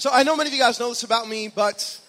So 0.00 0.08
I 0.10 0.22
know 0.22 0.34
many 0.34 0.48
of 0.48 0.54
you 0.54 0.60
guys 0.60 0.80
know 0.80 0.88
this 0.88 1.02
about 1.02 1.28
me, 1.28 1.48
but 1.48 2.00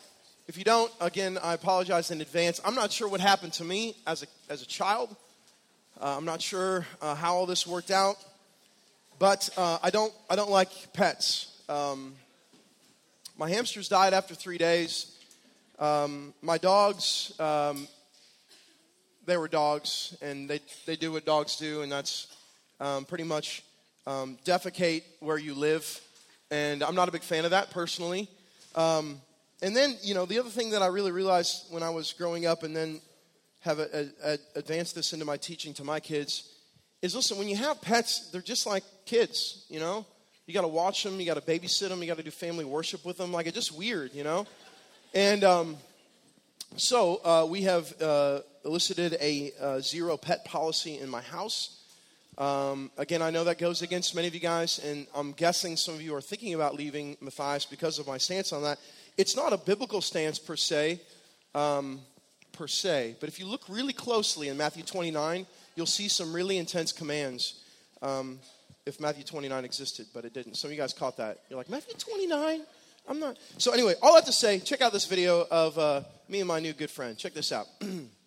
if 0.47 0.57
you 0.57 0.63
don't, 0.63 0.89
again, 1.01 1.37
I 1.43 1.55
apologize 1.55 2.09
in 2.09 2.21
advance. 2.21 2.61
I'm 2.63 2.73
not 2.73 2.89
sure 2.89 3.09
what 3.09 3.19
happened 3.19 3.51
to 3.55 3.65
me 3.65 3.97
as 4.07 4.23
a, 4.23 4.27
as 4.49 4.61
a 4.61 4.65
child. 4.65 5.13
Uh, 5.99 6.15
I'm 6.15 6.23
not 6.23 6.41
sure 6.41 6.87
uh, 7.01 7.15
how 7.15 7.35
all 7.35 7.45
this 7.45 7.67
worked 7.67 7.91
out, 7.91 8.15
but 9.19 9.49
uh, 9.57 9.77
I, 9.83 9.89
don't, 9.89 10.13
I 10.29 10.37
don't 10.37 10.49
like 10.49 10.93
pets. 10.93 11.61
Um, 11.67 12.13
my 13.37 13.49
hamsters 13.49 13.89
died 13.89 14.13
after 14.13 14.35
three 14.35 14.57
days. 14.57 15.13
Um, 15.77 16.33
my 16.41 16.57
dogs, 16.57 17.33
um, 17.41 17.89
they 19.25 19.35
were 19.35 19.49
dogs, 19.49 20.17
and 20.21 20.49
they, 20.49 20.61
they 20.85 20.95
do 20.95 21.11
what 21.11 21.25
dogs 21.25 21.57
do, 21.57 21.81
and 21.81 21.91
that's 21.91 22.27
um, 22.79 23.03
pretty 23.03 23.25
much 23.25 23.63
um, 24.07 24.37
defecate 24.45 25.03
where 25.19 25.37
you 25.37 25.53
live 25.53 25.99
and 26.51 26.83
I'm 26.83 26.95
not 26.95 27.07
a 27.07 27.11
big 27.11 27.23
fan 27.23 27.45
of 27.45 27.51
that 27.51 27.71
personally. 27.71 28.29
Um, 28.75 29.21
and 29.63 29.75
then, 29.75 29.95
you 30.03 30.13
know, 30.13 30.25
the 30.25 30.39
other 30.39 30.49
thing 30.49 30.71
that 30.71 30.81
I 30.81 30.87
really 30.87 31.11
realized 31.11 31.65
when 31.71 31.81
I 31.81 31.89
was 31.89 32.13
growing 32.13 32.45
up 32.45 32.63
and 32.63 32.75
then 32.75 32.99
have 33.61 33.79
a, 33.79 34.09
a, 34.23 34.33
a 34.33 34.37
advanced 34.55 34.95
this 34.95 35.13
into 35.13 35.25
my 35.25 35.37
teaching 35.37 35.73
to 35.75 35.83
my 35.83 35.99
kids 35.99 36.49
is 37.01 37.15
listen, 37.15 37.37
when 37.37 37.47
you 37.47 37.55
have 37.55 37.81
pets, 37.81 38.29
they're 38.31 38.41
just 38.41 38.67
like 38.67 38.83
kids, 39.05 39.65
you 39.69 39.79
know? 39.79 40.05
You 40.45 40.53
got 40.53 40.61
to 40.61 40.67
watch 40.67 41.03
them, 41.03 41.19
you 41.19 41.25
got 41.25 41.35
to 41.35 41.41
babysit 41.41 41.89
them, 41.89 42.01
you 42.01 42.07
got 42.07 42.17
to 42.17 42.23
do 42.23 42.31
family 42.31 42.65
worship 42.65 43.05
with 43.05 43.17
them. 43.17 43.31
Like, 43.31 43.45
it's 43.45 43.55
just 43.55 43.71
weird, 43.71 44.13
you 44.13 44.23
know? 44.23 44.45
And 45.13 45.43
um, 45.43 45.77
so 46.75 47.21
uh, 47.23 47.45
we 47.47 47.61
have 47.63 47.93
uh, 48.01 48.39
elicited 48.65 49.17
a 49.21 49.51
uh, 49.59 49.79
zero 49.79 50.17
pet 50.17 50.43
policy 50.45 50.99
in 50.99 51.09
my 51.09 51.21
house. 51.21 51.80
Um, 52.41 52.89
again, 52.97 53.21
I 53.21 53.29
know 53.29 53.43
that 53.43 53.59
goes 53.59 53.83
against 53.83 54.15
many 54.15 54.27
of 54.27 54.33
you 54.33 54.39
guys, 54.39 54.79
and 54.79 55.05
I'm 55.13 55.31
guessing 55.31 55.77
some 55.77 55.93
of 55.93 56.01
you 56.01 56.15
are 56.15 56.21
thinking 56.21 56.55
about 56.55 56.73
leaving 56.73 57.15
Matthias 57.21 57.67
because 57.67 57.99
of 57.99 58.07
my 58.07 58.17
stance 58.17 58.51
on 58.51 58.63
that. 58.63 58.79
It's 59.15 59.35
not 59.35 59.53
a 59.53 59.57
biblical 59.57 60.01
stance 60.01 60.39
per 60.39 60.55
se, 60.55 60.99
um, 61.53 62.01
per 62.51 62.65
se, 62.65 63.17
but 63.19 63.29
if 63.29 63.39
you 63.39 63.45
look 63.45 63.61
really 63.69 63.93
closely 63.93 64.47
in 64.47 64.57
Matthew 64.57 64.81
29, 64.81 65.45
you'll 65.75 65.85
see 65.85 66.07
some 66.07 66.33
really 66.33 66.57
intense 66.57 66.91
commands. 66.91 67.63
Um, 68.01 68.39
if 68.87 68.99
Matthew 68.99 69.23
29 69.23 69.63
existed, 69.63 70.07
but 70.11 70.25
it 70.25 70.33
didn't. 70.33 70.55
Some 70.55 70.69
of 70.69 70.71
you 70.71 70.81
guys 70.81 70.93
caught 70.93 71.17
that. 71.17 71.41
You're 71.47 71.57
like, 71.57 71.69
Matthew 71.69 71.93
29? 71.93 72.63
I'm 73.07 73.19
not. 73.19 73.37
So, 73.59 73.71
anyway, 73.71 73.93
all 74.01 74.13
I 74.13 74.15
have 74.15 74.25
to 74.25 74.33
say, 74.33 74.57
check 74.57 74.81
out 74.81 74.91
this 74.93 75.05
video 75.05 75.45
of 75.51 75.77
uh, 75.77 76.01
me 76.27 76.39
and 76.39 76.47
my 76.47 76.59
new 76.59 76.73
good 76.73 76.89
friend. 76.89 77.15
Check 77.15 77.35
this 77.35 77.51
out. 77.51 77.67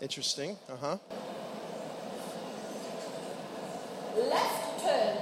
Interesting. 0.00 0.56
Uh 0.68 0.76
huh. 0.76 0.96
Left 4.16 4.80
turn. 4.80 5.16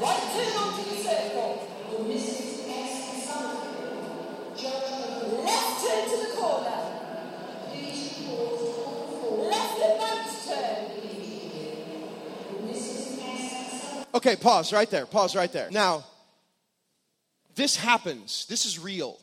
Right 0.00 0.24
turn 0.34 0.56
onto 0.62 0.90
the 0.90 0.96
circle. 0.96 1.68
You're 1.90 2.04
missing 2.06 2.70
S 2.70 3.28
Left 5.42 5.72
turn 5.82 6.02
to 6.10 6.16
the 6.26 6.30
corner. 6.36 6.80
Left 9.50 9.78
advance 9.78 10.36
turn. 10.46 10.84
Okay, 14.14 14.36
pause 14.36 14.72
right 14.72 14.90
there. 14.90 15.06
Pause 15.06 15.36
right 15.36 15.52
there. 15.52 15.70
Now, 15.70 16.04
this 17.54 17.76
happens. 17.76 18.46
This 18.46 18.64
is 18.66 18.78
real. 18.78 19.18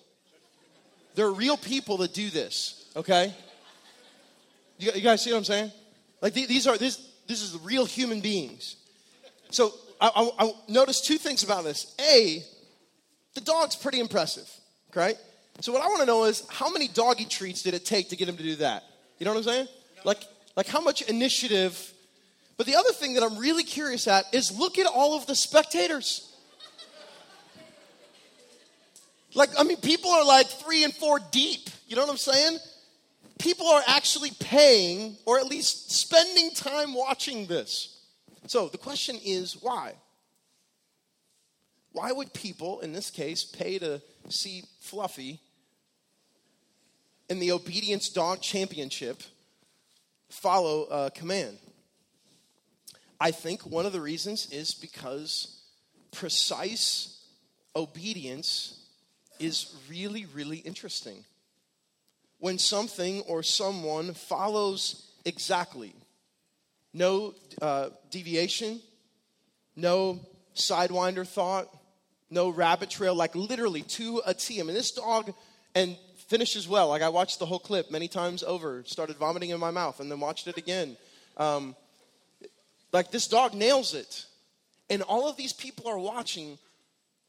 There 1.15 1.25
are 1.25 1.33
real 1.33 1.57
people 1.57 1.97
that 1.97 2.13
do 2.13 2.29
this, 2.29 2.89
okay? 2.95 3.33
You, 4.77 4.91
you 4.95 5.01
guys 5.01 5.21
see 5.21 5.31
what 5.31 5.39
I'm 5.39 5.43
saying? 5.43 5.71
Like 6.21 6.33
these 6.33 6.67
are 6.67 6.77
this 6.77 7.07
this 7.27 7.41
is 7.41 7.57
real 7.63 7.85
human 7.85 8.21
beings. 8.21 8.77
So 9.49 9.73
I, 9.99 10.11
I, 10.15 10.45
I 10.45 10.53
noticed 10.67 11.05
two 11.05 11.17
things 11.17 11.43
about 11.43 11.63
this. 11.63 11.95
A, 11.99 12.43
the 13.33 13.41
dog's 13.41 13.75
pretty 13.75 13.99
impressive, 13.99 14.49
right? 14.95 15.17
So 15.59 15.71
what 15.73 15.83
I 15.83 15.87
want 15.87 15.99
to 15.99 16.05
know 16.05 16.23
is 16.23 16.43
how 16.49 16.71
many 16.71 16.87
doggy 16.87 17.25
treats 17.25 17.61
did 17.61 17.73
it 17.73 17.85
take 17.85 18.09
to 18.09 18.15
get 18.15 18.27
him 18.27 18.37
to 18.37 18.43
do 18.43 18.55
that? 18.57 18.83
You 19.19 19.25
know 19.25 19.31
what 19.31 19.39
I'm 19.39 19.43
saying? 19.43 19.67
Like 20.03 20.23
like 20.55 20.67
how 20.67 20.81
much 20.81 21.01
initiative. 21.03 21.93
But 22.57 22.65
the 22.65 22.75
other 22.75 22.91
thing 22.91 23.15
that 23.15 23.23
I'm 23.23 23.37
really 23.37 23.63
curious 23.63 24.07
at 24.07 24.25
is 24.33 24.57
look 24.57 24.77
at 24.77 24.85
all 24.85 25.17
of 25.17 25.25
the 25.25 25.35
spectators. 25.35 26.30
Like, 29.33 29.49
I 29.57 29.63
mean, 29.63 29.77
people 29.77 30.11
are 30.11 30.25
like 30.25 30.47
three 30.47 30.83
and 30.83 30.93
four 30.93 31.19
deep. 31.31 31.69
You 31.87 31.95
know 31.95 32.03
what 32.03 32.11
I'm 32.11 32.17
saying? 32.17 32.59
People 33.39 33.67
are 33.67 33.81
actually 33.87 34.31
paying 34.39 35.17
or 35.25 35.39
at 35.39 35.45
least 35.45 35.91
spending 35.91 36.51
time 36.51 36.93
watching 36.93 37.47
this. 37.47 37.99
So 38.47 38.67
the 38.67 38.77
question 38.77 39.17
is 39.23 39.57
why? 39.61 39.93
Why 41.93 42.11
would 42.11 42.33
people, 42.33 42.79
in 42.81 42.93
this 42.93 43.09
case, 43.09 43.43
pay 43.43 43.79
to 43.79 44.01
see 44.29 44.63
Fluffy 44.79 45.39
in 47.29 47.39
the 47.39 47.51
Obedience 47.51 48.09
Dog 48.09 48.41
Championship 48.41 49.23
follow 50.29 50.83
a 50.83 51.11
command? 51.11 51.57
I 53.19 53.31
think 53.31 53.65
one 53.65 53.85
of 53.85 53.93
the 53.93 54.01
reasons 54.01 54.49
is 54.51 54.73
because 54.73 55.61
precise 56.11 57.23
obedience 57.75 58.80
is 59.41 59.75
really, 59.89 60.25
really 60.33 60.57
interesting. 60.57 61.25
When 62.39 62.57
something 62.57 63.21
or 63.21 63.43
someone 63.43 64.13
follows 64.13 65.11
exactly, 65.25 65.93
no 66.93 67.33
uh, 67.61 67.89
deviation, 68.09 68.79
no 69.75 70.19
sidewinder 70.55 71.27
thought, 71.27 71.67
no 72.29 72.49
rabbit 72.49 72.89
trail, 72.89 73.15
like 73.15 73.35
literally 73.35 73.81
to 73.81 74.21
a 74.25 74.33
T. 74.33 74.59
I 74.59 74.63
mean, 74.63 74.75
this 74.75 74.91
dog 74.91 75.33
and 75.75 75.97
finishes 76.27 76.67
well. 76.67 76.89
Like 76.89 77.01
I 77.01 77.09
watched 77.09 77.39
the 77.39 77.45
whole 77.45 77.59
clip 77.59 77.91
many 77.91 78.07
times 78.07 78.43
over, 78.43 78.83
started 78.85 79.17
vomiting 79.17 79.49
in 79.49 79.59
my 79.59 79.71
mouth, 79.71 79.99
and 79.99 80.09
then 80.09 80.19
watched 80.19 80.47
it 80.47 80.57
again. 80.57 80.97
Um, 81.37 81.75
like 82.93 83.11
this 83.11 83.27
dog 83.27 83.53
nails 83.53 83.93
it. 83.93 84.25
And 84.89 85.01
all 85.03 85.29
of 85.29 85.37
these 85.37 85.53
people 85.53 85.89
are 85.89 85.99
watching 85.99 86.57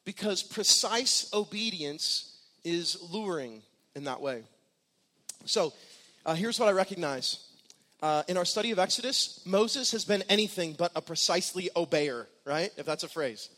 because 0.04 0.42
precise 0.42 1.30
obedience 1.32 2.36
is 2.64 2.98
luring 3.10 3.62
in 3.94 4.04
that 4.04 4.20
way. 4.20 4.42
So, 5.44 5.72
uh, 6.24 6.34
here's 6.34 6.58
what 6.58 6.68
I 6.68 6.72
recognize. 6.72 7.46
Uh, 8.00 8.22
in 8.26 8.36
our 8.36 8.44
study 8.44 8.72
of 8.72 8.78
Exodus, 8.78 9.40
Moses 9.44 9.92
has 9.92 10.04
been 10.04 10.22
anything 10.28 10.74
but 10.76 10.90
a 10.96 11.00
precisely 11.00 11.70
obeyer, 11.76 12.26
right? 12.44 12.72
If 12.76 12.84
that's 12.84 13.04
a 13.04 13.08
phrase. 13.08 13.48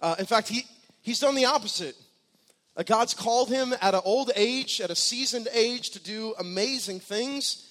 Uh, 0.00 0.14
in 0.18 0.26
fact, 0.26 0.48
he, 0.48 0.64
he's 1.02 1.18
done 1.18 1.34
the 1.34 1.44
opposite. 1.44 1.96
Uh, 2.76 2.84
God's 2.84 3.14
called 3.14 3.48
him 3.48 3.74
at 3.80 3.94
an 3.94 4.00
old 4.04 4.30
age, 4.36 4.80
at 4.80 4.90
a 4.90 4.94
seasoned 4.94 5.48
age, 5.52 5.90
to 5.90 6.00
do 6.00 6.34
amazing 6.38 7.00
things, 7.00 7.68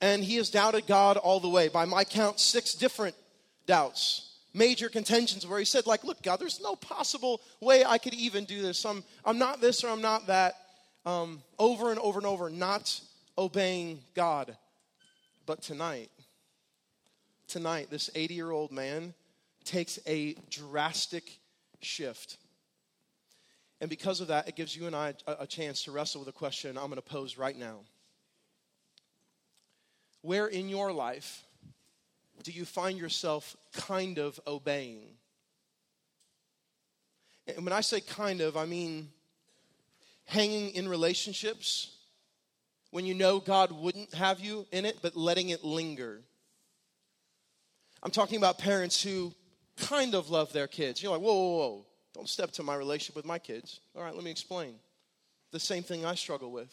and 0.00 0.24
he 0.24 0.36
has 0.36 0.50
doubted 0.50 0.86
God 0.86 1.16
all 1.16 1.38
the 1.38 1.48
way. 1.48 1.68
By 1.68 1.84
my 1.84 2.04
count, 2.04 2.40
six 2.40 2.74
different 2.74 3.14
doubts 3.66 4.29
major 4.52 4.88
contentions 4.88 5.46
where 5.46 5.58
he 5.58 5.64
said, 5.64 5.86
like, 5.86 6.04
look, 6.04 6.22
God, 6.22 6.40
there's 6.40 6.60
no 6.60 6.74
possible 6.74 7.40
way 7.60 7.84
I 7.84 7.98
could 7.98 8.14
even 8.14 8.44
do 8.44 8.62
this. 8.62 8.84
I'm, 8.84 9.04
I'm 9.24 9.38
not 9.38 9.60
this 9.60 9.84
or 9.84 9.88
I'm 9.88 10.02
not 10.02 10.26
that. 10.26 10.54
Um, 11.06 11.42
over 11.58 11.90
and 11.90 11.98
over 12.00 12.18
and 12.18 12.26
over, 12.26 12.50
not 12.50 13.00
obeying 13.38 14.00
God. 14.14 14.56
But 15.46 15.62
tonight, 15.62 16.10
tonight, 17.48 17.88
this 17.90 18.10
80 18.14 18.34
year 18.34 18.50
old 18.50 18.70
man 18.70 19.14
takes 19.64 19.98
a 20.06 20.34
drastic 20.50 21.38
shift. 21.80 22.36
And 23.80 23.88
because 23.88 24.20
of 24.20 24.28
that, 24.28 24.46
it 24.46 24.56
gives 24.56 24.76
you 24.76 24.86
and 24.86 24.94
I 24.94 25.14
a, 25.26 25.36
a 25.40 25.46
chance 25.46 25.84
to 25.84 25.92
wrestle 25.92 26.20
with 26.20 26.28
a 26.28 26.32
question 26.32 26.76
I'm 26.76 26.86
going 26.86 26.96
to 26.96 27.02
pose 27.02 27.38
right 27.38 27.56
now. 27.56 27.78
Where 30.22 30.48
in 30.48 30.68
your 30.68 30.92
life 30.92 31.44
do 32.42 32.52
you 32.52 32.64
find 32.64 32.98
yourself 32.98 33.56
kind 33.72 34.18
of 34.18 34.40
obeying? 34.46 35.16
And 37.46 37.64
when 37.64 37.72
I 37.72 37.80
say 37.80 38.00
kind 38.00 38.40
of, 38.40 38.56
I 38.56 38.66
mean 38.66 39.10
hanging 40.26 40.70
in 40.76 40.88
relationships 40.88 41.96
when 42.92 43.04
you 43.04 43.14
know 43.14 43.40
God 43.40 43.72
wouldn't 43.72 44.14
have 44.14 44.40
you 44.40 44.66
in 44.70 44.84
it, 44.84 44.98
but 45.02 45.16
letting 45.16 45.48
it 45.48 45.64
linger. 45.64 46.20
I'm 48.02 48.10
talking 48.10 48.38
about 48.38 48.58
parents 48.58 49.02
who 49.02 49.34
kind 49.76 50.14
of 50.14 50.30
love 50.30 50.52
their 50.52 50.66
kids. 50.66 51.02
You're 51.02 51.12
like, 51.12 51.20
whoa, 51.20 51.34
whoa, 51.34 51.56
whoa, 51.56 51.86
don't 52.14 52.28
step 52.28 52.52
to 52.52 52.62
my 52.62 52.74
relationship 52.76 53.16
with 53.16 53.24
my 53.24 53.38
kids. 53.38 53.80
All 53.96 54.02
right, 54.02 54.14
let 54.14 54.24
me 54.24 54.30
explain. 54.30 54.74
The 55.52 55.60
same 55.60 55.82
thing 55.82 56.04
I 56.04 56.14
struggle 56.14 56.52
with. 56.52 56.72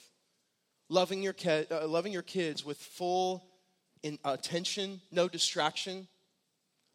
Loving 0.90 1.22
your, 1.22 1.34
ke- 1.34 1.70
uh, 1.70 1.88
loving 1.88 2.14
your 2.14 2.22
kids 2.22 2.64
with 2.64 2.78
full 2.78 3.47
in 4.08 4.18
attention, 4.24 5.02
no 5.12 5.28
distraction, 5.28 6.08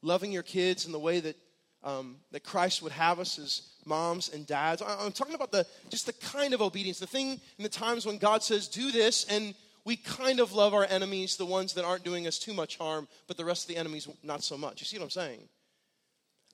loving 0.01 0.33
your 0.33 0.43
kids 0.43 0.87
in 0.87 0.93
the 0.93 0.99
way 0.99 1.21
that 1.21 1.37
um, 1.85 2.19
that 2.31 2.45
Christ 2.45 2.81
would 2.83 2.93
have 2.93 3.19
us 3.19 3.41
as 3.41 3.63
moms 3.85 4.29
and 4.29 4.47
dads. 4.47 4.81
I- 4.83 5.05
I'm 5.05 5.11
talking 5.11 5.35
about 5.35 5.51
the 5.51 5.67
just 5.91 6.07
the 6.07 6.13
kind 6.13 6.55
of 6.55 6.63
obedience, 6.63 7.01
the 7.01 7.09
thing 7.09 7.41
in 7.59 7.63
the 7.63 7.69
times 7.69 8.07
when 8.07 8.19
God 8.19 8.43
says, 8.43 8.69
"Do 8.69 8.93
this," 8.93 9.25
and 9.25 9.55
we 9.85 9.97
kind 9.97 10.39
of 10.39 10.53
love 10.53 10.75
our 10.75 10.85
enemies, 10.85 11.37
the 11.37 11.45
ones 11.47 11.75
that 11.75 11.85
aren't 11.85 12.05
doing 12.05 12.27
us 12.29 12.39
too 12.39 12.55
much 12.55 12.77
harm, 12.79 13.09
but 13.27 13.37
the 13.37 13.45
rest 13.45 13.65
of 13.65 13.69
the 13.69 13.77
enemies 13.77 14.09
not 14.23 14.45
so 14.45 14.57
much. 14.57 14.81
You 14.81 14.87
see 14.87 14.97
what 14.99 15.05
I'm 15.05 15.11
saying? 15.11 15.49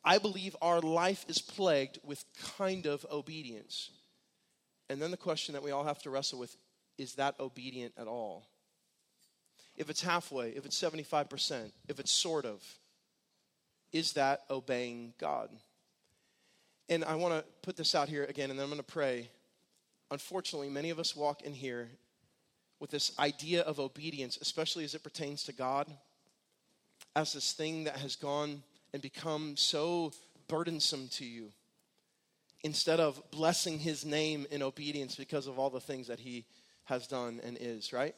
I 0.02 0.16
believe 0.18 0.56
our 0.62 0.80
life 0.80 1.26
is 1.28 1.38
plagued 1.38 1.98
with 2.02 2.24
kind 2.56 2.86
of 2.86 3.04
obedience. 3.10 3.90
And 4.88 5.02
then 5.02 5.10
the 5.10 5.18
question 5.18 5.52
that 5.52 5.62
we 5.62 5.72
all 5.72 5.84
have 5.84 6.00
to 6.02 6.10
wrestle 6.10 6.38
with 6.38 6.56
is 6.96 7.16
that 7.16 7.38
obedient 7.38 7.92
at 7.98 8.06
all? 8.06 8.46
If 9.78 9.88
it's 9.88 10.02
halfway, 10.02 10.50
if 10.50 10.66
it's 10.66 10.78
75%, 10.78 11.70
if 11.88 12.00
it's 12.00 12.10
sort 12.10 12.44
of, 12.44 12.62
is 13.92 14.12
that 14.14 14.42
obeying 14.50 15.14
God? 15.18 15.48
And 16.88 17.04
I 17.04 17.14
want 17.14 17.34
to 17.34 17.44
put 17.62 17.76
this 17.76 17.94
out 17.94 18.08
here 18.08 18.24
again, 18.24 18.50
and 18.50 18.58
then 18.58 18.64
I'm 18.64 18.70
going 18.70 18.80
to 18.80 18.84
pray. 18.84 19.30
Unfortunately, 20.10 20.68
many 20.68 20.90
of 20.90 20.98
us 20.98 21.14
walk 21.14 21.42
in 21.42 21.54
here 21.54 21.88
with 22.80 22.90
this 22.90 23.12
idea 23.18 23.62
of 23.62 23.78
obedience, 23.78 24.36
especially 24.40 24.84
as 24.84 24.94
it 24.94 25.02
pertains 25.02 25.44
to 25.44 25.52
God, 25.52 25.86
as 27.14 27.32
this 27.32 27.52
thing 27.52 27.84
that 27.84 27.96
has 27.98 28.16
gone 28.16 28.62
and 28.92 29.00
become 29.00 29.56
so 29.56 30.12
burdensome 30.48 31.08
to 31.12 31.24
you 31.24 31.52
instead 32.64 32.98
of 33.00 33.22
blessing 33.30 33.78
his 33.78 34.04
name 34.04 34.46
in 34.50 34.62
obedience 34.62 35.14
because 35.14 35.46
of 35.46 35.58
all 35.58 35.70
the 35.70 35.80
things 35.80 36.08
that 36.08 36.18
he 36.18 36.44
has 36.84 37.06
done 37.06 37.40
and 37.44 37.56
is, 37.60 37.92
right? 37.92 38.14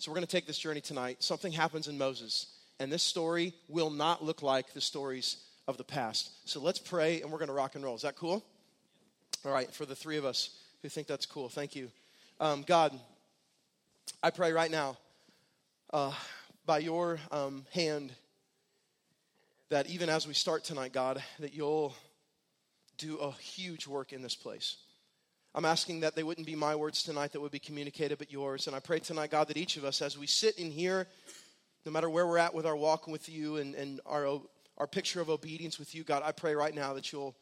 So 0.00 0.10
we're 0.10 0.14
going 0.14 0.26
to 0.26 0.32
take 0.32 0.46
this 0.46 0.56
journey 0.56 0.80
tonight. 0.80 1.22
Something 1.22 1.52
happens 1.52 1.86
in 1.86 1.98
Moses, 1.98 2.46
and 2.78 2.90
this 2.90 3.02
story 3.02 3.52
will 3.68 3.90
not 3.90 4.24
look 4.24 4.40
like 4.40 4.72
the 4.72 4.80
stories 4.80 5.36
of 5.68 5.76
the 5.76 5.84
past. 5.84 6.30
So 6.48 6.58
let's 6.58 6.78
pray 6.78 7.20
and 7.20 7.30
we're 7.30 7.36
going 7.36 7.48
to 7.48 7.54
rock 7.54 7.74
and 7.74 7.84
roll. 7.84 7.96
Is 7.96 8.00
that 8.00 8.16
cool? 8.16 8.42
All 9.44 9.52
right, 9.52 9.70
for 9.70 9.84
the 9.84 9.94
three 9.94 10.16
of 10.16 10.24
us 10.24 10.56
who 10.80 10.88
think 10.88 11.06
that's 11.06 11.26
cool, 11.26 11.50
thank 11.50 11.76
you. 11.76 11.90
Um, 12.40 12.64
God, 12.66 12.98
I 14.22 14.30
pray 14.30 14.52
right 14.52 14.70
now, 14.70 14.96
uh, 15.92 16.14
by 16.64 16.78
your 16.78 17.20
um, 17.30 17.66
hand, 17.74 18.10
that 19.68 19.86
even 19.90 20.08
as 20.08 20.26
we 20.26 20.32
start 20.32 20.64
tonight, 20.64 20.94
God, 20.94 21.22
that 21.40 21.52
you'll 21.52 21.94
do 22.96 23.18
a 23.18 23.32
huge 23.32 23.86
work 23.86 24.14
in 24.14 24.22
this 24.22 24.34
place. 24.34 24.78
I'm 25.54 25.64
asking 25.64 26.00
that 26.00 26.14
they 26.14 26.22
wouldn't 26.22 26.46
be 26.46 26.54
my 26.54 26.76
words 26.76 27.02
tonight 27.02 27.32
that 27.32 27.40
would 27.40 27.50
be 27.50 27.58
communicated, 27.58 28.18
but 28.18 28.30
yours. 28.30 28.68
And 28.68 28.76
I 28.76 28.80
pray 28.80 29.00
tonight, 29.00 29.32
God, 29.32 29.48
that 29.48 29.56
each 29.56 29.76
of 29.76 29.84
us, 29.84 30.00
as 30.00 30.16
we 30.16 30.26
sit 30.26 30.58
in 30.58 30.70
here, 30.70 31.08
no 31.84 31.90
matter 31.90 32.08
where 32.08 32.26
we're 32.26 32.38
at 32.38 32.54
with 32.54 32.66
our 32.66 32.76
walk 32.76 33.08
with 33.08 33.28
you 33.28 33.56
and, 33.56 33.74
and 33.74 34.00
our, 34.06 34.40
our 34.78 34.86
picture 34.86 35.20
of 35.20 35.28
obedience 35.28 35.78
with 35.78 35.94
you, 35.94 36.04
God, 36.04 36.22
I 36.24 36.30
pray 36.30 36.54
right 36.54 36.74
now 36.74 36.94
that 36.94 37.12
you'll 37.12 37.34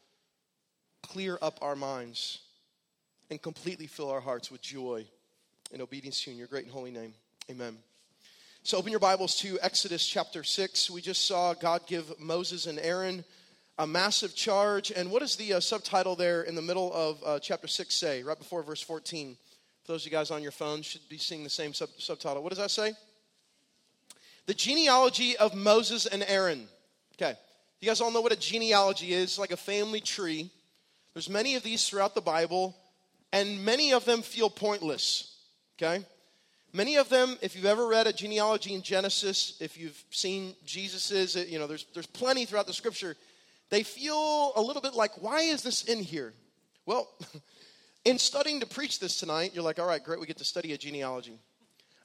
clear 1.03 1.37
up 1.41 1.59
our 1.61 1.75
minds 1.75 2.39
and 3.29 3.39
completely 3.39 3.85
fill 3.85 4.09
our 4.09 4.21
hearts 4.21 4.49
with 4.49 4.61
joy 4.61 5.05
and 5.71 5.81
obedience 5.81 6.23
to 6.23 6.31
you 6.31 6.33
in 6.33 6.39
your 6.39 6.47
great 6.47 6.63
and 6.63 6.73
holy 6.73 6.91
name. 6.91 7.13
Amen. 7.51 7.77
So 8.63 8.77
open 8.77 8.89
your 8.89 8.99
Bibles 8.99 9.35
to 9.37 9.59
Exodus 9.61 10.05
chapter 10.05 10.43
6. 10.43 10.89
We 10.89 11.01
just 11.01 11.25
saw 11.25 11.53
God 11.53 11.85
give 11.85 12.19
Moses 12.19 12.65
and 12.65 12.79
Aaron 12.79 13.23
a 13.79 13.87
massive 13.87 14.35
charge. 14.35 14.91
And 14.91 15.09
what 15.09 15.21
does 15.21 15.37
the 15.37 15.53
uh, 15.53 15.59
subtitle 15.61 16.15
there 16.15 16.43
in 16.43 16.53
the 16.53 16.61
middle 16.61 16.91
of 16.93 17.23
uh, 17.25 17.39
chapter 17.39 17.65
6 17.65 17.95
say, 17.95 18.21
right 18.21 18.37
before 18.37 18.61
verse 18.61 18.81
14? 18.81 19.37
For 19.85 19.93
those 19.93 20.05
of 20.05 20.11
you 20.11 20.17
guys 20.17 20.29
on 20.29 20.43
your 20.43 20.51
phone 20.51 20.81
should 20.81 21.07
be 21.09 21.17
seeing 21.17 21.45
the 21.45 21.49
same 21.49 21.73
sub- 21.73 21.89
subtitle. 21.97 22.43
What 22.43 22.49
does 22.49 22.59
that 22.59 22.71
say? 22.71 22.93
The 24.47 24.53
genealogy 24.53 25.37
of 25.37 25.55
Moses 25.55 26.05
and 26.05 26.23
Aaron. 26.27 26.67
Okay. 27.15 27.35
You 27.79 27.87
guys 27.87 28.01
all 28.01 28.11
know 28.11 28.19
what 28.19 28.33
a 28.33 28.39
genealogy 28.39 29.13
is, 29.13 29.39
like 29.39 29.51
a 29.51 29.57
family 29.57 30.01
tree. 30.01 30.51
There's 31.13 31.29
many 31.29 31.55
of 31.55 31.63
these 31.63 31.87
throughout 31.87 32.15
the 32.15 32.21
Bible, 32.21 32.75
and 33.31 33.63
many 33.63 33.93
of 33.93 34.03
them 34.03 34.21
feel 34.21 34.49
pointless. 34.49 35.37
Okay? 35.81 36.03
Many 36.73 36.97
of 36.97 37.07
them, 37.07 37.37
if 37.41 37.55
you've 37.55 37.65
ever 37.65 37.87
read 37.87 38.07
a 38.07 38.13
genealogy 38.13 38.73
in 38.73 38.81
Genesis, 38.81 39.57
if 39.61 39.77
you've 39.77 40.03
seen 40.11 40.53
Jesus's, 40.65 41.35
you 41.35 41.57
know, 41.57 41.65
there's, 41.65 41.85
there's 41.93 42.05
plenty 42.05 42.45
throughout 42.45 42.67
the 42.67 42.73
scripture, 42.73 43.15
they 43.69 43.83
feel 43.83 44.53
a 44.55 44.61
little 44.61 44.81
bit 44.81 44.93
like, 44.93 45.21
why 45.21 45.41
is 45.41 45.61
this 45.61 45.83
in 45.83 46.03
here? 46.03 46.33
Well, 46.85 47.07
in 48.05 48.17
studying 48.17 48.59
to 48.61 48.65
preach 48.65 48.99
this 48.99 49.19
tonight, 49.19 49.51
you're 49.53 49.63
like, 49.63 49.79
all 49.79 49.87
right, 49.87 50.03
great, 50.03 50.19
we 50.19 50.25
get 50.25 50.37
to 50.37 50.45
study 50.45 50.73
a 50.73 50.77
genealogy. 50.77 51.39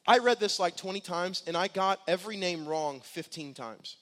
I 0.07 0.19
read 0.19 0.39
this 0.39 0.59
like 0.59 0.77
20 0.77 1.01
times, 1.01 1.43
and 1.47 1.57
I 1.57 1.69
got 1.69 2.01
every 2.07 2.37
name 2.37 2.67
wrong 2.67 3.01
15 3.03 3.55
times. 3.55 3.97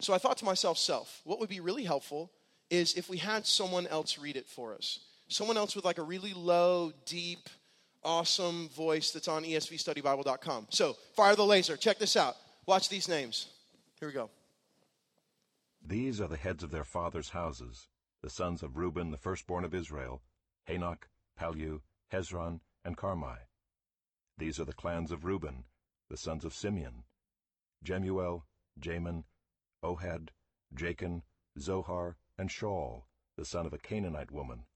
So 0.00 0.12
I 0.12 0.18
thought 0.18 0.36
to 0.38 0.44
myself, 0.44 0.78
self, 0.78 1.22
what 1.24 1.40
would 1.40 1.48
be 1.48 1.60
really 1.60 1.84
helpful 1.84 2.30
is 2.70 2.94
if 2.94 3.08
we 3.08 3.18
had 3.18 3.46
someone 3.46 3.86
else 3.86 4.18
read 4.18 4.36
it 4.36 4.48
for 4.48 4.74
us. 4.74 4.98
Someone 5.28 5.56
else 5.56 5.74
with 5.74 5.84
like 5.84 5.98
a 5.98 6.02
really 6.02 6.34
low, 6.34 6.92
deep, 7.06 7.48
awesome 8.04 8.68
voice 8.70 9.12
that's 9.12 9.28
on 9.28 9.44
esvstudybible.com. 9.44 10.66
So, 10.70 10.96
fire 11.14 11.36
the 11.36 11.46
laser. 11.46 11.76
Check 11.76 11.98
this 11.98 12.16
out. 12.16 12.36
Watch 12.66 12.88
these 12.88 13.08
names. 13.08 13.46
Here 14.00 14.08
we 14.08 14.14
go. 14.14 14.28
These 15.84 16.20
are 16.20 16.28
the 16.28 16.36
heads 16.36 16.62
of 16.62 16.70
their 16.70 16.84
fathers' 16.84 17.30
houses, 17.30 17.88
the 18.22 18.30
sons 18.30 18.62
of 18.62 18.76
Reuben, 18.76 19.10
the 19.10 19.16
firstborn 19.16 19.64
of 19.64 19.74
Israel, 19.74 20.22
Hanoch, 20.68 21.08
Pallu, 21.36 21.82
Hezron, 22.12 22.60
and 22.84 22.96
Carmi. 22.96 23.38
These 24.38 24.60
are 24.60 24.64
the 24.64 24.72
clans 24.72 25.10
of 25.10 25.24
Reuben, 25.24 25.64
the 26.08 26.16
sons 26.16 26.44
of 26.44 26.54
Simeon, 26.54 27.04
Jemuel, 27.82 28.46
Jamin, 28.78 29.24
Ohad, 29.82 30.30
Jachin, 30.72 31.22
Zohar, 31.58 32.16
and 32.38 32.48
Shaul, 32.48 33.04
the 33.36 33.44
son 33.44 33.66
of 33.66 33.72
a 33.72 33.78
Canaanite 33.78 34.30
woman. 34.30 34.66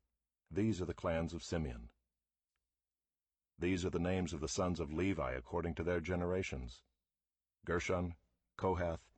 These 0.50 0.82
are 0.82 0.86
the 0.86 0.94
clans 0.94 1.32
of 1.32 1.42
Simeon. 1.42 1.90
These 3.58 3.84
are 3.84 3.90
the 3.90 3.98
names 3.98 4.32
of 4.32 4.40
the 4.40 4.48
sons 4.48 4.80
of 4.80 4.92
Levi 4.92 5.32
according 5.32 5.74
to 5.76 5.84
their 5.84 6.00
generations, 6.00 6.82
Gershon, 7.64 8.16
Kohath, 8.58 9.08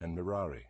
and 0.00 0.14
Merari. 0.14 0.66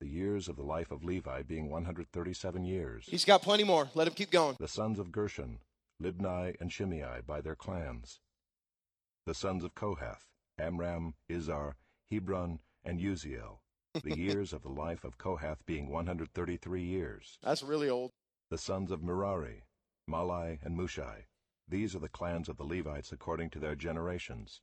The 0.00 0.08
years 0.08 0.48
of 0.48 0.54
the 0.54 0.62
life 0.62 0.92
of 0.92 1.02
Levi 1.02 1.42
being 1.42 1.70
137 1.70 2.64
years. 2.64 3.06
He's 3.08 3.24
got 3.24 3.42
plenty 3.42 3.64
more. 3.64 3.88
Let 3.94 4.06
him 4.06 4.14
keep 4.14 4.30
going. 4.30 4.56
The 4.60 4.68
sons 4.68 5.00
of 5.00 5.10
Gershon, 5.10 5.58
Libni 6.00 6.54
and 6.60 6.72
Shimei 6.72 7.22
by 7.26 7.40
their 7.40 7.56
clans. 7.56 8.20
The 9.26 9.34
sons 9.34 9.64
of 9.64 9.74
Kohath, 9.74 10.28
Amram, 10.56 11.14
Izhar, 11.28 11.74
Hebron, 12.10 12.60
and 12.84 13.00
Uzziel. 13.00 13.58
The 14.02 14.16
years 14.16 14.52
of 14.52 14.62
the 14.62 14.68
life 14.68 15.02
of 15.02 15.18
Kohath 15.18 15.66
being 15.66 15.88
133 15.88 16.82
years. 16.82 17.38
That's 17.42 17.64
really 17.64 17.90
old. 17.90 18.12
The 18.50 18.58
sons 18.58 18.92
of 18.92 19.02
Merari, 19.02 19.64
Mahli 20.08 20.58
and 20.62 20.78
Mushi. 20.78 21.24
These 21.66 21.96
are 21.96 22.00
the 22.00 22.08
clans 22.08 22.48
of 22.48 22.56
the 22.56 22.64
Levites 22.64 23.10
according 23.10 23.50
to 23.50 23.58
their 23.58 23.74
generations. 23.74 24.62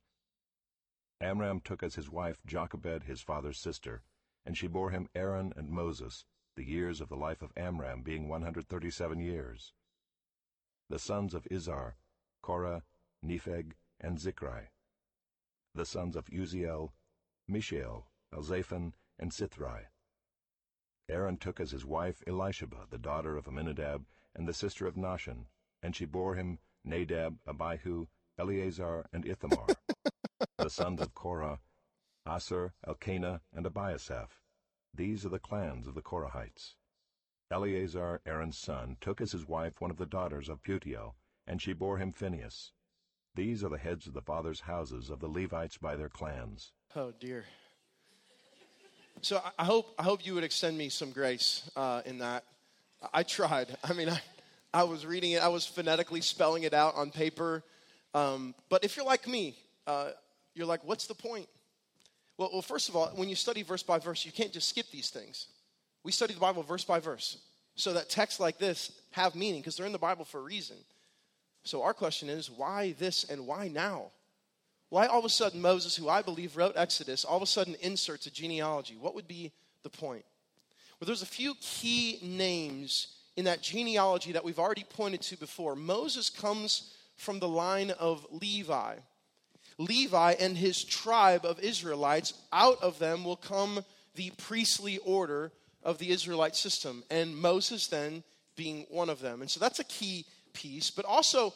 Amram 1.20 1.60
took 1.60 1.82
as 1.82 1.94
his 1.94 2.10
wife 2.10 2.38
Jochebed, 2.46 3.04
his 3.04 3.20
father's 3.20 3.58
sister, 3.58 4.02
and 4.46 4.56
she 4.56 4.68
bore 4.68 4.90
him 4.90 5.08
Aaron 5.14 5.52
and 5.56 5.68
Moses, 5.68 6.24
the 6.54 6.64
years 6.64 7.00
of 7.00 7.08
the 7.08 7.16
life 7.16 7.42
of 7.42 7.52
Amram 7.56 8.02
being 8.02 8.28
137 8.28 9.18
years. 9.18 9.72
The 10.88 11.00
sons 11.00 11.34
of 11.34 11.48
Izhar, 11.50 11.94
Korah, 12.42 12.84
Nepheg, 13.24 13.72
and 14.00 14.18
Zichri. 14.18 14.68
The 15.74 15.84
sons 15.84 16.14
of 16.14 16.30
Uzziel, 16.30 16.92
Mishael, 17.48 18.06
Elzaphan, 18.32 18.92
and 19.18 19.32
Sithri. 19.32 19.86
Aaron 21.08 21.38
took 21.38 21.58
as 21.60 21.72
his 21.72 21.84
wife 21.84 22.22
Elisheba, 22.26 22.88
the 22.88 22.98
daughter 22.98 23.36
of 23.36 23.46
Amminadab, 23.46 24.06
and 24.34 24.46
the 24.46 24.54
sister 24.54 24.86
of 24.86 24.94
Nahshon, 24.94 25.46
and 25.82 25.96
she 25.96 26.04
bore 26.04 26.36
him 26.36 26.58
Nadab, 26.84 27.38
Abihu, 27.46 28.06
Eleazar, 28.38 29.06
and 29.12 29.26
Ithamar. 29.26 29.66
the 30.58 30.70
sons 30.70 31.00
of 31.00 31.14
Korah, 31.14 31.60
Assir, 32.26 32.72
Elkanah, 32.86 33.40
and 33.54 33.66
Abiasaph. 33.66 34.28
These 34.94 35.24
are 35.24 35.30
the 35.30 35.38
clans 35.38 35.86
of 35.86 35.94
the 35.94 36.02
Korahites. 36.02 36.74
Eleazar, 37.50 38.20
Aaron's 38.26 38.58
son, 38.58 38.96
took 39.00 39.20
as 39.20 39.32
his 39.32 39.46
wife 39.46 39.80
one 39.80 39.90
of 39.90 39.98
the 39.98 40.06
daughters 40.06 40.48
of 40.48 40.62
Putiel, 40.62 41.14
and 41.46 41.62
she 41.62 41.72
bore 41.72 41.98
him 41.98 42.12
Phinehas. 42.12 42.72
These 43.34 43.62
are 43.62 43.68
the 43.68 43.78
heads 43.78 44.06
of 44.06 44.14
the 44.14 44.22
fathers' 44.22 44.60
houses 44.60 45.10
of 45.10 45.20
the 45.20 45.28
Levites 45.28 45.76
by 45.76 45.94
their 45.94 46.08
clans. 46.08 46.72
Oh 46.96 47.12
dear. 47.20 47.44
So 49.22 49.36
I- 49.38 49.52
I 49.58 49.64
hope 49.64 49.94
I 49.98 50.02
hope 50.02 50.26
you 50.26 50.34
would 50.34 50.44
extend 50.44 50.76
me 50.76 50.88
some 50.88 51.10
grace 51.10 51.68
uh, 51.76 52.02
in 52.06 52.18
that. 52.18 52.44
I 53.12 53.22
tried. 53.22 53.76
I 53.84 53.92
mean, 53.92 54.08
I, 54.08 54.20
I 54.72 54.82
was 54.84 55.04
reading 55.06 55.32
it. 55.32 55.42
I 55.42 55.48
was 55.48 55.66
phonetically 55.66 56.20
spelling 56.22 56.62
it 56.64 56.74
out 56.74 56.94
on 56.96 57.10
paper. 57.10 57.62
Um, 58.14 58.54
but 58.70 58.84
if 58.84 58.96
you're 58.96 59.06
like 59.06 59.28
me, 59.28 59.56
uh, 59.86 60.10
you're 60.54 60.66
like, 60.66 60.82
what's 60.84 61.06
the 61.06 61.14
point? 61.14 61.46
Well, 62.38 62.50
well, 62.52 62.62
first 62.62 62.88
of 62.88 62.96
all, 62.96 63.08
when 63.14 63.28
you 63.28 63.34
study 63.34 63.62
verse 63.62 63.82
by 63.82 63.98
verse, 63.98 64.24
you 64.24 64.32
can't 64.32 64.52
just 64.52 64.68
skip 64.68 64.86
these 64.90 65.10
things. 65.10 65.46
We 66.02 66.12
study 66.12 66.34
the 66.34 66.40
Bible 66.40 66.62
verse 66.62 66.84
by 66.84 67.00
verse, 67.00 67.38
so 67.74 67.92
that 67.94 68.08
texts 68.08 68.40
like 68.40 68.58
this 68.58 68.92
have 69.12 69.34
meaning 69.34 69.60
because 69.60 69.76
they're 69.76 69.86
in 69.86 69.92
the 69.92 69.98
Bible 69.98 70.24
for 70.24 70.38
a 70.38 70.42
reason. 70.44 70.76
So 71.64 71.82
our 71.82 71.94
question 71.94 72.28
is, 72.28 72.50
why 72.50 72.94
this 72.98 73.24
and 73.24 73.46
why 73.46 73.68
now? 73.68 74.12
Why 74.88 75.06
all 75.06 75.18
of 75.18 75.24
a 75.24 75.28
sudden 75.30 75.60
Moses, 75.60 75.96
who 75.96 76.08
I 76.08 76.22
believe 76.22 76.56
wrote 76.56 76.76
Exodus, 76.76 77.24
all 77.24 77.36
of 77.36 77.42
a 77.42 77.46
sudden 77.46 77.74
inserts 77.80 78.26
a 78.26 78.30
genealogy? 78.30 78.96
What 79.00 79.16
would 79.16 79.26
be 79.26 79.50
the 79.82 79.90
point? 79.90 80.24
Well, 81.00 81.06
there's 81.06 81.22
a 81.22 81.26
few 81.26 81.54
key 81.60 82.18
names 82.22 83.08
in 83.36 83.44
that 83.46 83.62
genealogy 83.62 84.32
that 84.32 84.44
we've 84.44 84.58
already 84.58 84.84
pointed 84.88 85.22
to 85.22 85.36
before. 85.36 85.74
Moses 85.74 86.30
comes 86.30 86.94
from 87.16 87.38
the 87.38 87.48
line 87.48 87.90
of 87.90 88.26
Levi. 88.30 88.94
Levi 89.78 90.32
and 90.32 90.56
his 90.56 90.82
tribe 90.84 91.44
of 91.44 91.60
Israelites, 91.60 92.34
out 92.52 92.82
of 92.82 92.98
them 92.98 93.24
will 93.24 93.36
come 93.36 93.84
the 94.14 94.30
priestly 94.38 94.98
order 94.98 95.52
of 95.82 95.98
the 95.98 96.10
Israelite 96.10 96.56
system, 96.56 97.04
and 97.10 97.36
Moses 97.36 97.86
then 97.86 98.24
being 98.56 98.86
one 98.90 99.10
of 99.10 99.20
them. 99.20 99.42
And 99.42 99.50
so 99.50 99.60
that's 99.60 99.78
a 99.78 99.84
key 99.84 100.24
piece, 100.52 100.90
but 100.90 101.04
also 101.04 101.52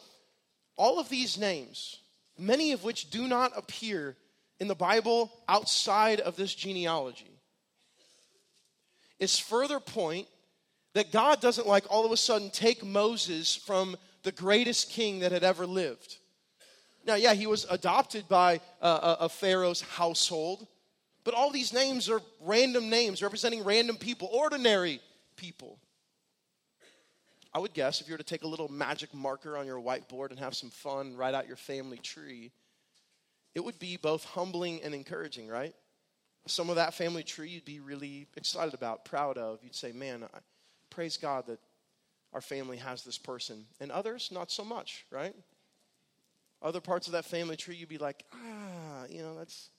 all 0.76 0.98
of 0.98 1.08
these 1.08 1.38
names, 1.38 2.00
many 2.38 2.72
of 2.72 2.84
which 2.84 3.10
do 3.10 3.26
not 3.26 3.52
appear 3.56 4.16
in 4.60 4.68
the 4.68 4.74
Bible 4.74 5.32
outside 5.48 6.20
of 6.20 6.36
this 6.36 6.54
genealogy, 6.54 7.40
is 9.18 9.38
further 9.38 9.80
point 9.80 10.26
that 10.94 11.12
God 11.12 11.40
doesn't 11.40 11.66
like 11.66 11.84
all 11.88 12.04
of 12.04 12.12
a 12.12 12.16
sudden 12.16 12.50
take 12.50 12.84
Moses 12.84 13.54
from 13.54 13.96
the 14.22 14.32
greatest 14.32 14.90
king 14.90 15.20
that 15.20 15.32
had 15.32 15.44
ever 15.44 15.66
lived. 15.66 16.16
Now, 17.06 17.14
yeah, 17.14 17.34
he 17.34 17.46
was 17.46 17.66
adopted 17.70 18.28
by 18.28 18.60
a, 18.80 19.16
a 19.20 19.28
Pharaoh's 19.28 19.80
household, 19.80 20.66
but 21.24 21.34
all 21.34 21.50
these 21.50 21.72
names 21.72 22.08
are 22.08 22.20
random 22.40 22.90
names 22.90 23.22
representing 23.22 23.64
random 23.64 23.96
people, 23.96 24.28
ordinary 24.32 25.00
people. 25.36 25.78
I 27.52 27.58
would 27.58 27.74
guess 27.74 28.00
if 28.00 28.06
you 28.06 28.14
were 28.14 28.18
to 28.18 28.24
take 28.24 28.44
a 28.44 28.48
little 28.48 28.68
magic 28.70 29.12
marker 29.12 29.56
on 29.56 29.66
your 29.66 29.80
whiteboard 29.80 30.30
and 30.30 30.38
have 30.38 30.54
some 30.54 30.70
fun, 30.70 31.16
write 31.16 31.34
out 31.34 31.48
your 31.48 31.56
family 31.56 31.98
tree, 31.98 32.52
it 33.54 33.64
would 33.64 33.78
be 33.78 33.96
both 33.96 34.24
humbling 34.24 34.80
and 34.82 34.94
encouraging, 34.94 35.48
right? 35.48 35.74
Some 36.46 36.70
of 36.70 36.76
that 36.76 36.94
family 36.94 37.24
tree 37.24 37.50
you'd 37.50 37.64
be 37.64 37.80
really 37.80 38.28
excited 38.36 38.74
about, 38.74 39.04
proud 39.04 39.36
of. 39.36 39.58
You'd 39.62 39.74
say, 39.74 39.90
man, 39.92 40.24
I 40.32 40.38
praise 40.90 41.16
God 41.16 41.46
that 41.46 41.58
our 42.32 42.40
family 42.40 42.76
has 42.76 43.02
this 43.02 43.18
person. 43.18 43.66
And 43.80 43.90
others, 43.90 44.30
not 44.32 44.50
so 44.50 44.64
much, 44.64 45.04
right? 45.10 45.34
Other 46.62 46.80
parts 46.80 47.06
of 47.06 47.12
that 47.14 47.24
family 47.24 47.56
tree, 47.56 47.76
you'd 47.76 47.88
be 47.88 47.98
like, 47.98 48.24
ah, 48.34 49.04
you 49.08 49.22
know, 49.22 49.36
that's, 49.36 49.70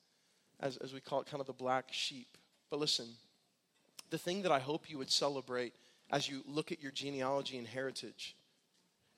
as, 0.60 0.78
as 0.78 0.94
we 0.94 1.00
call 1.00 1.22
it, 1.22 1.28
kind 1.28 1.42
of 1.42 1.48
the 1.48 1.54
black 1.54 1.86
sheep. 1.92 2.38
But 2.70 2.80
listen, 2.80 3.08
the 4.10 4.18
thing 4.18 4.42
that 4.44 4.52
I 4.52 4.60
hope 4.60 4.90
you 4.90 4.98
would 4.98 5.12
celebrate 5.12 5.74
as 6.12 6.28
you 6.28 6.44
look 6.48 6.72
at 6.72 6.82
your 6.82 6.92
genealogy 6.92 7.58
and 7.58 7.68
heritage 7.68 8.36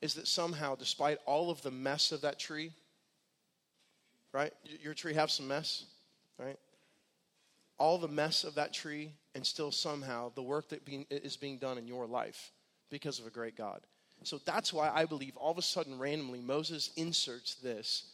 is 0.00 0.14
that 0.14 0.28
somehow, 0.28 0.74
despite 0.74 1.18
all 1.24 1.50
of 1.50 1.62
the 1.62 1.70
mess 1.70 2.12
of 2.12 2.20
that 2.20 2.38
tree, 2.38 2.72
right? 4.32 4.52
Your 4.82 4.92
tree 4.92 5.14
have 5.14 5.30
some 5.30 5.48
mess, 5.48 5.84
right? 6.38 6.58
All 7.78 7.98
the 7.98 8.08
mess 8.08 8.44
of 8.44 8.56
that 8.56 8.72
tree, 8.72 9.12
and 9.34 9.44
still 9.44 9.72
somehow 9.72 10.30
the 10.34 10.42
work 10.42 10.68
that 10.68 10.84
being, 10.84 11.06
is 11.10 11.36
being 11.36 11.58
done 11.58 11.78
in 11.78 11.86
your 11.86 12.06
life 12.06 12.52
because 12.90 13.18
of 13.18 13.26
a 13.26 13.30
great 13.30 13.56
God. 13.56 13.80
So 14.26 14.40
that's 14.44 14.72
why 14.72 14.90
I 14.90 15.04
believe 15.04 15.36
all 15.36 15.50
of 15.50 15.58
a 15.58 15.62
sudden, 15.62 15.98
randomly, 15.98 16.40
Moses 16.40 16.90
inserts 16.96 17.54
this 17.56 18.10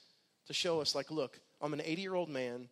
to 0.47 0.53
show 0.53 0.81
us, 0.81 0.95
like, 0.95 1.11
look, 1.11 1.39
I'm 1.61 1.73
an 1.73 1.83
80 1.85 2.03
year 2.03 2.15
old 2.15 2.29
man, 2.29 2.69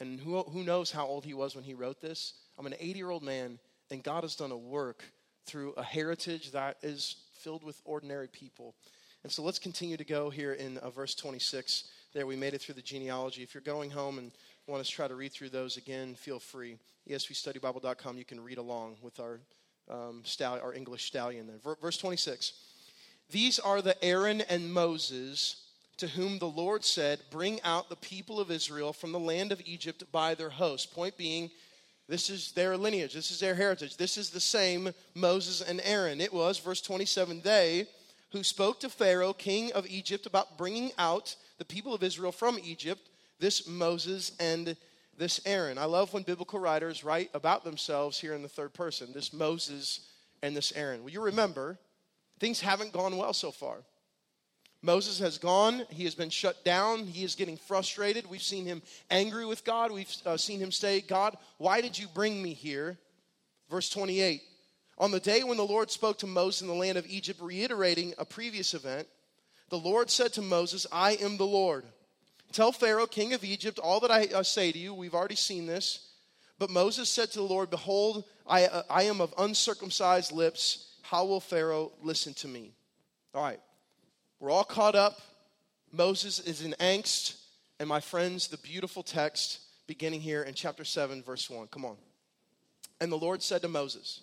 and 0.00 0.20
who, 0.20 0.42
who 0.42 0.64
knows 0.64 0.90
how 0.90 1.06
old 1.06 1.24
he 1.24 1.34
was 1.34 1.54
when 1.54 1.64
he 1.64 1.74
wrote 1.74 2.00
this? 2.00 2.34
I'm 2.58 2.66
an 2.66 2.74
80 2.78 2.98
year 2.98 3.10
old 3.10 3.22
man, 3.22 3.58
and 3.90 4.02
God 4.02 4.24
has 4.24 4.36
done 4.36 4.52
a 4.52 4.56
work 4.56 5.04
through 5.46 5.72
a 5.76 5.82
heritage 5.82 6.52
that 6.52 6.78
is 6.82 7.16
filled 7.32 7.62
with 7.62 7.80
ordinary 7.84 8.28
people. 8.28 8.74
And 9.22 9.32
so 9.32 9.42
let's 9.42 9.58
continue 9.58 9.96
to 9.96 10.04
go 10.04 10.30
here 10.30 10.52
in 10.52 10.78
uh, 10.78 10.90
verse 10.90 11.14
26. 11.14 11.84
There, 12.12 12.26
we 12.26 12.36
made 12.36 12.54
it 12.54 12.60
through 12.60 12.74
the 12.74 12.82
genealogy. 12.82 13.42
If 13.42 13.54
you're 13.54 13.62
going 13.62 13.90
home 13.90 14.18
and 14.18 14.30
want 14.66 14.84
to 14.84 14.90
try 14.90 15.08
to 15.08 15.14
read 15.14 15.32
through 15.32 15.50
those 15.50 15.76
again, 15.76 16.14
feel 16.14 16.38
free. 16.38 16.76
ESVStudyBible.com, 17.08 18.18
you 18.18 18.24
can 18.24 18.42
read 18.42 18.58
along 18.58 18.96
with 19.02 19.20
our, 19.20 19.40
um, 19.90 20.22
stallion, 20.24 20.62
our 20.62 20.74
English 20.74 21.04
stallion 21.04 21.46
there. 21.46 21.76
Verse 21.80 21.98
26. 21.98 22.52
These 23.34 23.58
are 23.58 23.82
the 23.82 24.02
Aaron 24.02 24.42
and 24.42 24.72
Moses 24.72 25.56
to 25.96 26.06
whom 26.06 26.38
the 26.38 26.46
Lord 26.46 26.84
said, 26.84 27.18
Bring 27.32 27.60
out 27.62 27.88
the 27.88 27.96
people 27.96 28.38
of 28.38 28.48
Israel 28.48 28.92
from 28.92 29.10
the 29.10 29.18
land 29.18 29.50
of 29.50 29.60
Egypt 29.64 30.04
by 30.12 30.36
their 30.36 30.50
host. 30.50 30.94
Point 30.94 31.16
being, 31.16 31.50
this 32.08 32.30
is 32.30 32.52
their 32.52 32.76
lineage. 32.76 33.12
This 33.12 33.32
is 33.32 33.40
their 33.40 33.56
heritage. 33.56 33.96
This 33.96 34.16
is 34.16 34.30
the 34.30 34.38
same 34.38 34.92
Moses 35.16 35.62
and 35.62 35.80
Aaron. 35.82 36.20
It 36.20 36.32
was, 36.32 36.60
verse 36.60 36.80
27, 36.80 37.40
they 37.42 37.88
who 38.30 38.44
spoke 38.44 38.78
to 38.78 38.88
Pharaoh, 38.88 39.32
king 39.32 39.72
of 39.72 39.84
Egypt, 39.88 40.26
about 40.26 40.56
bringing 40.56 40.92
out 40.96 41.34
the 41.58 41.64
people 41.64 41.92
of 41.92 42.04
Israel 42.04 42.30
from 42.30 42.56
Egypt, 42.62 43.10
this 43.40 43.66
Moses 43.66 44.30
and 44.38 44.76
this 45.18 45.40
Aaron. 45.44 45.76
I 45.76 45.86
love 45.86 46.12
when 46.12 46.22
biblical 46.22 46.60
writers 46.60 47.02
write 47.02 47.30
about 47.34 47.64
themselves 47.64 48.16
here 48.16 48.34
in 48.34 48.42
the 48.42 48.48
third 48.48 48.74
person, 48.74 49.08
this 49.12 49.32
Moses 49.32 50.06
and 50.40 50.56
this 50.56 50.72
Aaron. 50.76 51.02
Well, 51.02 51.12
you 51.12 51.20
remember, 51.20 51.80
things 52.38 52.60
haven't 52.60 52.92
gone 52.92 53.16
well 53.16 53.32
so 53.32 53.50
far. 53.50 53.78
Moses 54.84 55.18
has 55.18 55.38
gone. 55.38 55.86
He 55.88 56.04
has 56.04 56.14
been 56.14 56.28
shut 56.28 56.62
down. 56.62 57.06
He 57.06 57.24
is 57.24 57.34
getting 57.34 57.56
frustrated. 57.56 58.28
We've 58.28 58.42
seen 58.42 58.66
him 58.66 58.82
angry 59.10 59.46
with 59.46 59.64
God. 59.64 59.90
We've 59.90 60.14
uh, 60.26 60.36
seen 60.36 60.60
him 60.60 60.70
say, 60.70 61.00
God, 61.00 61.38
why 61.56 61.80
did 61.80 61.98
you 61.98 62.06
bring 62.14 62.42
me 62.42 62.52
here? 62.52 62.98
Verse 63.70 63.88
28 63.88 64.42
On 64.98 65.10
the 65.10 65.20
day 65.20 65.42
when 65.42 65.56
the 65.56 65.64
Lord 65.64 65.90
spoke 65.90 66.18
to 66.18 66.26
Moses 66.26 66.60
in 66.60 66.68
the 66.68 66.74
land 66.74 66.98
of 66.98 67.06
Egypt, 67.06 67.40
reiterating 67.40 68.12
a 68.18 68.26
previous 68.26 68.74
event, 68.74 69.08
the 69.70 69.78
Lord 69.78 70.10
said 70.10 70.34
to 70.34 70.42
Moses, 70.42 70.86
I 70.92 71.12
am 71.12 71.38
the 71.38 71.46
Lord. 71.46 71.84
Tell 72.52 72.70
Pharaoh, 72.70 73.06
king 73.06 73.32
of 73.32 73.42
Egypt, 73.42 73.78
all 73.78 74.00
that 74.00 74.10
I 74.10 74.26
uh, 74.26 74.42
say 74.42 74.70
to 74.70 74.78
you. 74.78 74.92
We've 74.92 75.14
already 75.14 75.34
seen 75.34 75.66
this. 75.66 76.10
But 76.58 76.70
Moses 76.70 77.08
said 77.08 77.32
to 77.32 77.38
the 77.38 77.44
Lord, 77.44 77.70
Behold, 77.70 78.24
I, 78.46 78.66
uh, 78.66 78.82
I 78.88 79.04
am 79.04 79.20
of 79.20 79.34
uncircumcised 79.38 80.30
lips. 80.30 80.93
How 81.04 81.26
will 81.26 81.40
Pharaoh 81.40 81.92
listen 82.02 82.32
to 82.34 82.48
me? 82.48 82.72
All 83.34 83.42
right. 83.42 83.60
We're 84.40 84.50
all 84.50 84.64
caught 84.64 84.94
up. 84.94 85.20
Moses 85.92 86.40
is 86.40 86.64
in 86.64 86.74
angst. 86.80 87.38
And 87.78 87.86
my 87.86 88.00
friends, 88.00 88.48
the 88.48 88.56
beautiful 88.56 89.02
text 89.02 89.60
beginning 89.86 90.22
here 90.22 90.42
in 90.42 90.54
chapter 90.54 90.82
7, 90.82 91.22
verse 91.22 91.50
1. 91.50 91.66
Come 91.66 91.84
on. 91.84 91.96
And 93.02 93.12
the 93.12 93.18
Lord 93.18 93.42
said 93.42 93.60
to 93.62 93.68
Moses, 93.68 94.22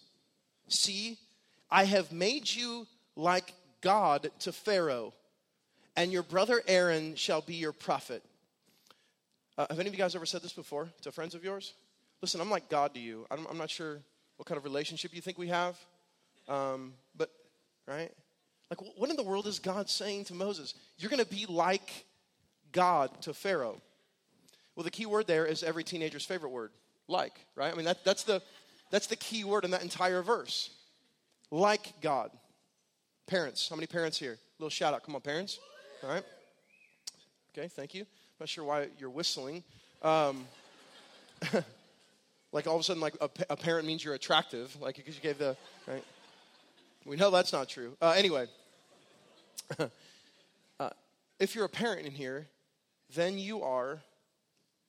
See, 0.70 1.20
I 1.70 1.84
have 1.84 2.12
made 2.12 2.52
you 2.52 2.88
like 3.16 3.54
God 3.82 4.32
to 4.40 4.52
Pharaoh, 4.52 5.14
and 5.96 6.12
your 6.12 6.24
brother 6.24 6.64
Aaron 6.68 7.14
shall 7.14 7.42
be 7.42 7.56
your 7.56 7.74
prophet. 7.74 8.24
Uh, 9.56 9.68
have 9.70 9.80
any 9.80 9.88
of 9.88 9.94
you 9.94 10.00
guys 10.00 10.16
ever 10.16 10.26
said 10.26 10.42
this 10.42 10.54
before 10.54 10.90
to 11.04 11.12
friends 11.12 11.36
of 11.36 11.44
yours? 11.44 11.74
Listen, 12.24 12.42
I'm 12.42 12.50
like 12.50 12.70
God 12.70 12.96
to 12.96 13.00
you. 13.00 13.28
I'm, 13.30 13.46
I'm 13.52 13.58
not 13.58 13.70
sure 13.70 14.00
what 14.38 14.48
kind 14.48 14.58
of 14.58 14.64
relationship 14.64 15.14
you 15.14 15.22
think 15.22 15.38
we 15.38 15.50
have, 15.50 15.78
um, 16.48 16.94
but, 17.16 17.30
right? 17.88 18.12
Like, 18.70 18.80
what 18.98 19.10
in 19.10 19.16
the 19.16 19.24
world 19.24 19.48
is 19.48 19.60
God 19.60 19.90
saying 19.90 20.26
to 20.26 20.34
Moses? 20.34 20.74
You're 20.98 21.10
going 21.10 21.24
to 21.24 21.30
be 21.30 21.46
like 21.48 22.06
God 22.72 23.22
to 23.24 23.34
Pharaoh. 23.34 23.82
Well, 24.76 24.84
the 24.84 24.92
key 24.92 25.06
word 25.06 25.28
there 25.28 25.46
is 25.46 25.64
every 25.64 25.84
teenager's 25.84 26.26
favorite 26.26 26.52
word, 26.52 26.72
like, 27.08 27.34
right? 27.56 27.72
I 27.72 27.76
mean, 27.76 27.86
that, 27.86 28.04
that's, 28.06 28.24
the, 28.24 28.42
that's 28.90 29.08
the 29.08 29.18
key 29.18 29.44
word 29.44 29.66
in 29.66 29.72
that 29.72 29.84
entire 29.84 30.22
verse. 30.22 30.70
Like 31.52 31.94
God. 32.02 32.32
Parents, 33.28 33.70
how 33.70 33.76
many 33.76 33.88
parents 33.88 34.18
here? 34.18 34.34
A 34.34 34.38
little 34.60 34.70
shout 34.70 34.94
out. 34.94 35.04
Come 35.04 35.16
on, 35.16 35.22
parents. 35.22 35.60
All 36.04 36.10
right. 36.10 36.24
Okay, 37.58 37.68
thank 37.68 37.94
you. 37.94 38.06
Not 38.40 38.50
sure 38.50 38.64
why 38.64 38.88
you're 38.98 39.10
whistling. 39.10 39.64
Um, 40.02 40.46
like 42.52 42.68
all 42.68 42.76
of 42.76 42.82
a 42.82 42.84
sudden, 42.84 43.02
like 43.02 43.16
a, 43.22 43.30
a 43.50 43.58
parent 43.58 43.86
means 43.86 44.04
you're 44.04 44.14
attractive, 44.14 44.76
like 44.82 44.96
because 44.96 45.16
you 45.16 45.22
gave 45.22 45.38
the, 45.38 45.56
right? 45.88 46.04
We 47.06 47.16
know 47.16 47.32
that's 47.32 47.52
not 47.52 47.68
true. 47.68 47.98
Uh, 48.02 48.12
anyway, 48.12 48.46
uh, 49.80 50.90
if 51.40 51.56
you're 51.56 51.66
a 51.66 51.70
parent 51.70 52.06
in 52.06 52.12
here, 52.12 52.48
then 53.16 53.38
you 53.38 53.64
are 53.64 54.02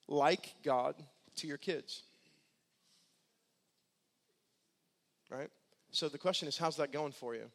like 0.08 0.54
God 0.62 0.94
to 1.36 1.46
your 1.46 1.56
kids. 1.56 2.02
Right? 5.30 5.48
So 5.90 6.08
the 6.08 6.18
question 6.18 6.48
is, 6.48 6.58
how's 6.58 6.76
that 6.76 6.92
going 6.92 7.12
for 7.12 7.34
you? 7.34 7.50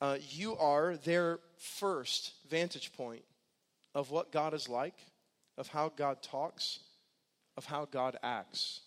Uh, 0.00 0.18
you 0.30 0.56
are 0.56 0.96
their 0.98 1.40
first 1.56 2.32
vantage 2.48 2.92
point 2.92 3.22
of 3.94 4.10
what 4.10 4.30
God 4.32 4.54
is 4.54 4.68
like, 4.68 4.94
of 5.56 5.68
how 5.68 5.92
God 5.96 6.22
talks, 6.22 6.80
of 7.56 7.64
how 7.64 7.86
God 7.86 8.16
acts. 8.22 8.80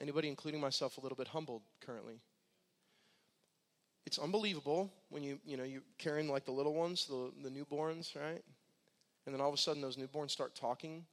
Anybody, 0.00 0.28
including 0.28 0.60
myself, 0.60 0.98
a 0.98 1.00
little 1.00 1.16
bit 1.16 1.28
humbled 1.28 1.62
currently? 1.80 2.20
It's 4.06 4.18
unbelievable 4.18 4.92
when 5.10 5.22
you 5.22 5.38
you 5.44 5.56
know 5.56 5.64
you're 5.64 5.82
carrying 5.98 6.28
like 6.28 6.44
the 6.44 6.52
little 6.52 6.74
ones, 6.74 7.06
the 7.06 7.32
the 7.42 7.50
newborns, 7.50 8.14
right? 8.16 8.42
And 9.26 9.34
then 9.34 9.40
all 9.40 9.48
of 9.48 9.54
a 9.54 9.58
sudden 9.58 9.82
those 9.82 9.96
newborns 9.96 10.30
start 10.30 10.54
talking, 10.54 11.04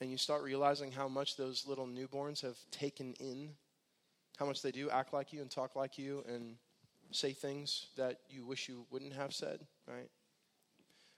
and 0.00 0.10
you 0.10 0.16
start 0.16 0.42
realizing 0.42 0.90
how 0.90 1.06
much 1.06 1.36
those 1.36 1.66
little 1.66 1.86
newborns 1.86 2.40
have 2.40 2.56
taken 2.70 3.14
in, 3.20 3.50
how 4.38 4.46
much 4.46 4.62
they 4.62 4.70
do 4.70 4.88
act 4.88 5.12
like 5.12 5.32
you 5.32 5.42
and 5.42 5.50
talk 5.50 5.76
like 5.76 5.98
you 5.98 6.24
and 6.26 6.56
say 7.10 7.32
things 7.32 7.88
that 7.96 8.20
you 8.30 8.46
wish 8.46 8.68
you 8.68 8.86
wouldn't 8.90 9.12
have 9.12 9.34
said, 9.34 9.60
right? 9.86 10.08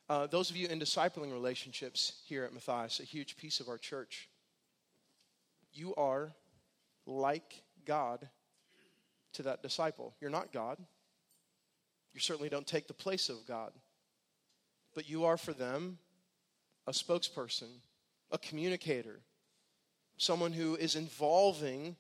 Uh, 0.09 0.27
those 0.27 0.51
of 0.51 0.57
you 0.57 0.67
in 0.67 0.81
discipling 0.81 1.33
relationships 1.33 2.21
here 2.27 2.45
at 2.45 2.53
Matthias, 2.53 2.99
a 2.99 3.05
huge 3.05 3.37
piece 3.37 3.61
of 3.61 3.69
our 3.69 3.79
church, 3.79 4.29
you 5.73 5.95
are 5.95 6.33
like 7.07 7.63
God 7.87 8.29
to 9.35 9.45
that 9.45 9.63
disciple. 9.63 10.15
You're 10.21 10.31
not 10.31 10.53
God. 10.53 10.79
You 12.13 12.21
certainly 12.21 12.49
don't 12.49 12.67
take 12.67 12.87
the 12.87 12.95
place 12.95 13.29
of 13.29 13.47
God. 13.47 13.73
But 14.95 15.09
you 15.09 15.25
are 15.25 15.37
for 15.37 15.53
them 15.53 15.99
a 16.87 16.93
spokesperson, 16.93 17.69
a 18.31 18.39
communicator, 18.39 19.21
someone 20.17 20.53
who 20.53 20.77
is 20.77 20.97
involving 20.97 21.97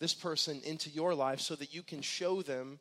this 0.00 0.14
person 0.14 0.60
into 0.64 0.90
your 0.90 1.14
life 1.14 1.40
so 1.40 1.54
that 1.56 1.74
you 1.74 1.82
can 1.82 2.00
show 2.00 2.42
them 2.42 2.78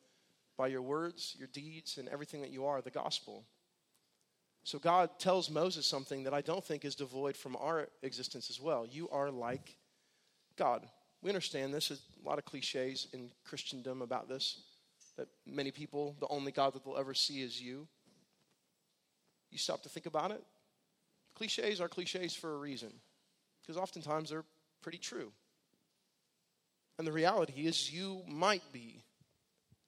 by 0.58 0.68
your 0.68 0.82
words, 0.82 1.36
your 1.38 1.48
deeds, 1.48 1.98
and 1.98 2.08
everything 2.10 2.42
that 2.42 2.52
you 2.52 2.66
are 2.66 2.82
the 2.82 2.90
gospel. 2.90 3.44
So 4.64 4.80
God 4.80 5.12
tells 5.20 5.50
Moses 5.50 5.86
something 5.86 6.24
that 6.24 6.34
I 6.34 6.42
don't 6.42 6.64
think 6.64 6.84
is 6.84 6.96
devoid 6.96 7.38
from 7.38 7.56
our 7.56 7.88
existence 8.02 8.50
as 8.50 8.60
well. 8.60 8.86
You 8.86 9.08
are 9.10 9.32
like 9.32 9.78
God. 10.58 10.86
We 11.22 11.30
understand 11.30 11.74
this. 11.74 11.90
There's 11.90 12.02
a 12.24 12.28
lot 12.28 12.38
of 12.38 12.46
cliches 12.46 13.08
in 13.14 13.32
Christendom 13.46 14.02
about 14.02 14.30
this. 14.30 14.62
That 15.18 15.28
many 15.48 15.72
people, 15.72 16.16
the 16.20 16.28
only 16.28 16.52
God 16.52 16.74
that 16.74 16.86
they'll 16.86 16.98
ever 16.98 17.16
see 17.16 17.42
is 17.42 17.60
you. 17.60 17.88
You 19.50 19.58
stop 19.58 19.82
to 19.84 19.90
think 19.90 20.06
about 20.06 20.32
it. 20.32 20.44
Cliches 21.34 21.82
are 21.82 21.88
cliches 21.88 22.36
for 22.36 22.54
a 22.54 22.58
reason, 22.58 22.92
because 23.62 23.78
oftentimes 23.78 24.30
they're 24.30 24.46
pretty 24.82 24.98
true. 24.98 25.32
And 26.98 27.08
the 27.08 27.12
reality 27.12 27.66
is, 27.66 27.92
you 27.92 28.22
might 28.28 28.64
be 28.72 29.04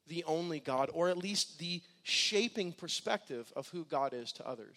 the 0.07 0.23
only 0.25 0.59
God, 0.59 0.89
or 0.93 1.09
at 1.09 1.17
least 1.17 1.59
the 1.59 1.81
shaping 2.03 2.71
perspective 2.71 3.51
of 3.55 3.67
who 3.69 3.85
God 3.85 4.13
is 4.13 4.31
to 4.33 4.47
others. 4.47 4.75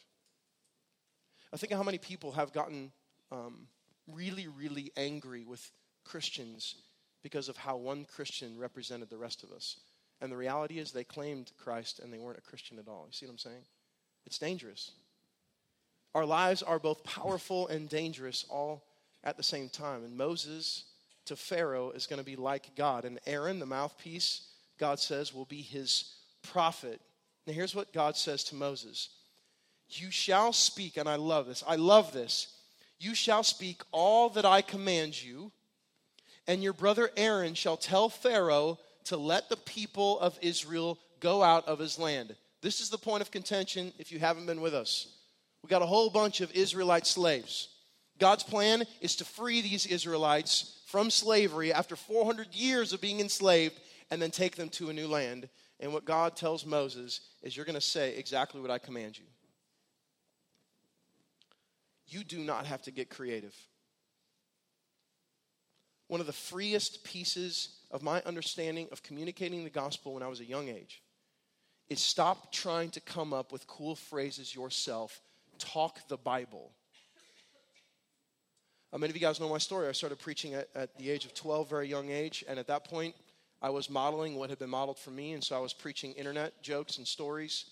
I 1.53 1.57
think 1.57 1.73
of 1.73 1.79
how 1.79 1.85
many 1.85 1.99
people 1.99 2.33
have 2.33 2.53
gotten 2.53 2.93
um, 3.31 3.69
really, 4.07 4.49
really 4.49 4.93
angry 4.97 5.45
with 5.45 5.71
Christians 6.05 6.77
because 7.23 7.49
of 7.49 7.57
how 7.57 7.77
one 7.77 8.05
Christian 8.05 8.59
represented 8.59 9.11
the 9.11 9.17
rest 9.17 9.43
of 9.43 9.53
us. 9.53 9.77
And 10.21 10.31
the 10.31 10.37
reality 10.37 10.79
is, 10.79 10.93
they 10.93 11.05
claimed 11.05 11.53
Christ 11.59 11.99
and 11.99 12.13
they 12.13 12.19
weren't 12.19 12.39
a 12.39 12.43
Christian 12.43 12.79
at 12.79 12.89
all. 12.89 13.05
You 13.07 13.13
see 13.13 13.27
what 13.27 13.33
I'm 13.33 13.39
saying? 13.39 13.65
It's 14.27 14.39
dangerous. 14.39 14.93
Our 16.15 16.27
lives 16.27 16.63
are 16.63 16.79
both 16.79 17.05
powerful 17.05 17.69
and 17.69 17.89
dangerous 17.89 18.45
all 18.49 18.85
at 19.25 19.37
the 19.37 19.43
same 19.43 19.69
time. 19.69 20.05
And 20.05 20.17
Moses 20.17 20.85
to 21.27 21.37
Pharaoh 21.37 21.91
is 21.91 22.07
going 22.07 22.19
to 22.19 22.25
be 22.25 22.37
like 22.37 22.75
God. 22.77 23.05
And 23.05 23.19
Aaron, 23.27 23.59
the 23.59 23.67
mouthpiece, 23.67 24.49
God 24.79 24.99
says, 24.99 25.33
will 25.33 25.45
be 25.45 25.63
his 25.63 26.15
prophet. 26.43 27.01
Now, 27.47 27.53
here's 27.53 27.75
what 27.75 27.93
God 27.93 28.17
says 28.17 28.45
to 28.45 28.55
Moses 28.55 29.09
You 29.89 30.11
shall 30.11 30.53
speak, 30.53 30.97
and 30.97 31.09
I 31.09 31.17
love 31.17 31.47
this. 31.47 31.65
I 31.67 31.77
love 31.77 32.13
this. 32.13 32.49
You 32.99 33.15
shall 33.15 33.43
speak 33.43 33.83
all 33.91 34.29
that 34.31 34.45
I 34.45 34.63
command 34.63 35.21
you, 35.21 35.51
and 36.47 36.63
your 36.63 36.73
brother 36.73 37.11
Aaron 37.17 37.55
shall 37.55 37.77
tell 37.77 38.09
Pharaoh 38.09 38.79
to 39.05 39.17
let 39.17 39.49
the 39.49 39.57
people 39.57 40.19
of 40.21 40.39
Israel 40.43 40.99
go 41.21 41.43
out 41.43 41.67
of 41.67 41.79
his 41.79 41.99
land. 41.99 42.35
This 42.61 42.81
is 42.81 42.91
the 42.91 42.99
point 42.99 43.23
of 43.23 43.31
contention 43.31 43.93
if 43.99 44.13
you 44.13 44.19
haven't 44.19 44.47
been 44.47 44.61
with 44.61 44.75
us. 44.75 45.09
We 45.63 45.69
got 45.69 45.83
a 45.83 45.87
whole 45.87 46.11
bunch 46.11 46.41
of 46.41 46.53
Israelite 46.53 47.07
slaves. 47.07 47.69
God's 48.19 48.43
plan 48.45 48.85
is 49.01 49.17
to 49.17 49.25
free 49.25 49.61
these 49.61 49.87
Israelites 49.87 50.81
from 50.87 51.11
slavery 51.11 51.73
after 51.73 51.97
400 51.97 52.55
years 52.55 52.93
of 52.93 53.01
being 53.01 53.21
enslaved 53.21 53.81
and 54.11 54.21
then 54.21 54.31
take 54.31 54.57
them 54.57 54.69
to 54.71 54.91
a 54.91 54.93
new 54.93 55.09
land. 55.09 55.49
And 55.81 55.93
what 55.93 56.05
God 56.05 56.37
tells 56.37 56.67
Moses 56.67 57.21
is, 57.43 57.57
You're 57.57 57.65
going 57.67 57.75
to 57.75 57.81
say 57.81 58.15
exactly 58.17 58.61
what 58.61 58.71
I 58.71 58.79
command 58.79 59.19
you. 59.19 59.25
You 62.07 62.25
do 62.25 62.39
not 62.39 62.67
have 62.67 62.83
to 62.83 62.91
get 62.91 63.09
creative. 63.09 63.57
One 66.13 66.21
of 66.21 66.27
the 66.27 66.33
freest 66.35 67.05
pieces 67.05 67.71
of 67.91 68.03
my 68.03 68.21
understanding 68.27 68.87
of 68.93 69.03
communicating 69.03 69.65
the 69.65 69.71
gospel 69.71 70.13
when 70.13 70.23
I 70.23 70.29
was 70.29 70.41
a 70.41 70.45
young 70.45 70.69
age 70.69 71.01
is 71.89 72.01
stop 72.01 72.53
trying 72.53 72.91
to 72.91 73.01
come 73.01 73.33
up 73.33 73.51
with 73.51 73.67
cool 73.67 73.97
phrases 73.97 74.55
yourself 74.55 75.23
talk 75.59 76.07
the 76.09 76.19
Bible. 76.19 76.71
Uh, 78.93 78.99
many 78.99 79.09
of 79.09 79.17
you 79.17 79.23
guys 79.23 79.41
know 79.41 79.49
my 79.49 79.57
story. 79.57 79.89
I 79.89 79.93
started 79.93 80.19
preaching 80.19 80.53
at, 80.53 80.69
at 80.75 80.95
the 80.99 81.09
age 81.09 81.25
of 81.25 81.33
12, 81.33 81.71
very 81.71 81.89
young 81.89 82.11
age, 82.11 82.45
and 82.47 82.59
at 82.59 82.67
that 82.67 82.85
point, 82.85 83.15
I 83.63 83.71
was 83.71 83.89
modeling 83.89 84.35
what 84.35 84.51
had 84.51 84.59
been 84.59 84.69
modeled 84.69 84.99
for 84.99 85.13
me, 85.13 85.33
and 85.33 85.43
so 85.43 85.57
I 85.57 85.61
was 85.61 85.73
preaching 85.73 86.13
internet 86.13 86.63
jokes 86.63 86.99
and 86.99 87.09
stories. 87.09 87.71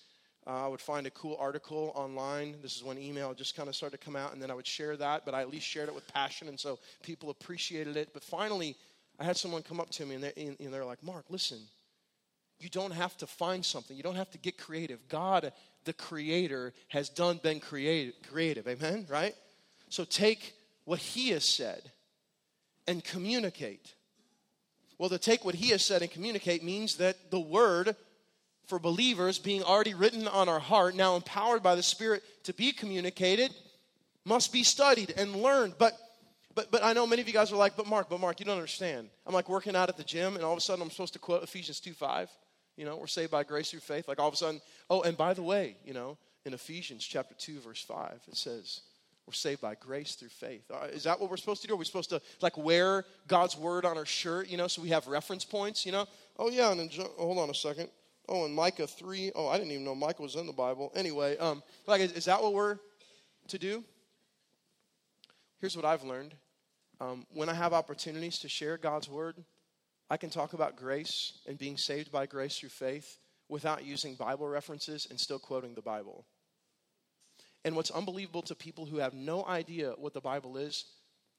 Uh, 0.50 0.64
I 0.64 0.66
would 0.66 0.80
find 0.80 1.06
a 1.06 1.10
cool 1.10 1.36
article 1.38 1.92
online. 1.94 2.56
This 2.60 2.74
is 2.74 2.82
when 2.82 2.98
email 2.98 3.32
just 3.34 3.54
kind 3.54 3.68
of 3.68 3.76
started 3.76 4.00
to 4.00 4.04
come 4.04 4.16
out, 4.16 4.32
and 4.32 4.42
then 4.42 4.50
I 4.50 4.54
would 4.54 4.66
share 4.66 4.96
that, 4.96 5.24
but 5.24 5.32
I 5.32 5.42
at 5.42 5.48
least 5.48 5.64
shared 5.64 5.88
it 5.88 5.94
with 5.94 6.12
passion, 6.12 6.48
and 6.48 6.58
so 6.58 6.80
people 7.04 7.30
appreciated 7.30 7.96
it. 7.96 8.10
But 8.12 8.24
finally, 8.24 8.74
I 9.20 9.24
had 9.24 9.36
someone 9.36 9.62
come 9.62 9.78
up 9.78 9.90
to 9.90 10.06
me, 10.06 10.16
and 10.16 10.24
they're, 10.24 10.32
and 10.36 10.74
they're 10.74 10.84
like, 10.84 11.04
Mark, 11.04 11.26
listen, 11.28 11.60
you 12.58 12.68
don't 12.68 12.90
have 12.90 13.16
to 13.18 13.28
find 13.28 13.64
something, 13.64 13.96
you 13.96 14.02
don't 14.02 14.16
have 14.16 14.30
to 14.32 14.38
get 14.38 14.58
creative. 14.58 14.98
God 15.08 15.52
the 15.84 15.92
creator 15.92 16.72
has 16.88 17.08
done 17.08 17.40
been 17.42 17.60
creative, 17.60 18.14
creative 18.28 18.68
amen 18.68 19.06
right 19.08 19.34
so 19.88 20.04
take 20.04 20.54
what 20.84 20.98
he 20.98 21.30
has 21.30 21.44
said 21.44 21.90
and 22.86 23.02
communicate 23.02 23.94
well 24.98 25.08
to 25.08 25.18
take 25.18 25.44
what 25.44 25.54
he 25.54 25.70
has 25.70 25.82
said 25.82 26.02
and 26.02 26.10
communicate 26.10 26.62
means 26.62 26.96
that 26.96 27.30
the 27.30 27.40
word 27.40 27.96
for 28.70 28.78
believers 28.78 29.38
being 29.38 29.62
already 29.62 29.92
written 29.92 30.26
on 30.28 30.48
our 30.48 30.60
heart 30.60 30.94
now 30.94 31.16
empowered 31.16 31.62
by 31.62 31.74
the 31.74 31.82
spirit 31.82 32.22
to 32.44 32.54
be 32.54 32.72
communicated 32.72 33.52
must 34.24 34.52
be 34.52 34.62
studied 34.62 35.12
and 35.16 35.36
learned 35.36 35.74
but 35.78 35.98
but 36.54 36.70
but 36.70 36.82
I 36.82 36.92
know 36.92 37.06
many 37.06 37.22
of 37.22 37.28
you 37.28 37.34
guys 37.34 37.52
are 37.52 37.56
like, 37.56 37.76
but 37.76 37.86
Mark, 37.86 38.08
but 38.10 38.18
Mark, 38.18 38.40
you 38.40 38.46
don't 38.46 38.56
understand. 38.56 39.08
I'm 39.24 39.32
like 39.32 39.48
working 39.48 39.76
out 39.76 39.88
at 39.88 39.96
the 39.96 40.02
gym, 40.02 40.34
and 40.34 40.44
all 40.44 40.52
of 40.52 40.58
a 40.58 40.60
sudden 40.60 40.82
I'm 40.82 40.90
supposed 40.90 41.12
to 41.12 41.18
quote 41.18 41.42
Ephesians 41.44 41.78
2 41.78 41.92
5. 41.92 42.28
You 42.76 42.84
know, 42.84 42.96
we're 42.96 43.06
saved 43.06 43.30
by 43.30 43.44
grace 43.44 43.70
through 43.70 43.80
faith. 43.80 44.08
Like 44.08 44.18
all 44.18 44.26
of 44.26 44.34
a 44.34 44.36
sudden, 44.36 44.60
oh, 44.88 45.02
and 45.02 45.16
by 45.16 45.32
the 45.32 45.42
way, 45.42 45.76
you 45.84 45.94
know, 45.94 46.18
in 46.44 46.54
Ephesians 46.54 47.04
chapter 47.04 47.34
2, 47.34 47.60
verse 47.60 47.82
5, 47.82 48.20
it 48.26 48.36
says, 48.36 48.80
we're 49.26 49.34
saved 49.34 49.60
by 49.60 49.76
grace 49.76 50.16
through 50.16 50.30
faith. 50.30 50.64
Uh, 50.72 50.86
is 50.86 51.04
that 51.04 51.20
what 51.20 51.30
we're 51.30 51.36
supposed 51.36 51.62
to 51.62 51.68
do? 51.68 51.74
Are 51.74 51.76
we 51.76 51.84
supposed 51.84 52.10
to 52.10 52.20
like 52.40 52.56
wear 52.56 53.04
God's 53.28 53.56
word 53.56 53.84
on 53.84 53.96
our 53.96 54.06
shirt, 54.06 54.48
you 54.48 54.56
know, 54.56 54.66
so 54.66 54.82
we 54.82 54.88
have 54.88 55.06
reference 55.06 55.44
points, 55.44 55.86
you 55.86 55.92
know? 55.92 56.06
Oh, 56.38 56.50
yeah, 56.50 56.72
and 56.72 56.90
hold 57.16 57.38
on 57.38 57.48
a 57.48 57.54
second. 57.54 57.90
Oh, 58.28 58.44
and 58.44 58.54
Micah 58.54 58.86
3. 58.86 59.32
Oh, 59.34 59.48
I 59.48 59.58
didn't 59.58 59.72
even 59.72 59.84
know 59.84 59.94
Micah 59.94 60.22
was 60.22 60.36
in 60.36 60.46
the 60.46 60.52
Bible. 60.52 60.92
Anyway, 60.94 61.36
um, 61.38 61.62
like, 61.86 62.00
is, 62.00 62.12
is 62.12 62.24
that 62.26 62.42
what 62.42 62.54
we're 62.54 62.78
to 63.48 63.58
do? 63.58 63.84
Here's 65.60 65.76
what 65.76 65.84
I've 65.84 66.04
learned. 66.04 66.34
Um, 67.00 67.26
when 67.32 67.48
I 67.48 67.54
have 67.54 67.72
opportunities 67.72 68.38
to 68.40 68.48
share 68.48 68.76
God's 68.76 69.08
word, 69.08 69.36
I 70.10 70.16
can 70.16 70.30
talk 70.30 70.52
about 70.52 70.76
grace 70.76 71.38
and 71.46 71.58
being 71.58 71.76
saved 71.76 72.12
by 72.12 72.26
grace 72.26 72.58
through 72.58 72.70
faith 72.70 73.18
without 73.48 73.84
using 73.84 74.14
Bible 74.14 74.48
references 74.48 75.06
and 75.10 75.18
still 75.18 75.38
quoting 75.38 75.74
the 75.74 75.82
Bible. 75.82 76.24
And 77.64 77.76
what's 77.76 77.90
unbelievable 77.90 78.42
to 78.42 78.54
people 78.54 78.86
who 78.86 78.98
have 78.98 79.12
no 79.12 79.44
idea 79.44 79.92
what 79.98 80.14
the 80.14 80.20
Bible 80.20 80.56
is, 80.56 80.84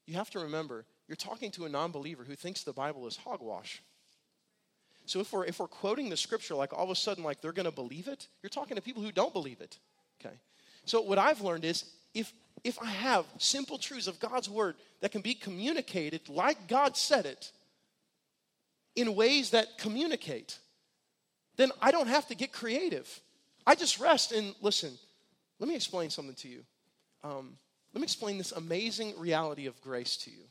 you 0.06 0.16
have 0.16 0.30
to 0.32 0.40
remember 0.40 0.86
you're 1.08 1.16
talking 1.16 1.52
to 1.52 1.66
a 1.66 1.70
non 1.70 1.92
believer 1.92 2.24
who 2.24 2.36
thinks 2.36 2.64
the 2.64 2.72
Bible 2.72 3.06
is 3.06 3.18
hogwash. 3.18 3.82
So 5.06 5.20
if 5.20 5.34
we're, 5.34 5.46
if 5.46 5.60
we're 5.60 5.68
quoting 5.68 6.10
the 6.10 6.18
scripture 6.18 6.56
like 6.56 6.74
all 6.74 6.86
of 6.86 6.90
a 6.90 6.96
sudden 6.96 7.24
like 7.24 7.42
they're 7.42 7.52
going 7.52 7.66
to 7.66 7.72
believe 7.72 8.08
it, 8.08 8.28
you're 8.42 8.50
talking 8.50 8.76
to 8.76 8.82
people 8.82 9.02
who 9.02 9.12
don't 9.12 9.34
believe 9.34 9.62
it. 9.62 9.78
Okay. 10.20 10.36
So 10.86 11.02
what 11.02 11.18
I've 11.18 11.42
learned 11.42 11.66
is 11.66 11.86
if 12.14 12.34
if 12.64 12.80
I 12.80 12.88
have 12.88 13.26
simple 13.38 13.78
truths 13.78 14.08
of 14.08 14.20
God's 14.20 14.50
word 14.50 14.76
that 15.00 15.12
can 15.12 15.22
be 15.22 15.34
communicated 15.34 16.30
like 16.30 16.68
God 16.68 16.96
said 16.96 17.26
it, 17.26 17.52
in 18.96 19.16
ways 19.16 19.52
that 19.52 19.78
communicate, 19.78 20.60
then 21.58 21.72
I 21.82 21.92
don't 21.92 22.08
have 22.08 22.28
to 22.28 22.36
get 22.36 22.52
creative. 22.52 23.20
I 23.66 23.76
just 23.76 24.00
rest 24.00 24.32
and 24.32 24.54
listen. 24.62 24.98
Let 25.60 25.70
me 25.70 25.76
explain 25.76 26.10
something 26.10 26.36
to 26.36 26.48
you. 26.48 26.64
Um, 27.24 27.58
let 27.94 28.02
me 28.02 28.06
explain 28.06 28.38
this 28.38 28.52
amazing 28.52 29.14
reality 29.18 29.68
of 29.68 29.80
grace 29.82 30.18
to 30.18 30.32
you. 30.32 30.44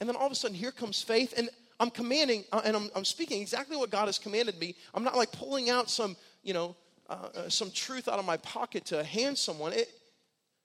And 0.00 0.08
then 0.08 0.16
all 0.16 0.26
of 0.26 0.32
a 0.32 0.34
sudden, 0.34 0.56
here 0.56 0.72
comes 0.72 1.00
faith, 1.00 1.32
and 1.36 1.48
I'm 1.82 1.90
commanding, 1.90 2.44
uh, 2.52 2.62
and 2.64 2.76
I'm, 2.76 2.90
I'm, 2.94 3.04
speaking 3.04 3.42
exactly 3.42 3.76
what 3.76 3.90
God 3.90 4.06
has 4.06 4.16
commanded 4.16 4.56
me. 4.60 4.76
I'm 4.94 5.02
not 5.02 5.16
like 5.16 5.32
pulling 5.32 5.68
out 5.68 5.90
some, 5.90 6.16
you 6.44 6.54
know, 6.54 6.76
uh, 7.10 7.28
uh, 7.34 7.48
some 7.48 7.72
truth 7.72 8.06
out 8.06 8.20
of 8.20 8.24
my 8.24 8.36
pocket 8.36 8.84
to 8.86 9.02
hand 9.02 9.36
someone. 9.36 9.72
It, 9.72 9.88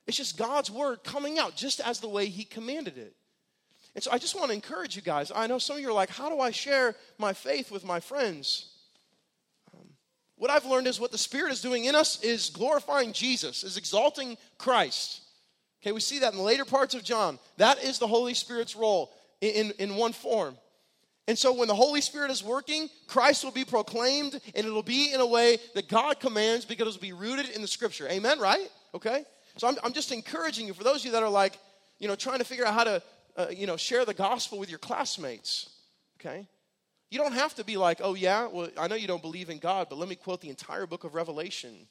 it's 0.05 0.15
just 0.15 0.37
God's 0.37 0.69
word 0.69 1.03
coming 1.03 1.39
out 1.39 1.55
just 1.55 1.79
as 1.79 1.99
the 1.99 2.07
way 2.07 2.27
He 2.27 2.43
commanded 2.43 2.99
it. 2.99 3.15
And 3.95 4.03
so 4.03 4.11
I 4.11 4.19
just 4.19 4.35
want 4.35 4.49
to 4.49 4.53
encourage 4.53 4.95
you 4.95 5.01
guys. 5.01 5.31
I 5.35 5.47
know 5.47 5.57
some 5.57 5.77
of 5.77 5.81
you 5.81 5.89
are 5.89 5.93
like, 5.93 6.11
how 6.11 6.29
do 6.29 6.39
I 6.39 6.51
share 6.51 6.95
my 7.17 7.33
faith 7.33 7.71
with 7.71 7.83
my 7.83 7.99
friends? 7.99 8.69
Um, 9.73 9.87
what 10.35 10.51
I've 10.51 10.67
learned 10.67 10.85
is 10.85 10.99
what 10.99 11.11
the 11.11 11.17
Spirit 11.17 11.51
is 11.51 11.63
doing 11.63 11.85
in 11.85 11.95
us 11.95 12.21
is 12.21 12.51
glorifying 12.51 13.11
Jesus, 13.11 13.63
is 13.63 13.75
exalting 13.75 14.37
Christ. 14.59 15.21
Okay, 15.81 15.93
we 15.93 15.99
see 15.99 16.19
that 16.19 16.33
in 16.33 16.37
the 16.37 16.45
later 16.45 16.63
parts 16.63 16.93
of 16.93 17.03
John. 17.03 17.39
That 17.57 17.83
is 17.83 17.97
the 17.97 18.05
Holy 18.05 18.35
Spirit's 18.35 18.75
role 18.75 19.11
in, 19.41 19.49
in, 19.49 19.71
in 19.79 19.95
one 19.95 20.13
form. 20.13 20.55
And 21.27 21.37
so 21.37 21.53
when 21.53 21.67
the 21.67 21.75
Holy 21.75 21.99
Spirit 21.99 22.31
is 22.31 22.43
working, 22.43 22.89
Christ 23.07 23.43
will 23.43 23.51
be 23.51 23.65
proclaimed, 23.65 24.39
and 24.55 24.65
it'll 24.65 24.81
be 24.81 25.13
in 25.13 25.19
a 25.19 25.27
way 25.27 25.57
that 25.75 25.89
God 25.89 26.19
commands 26.19 26.63
because 26.63 26.87
it'll 26.87 27.01
be 27.01 27.13
rooted 27.13 27.49
in 27.49 27.61
the 27.61 27.67
Scripture. 27.67 28.07
Amen, 28.09 28.39
right? 28.39 28.69
Okay? 28.93 29.25
So 29.57 29.67
I'm, 29.67 29.75
I'm 29.83 29.93
just 29.93 30.11
encouraging 30.11 30.67
you, 30.67 30.73
for 30.73 30.85
those 30.85 30.97
of 30.97 31.05
you 31.05 31.11
that 31.11 31.23
are 31.23 31.29
like, 31.29 31.57
you 31.99 32.07
know, 32.07 32.15
trying 32.15 32.39
to 32.39 32.45
figure 32.45 32.65
out 32.65 32.73
how 32.73 32.85
to 32.85 33.01
uh, 33.37 33.47
you 33.55 33.67
know, 33.67 33.77
share 33.77 34.03
the 34.03 34.13
gospel 34.13 34.57
with 34.57 34.69
your 34.69 34.79
classmates. 34.79 35.69
Okay? 36.19 36.47
You 37.09 37.19
don't 37.19 37.33
have 37.33 37.53
to 37.55 37.63
be 37.63 37.77
like, 37.77 37.99
oh, 38.03 38.15
yeah, 38.15 38.47
well, 38.47 38.69
I 38.77 38.87
know 38.87 38.95
you 38.95 39.07
don't 39.07 39.21
believe 39.21 39.49
in 39.49 39.59
God, 39.59 39.87
but 39.89 39.97
let 39.97 40.09
me 40.09 40.15
quote 40.15 40.41
the 40.41 40.49
entire 40.49 40.87
book 40.87 41.03
of 41.03 41.13
Revelation. 41.13 41.87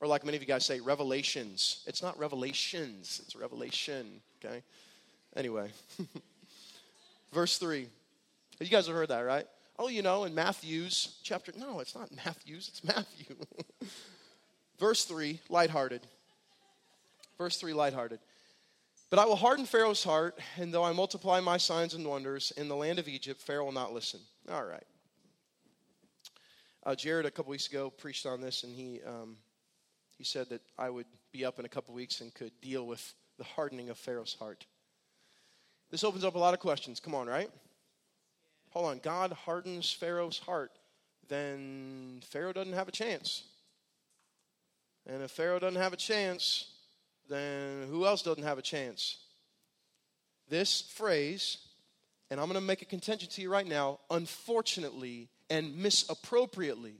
Or 0.00 0.08
like 0.08 0.24
many 0.24 0.36
of 0.36 0.42
you 0.42 0.48
guys 0.48 0.66
say, 0.66 0.80
revelations. 0.80 1.84
It's 1.86 2.02
not 2.02 2.18
revelations, 2.18 3.20
it's 3.24 3.36
revelation. 3.36 4.20
Okay? 4.44 4.62
Anyway, 5.36 5.70
verse 7.32 7.56
3. 7.58 7.88
You 8.60 8.68
guys 8.68 8.86
have 8.86 8.94
heard 8.94 9.08
that, 9.08 9.20
right? 9.20 9.46
Oh, 9.78 9.88
you 9.88 10.02
know, 10.02 10.24
in 10.24 10.34
Matthew's 10.34 11.18
chapter. 11.22 11.52
No, 11.56 11.80
it's 11.80 11.94
not 11.94 12.14
Matthew's, 12.14 12.68
it's 12.68 12.84
Matthew. 12.84 13.36
verse 14.78 15.04
3, 15.04 15.40
lighthearted. 15.48 16.06
Verse 17.36 17.56
3, 17.58 17.72
lighthearted. 17.72 18.20
But 19.10 19.18
I 19.18 19.26
will 19.26 19.36
harden 19.36 19.66
Pharaoh's 19.66 20.04
heart, 20.04 20.38
and 20.56 20.72
though 20.72 20.84
I 20.84 20.92
multiply 20.92 21.40
my 21.40 21.56
signs 21.56 21.94
and 21.94 22.06
wonders 22.06 22.52
in 22.56 22.68
the 22.68 22.76
land 22.76 22.98
of 22.98 23.08
Egypt, 23.08 23.40
Pharaoh 23.40 23.64
will 23.64 23.72
not 23.72 23.92
listen. 23.92 24.20
All 24.50 24.64
right. 24.64 24.86
Uh, 26.84 26.94
Jared, 26.94 27.26
a 27.26 27.30
couple 27.30 27.50
weeks 27.50 27.66
ago, 27.66 27.90
preached 27.90 28.26
on 28.26 28.40
this, 28.40 28.62
and 28.62 28.74
he, 28.74 29.00
um, 29.06 29.36
he 30.16 30.24
said 30.24 30.48
that 30.50 30.62
I 30.78 30.90
would 30.90 31.06
be 31.32 31.44
up 31.44 31.58
in 31.58 31.64
a 31.64 31.68
couple 31.68 31.94
weeks 31.94 32.20
and 32.20 32.32
could 32.34 32.52
deal 32.60 32.86
with 32.86 33.14
the 33.38 33.44
hardening 33.44 33.90
of 33.90 33.98
Pharaoh's 33.98 34.34
heart. 34.34 34.66
This 35.90 36.04
opens 36.04 36.24
up 36.24 36.34
a 36.34 36.38
lot 36.38 36.54
of 36.54 36.60
questions. 36.60 37.00
Come 37.00 37.14
on, 37.14 37.26
right? 37.26 37.50
Hold 38.74 38.86
on. 38.86 38.98
God 38.98 39.32
hardens 39.32 39.92
Pharaoh's 39.92 40.38
heart, 40.38 40.72
then 41.28 42.20
Pharaoh 42.28 42.52
doesn't 42.52 42.72
have 42.72 42.88
a 42.88 42.92
chance. 42.92 43.44
And 45.06 45.22
if 45.22 45.30
Pharaoh 45.30 45.60
doesn't 45.60 45.80
have 45.80 45.92
a 45.92 45.96
chance, 45.96 46.66
then 47.28 47.86
who 47.88 48.04
else 48.04 48.22
doesn't 48.22 48.42
have 48.42 48.58
a 48.58 48.62
chance? 48.62 49.18
This 50.48 50.80
phrase, 50.82 51.58
and 52.30 52.40
I'm 52.40 52.46
going 52.46 52.60
to 52.60 52.66
make 52.66 52.82
a 52.82 52.86
contention 52.86 53.28
to 53.30 53.42
you 53.42 53.50
right 53.50 53.66
now, 53.66 54.00
unfortunately 54.10 55.28
and 55.48 55.76
misappropriately, 55.76 56.96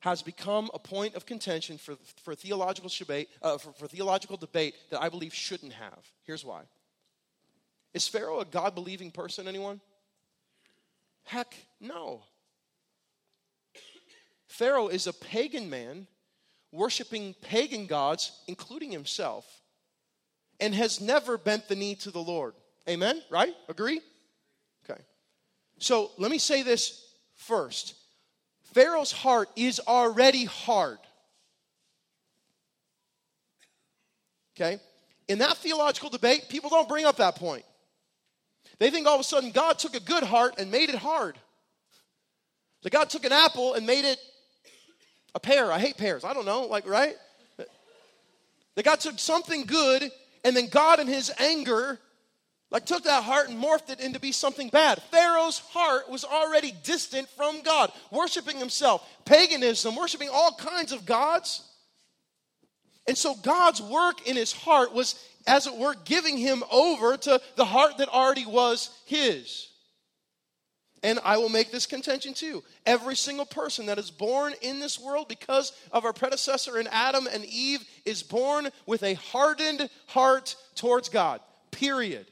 has 0.00 0.22
become 0.22 0.70
a 0.74 0.78
point 0.78 1.14
of 1.14 1.26
contention 1.26 1.78
for, 1.78 1.96
for, 2.22 2.34
theological, 2.34 2.90
debate, 2.90 3.28
uh, 3.40 3.58
for, 3.58 3.72
for 3.72 3.86
theological 3.86 4.36
debate 4.36 4.74
that 4.90 5.00
I 5.00 5.08
believe 5.08 5.32
shouldn't 5.32 5.72
have. 5.72 6.10
Here's 6.24 6.44
why. 6.44 6.62
Is 7.94 8.06
Pharaoh 8.08 8.40
a 8.40 8.44
God 8.44 8.74
believing 8.74 9.10
person, 9.10 9.48
anyone? 9.48 9.80
Heck 11.26 11.54
no. 11.80 12.22
Pharaoh 14.46 14.88
is 14.88 15.06
a 15.06 15.12
pagan 15.12 15.68
man 15.68 16.06
worshiping 16.72 17.34
pagan 17.42 17.86
gods, 17.86 18.32
including 18.46 18.90
himself, 18.90 19.44
and 20.60 20.74
has 20.74 21.00
never 21.00 21.36
bent 21.36 21.68
the 21.68 21.74
knee 21.74 21.94
to 21.96 22.10
the 22.10 22.22
Lord. 22.22 22.54
Amen? 22.88 23.22
Right? 23.28 23.54
Agree? 23.68 24.00
Okay. 24.88 25.00
So 25.78 26.12
let 26.16 26.30
me 26.30 26.38
say 26.38 26.62
this 26.62 27.04
first 27.34 27.94
Pharaoh's 28.72 29.12
heart 29.12 29.48
is 29.56 29.80
already 29.86 30.44
hard. 30.44 30.98
Okay? 34.54 34.78
In 35.28 35.38
that 35.38 35.56
theological 35.56 36.08
debate, 36.08 36.46
people 36.48 36.70
don't 36.70 36.88
bring 36.88 37.04
up 37.04 37.16
that 37.16 37.34
point. 37.34 37.64
They 38.78 38.90
think 38.90 39.06
all 39.06 39.14
of 39.14 39.20
a 39.20 39.24
sudden 39.24 39.50
God 39.50 39.78
took 39.78 39.94
a 39.94 40.00
good 40.00 40.22
heart 40.22 40.54
and 40.58 40.70
made 40.70 40.88
it 40.88 40.96
hard. 40.96 41.38
That 42.82 42.90
God 42.90 43.10
took 43.10 43.24
an 43.24 43.32
apple 43.32 43.74
and 43.74 43.86
made 43.86 44.04
it 44.04 44.18
a 45.34 45.40
pear. 45.40 45.72
I 45.72 45.78
hate 45.78 45.96
pears. 45.96 46.24
I 46.24 46.34
don't 46.34 46.46
know, 46.46 46.62
like, 46.62 46.86
right? 46.86 47.16
That 47.56 48.84
God 48.84 49.00
took 49.00 49.18
something 49.18 49.64
good 49.64 50.10
and 50.44 50.56
then 50.56 50.68
God 50.68 51.00
in 51.00 51.06
his 51.06 51.32
anger 51.38 51.98
like 52.70 52.84
took 52.84 53.04
that 53.04 53.22
heart 53.22 53.48
and 53.48 53.62
morphed 53.62 53.90
it 53.90 54.00
into 54.00 54.18
be 54.18 54.32
something 54.32 54.68
bad. 54.68 55.00
Pharaoh's 55.10 55.58
heart 55.58 56.10
was 56.10 56.24
already 56.24 56.74
distant 56.82 57.28
from 57.28 57.62
God, 57.62 57.92
worshiping 58.10 58.58
himself, 58.58 59.08
paganism, 59.24 59.94
worshiping 59.94 60.28
all 60.32 60.52
kinds 60.52 60.92
of 60.92 61.06
gods. 61.06 61.62
And 63.06 63.16
so 63.16 63.34
God's 63.36 63.80
work 63.80 64.26
in 64.26 64.34
his 64.34 64.52
heart 64.52 64.92
was, 64.92 65.14
as 65.46 65.66
it 65.66 65.76
were, 65.76 65.94
giving 66.04 66.36
him 66.36 66.62
over 66.70 67.16
to 67.16 67.40
the 67.56 67.64
heart 67.64 67.98
that 67.98 68.08
already 68.08 68.46
was 68.46 68.90
his. 69.06 69.68
And 71.02 71.20
I 71.24 71.36
will 71.36 71.48
make 71.48 71.70
this 71.70 71.86
contention 71.86 72.34
too. 72.34 72.64
Every 72.84 73.14
single 73.14 73.44
person 73.44 73.86
that 73.86 73.98
is 73.98 74.10
born 74.10 74.54
in 74.62 74.80
this 74.80 74.98
world 74.98 75.28
because 75.28 75.72
of 75.92 76.04
our 76.04 76.12
predecessor 76.12 76.78
in 76.78 76.88
Adam 76.88 77.28
and 77.30 77.44
Eve 77.44 77.86
is 78.04 78.22
born 78.22 78.68
with 78.86 79.02
a 79.02 79.14
hardened 79.14 79.88
heart 80.06 80.56
towards 80.74 81.08
God. 81.08 81.40
Period. 81.70 82.26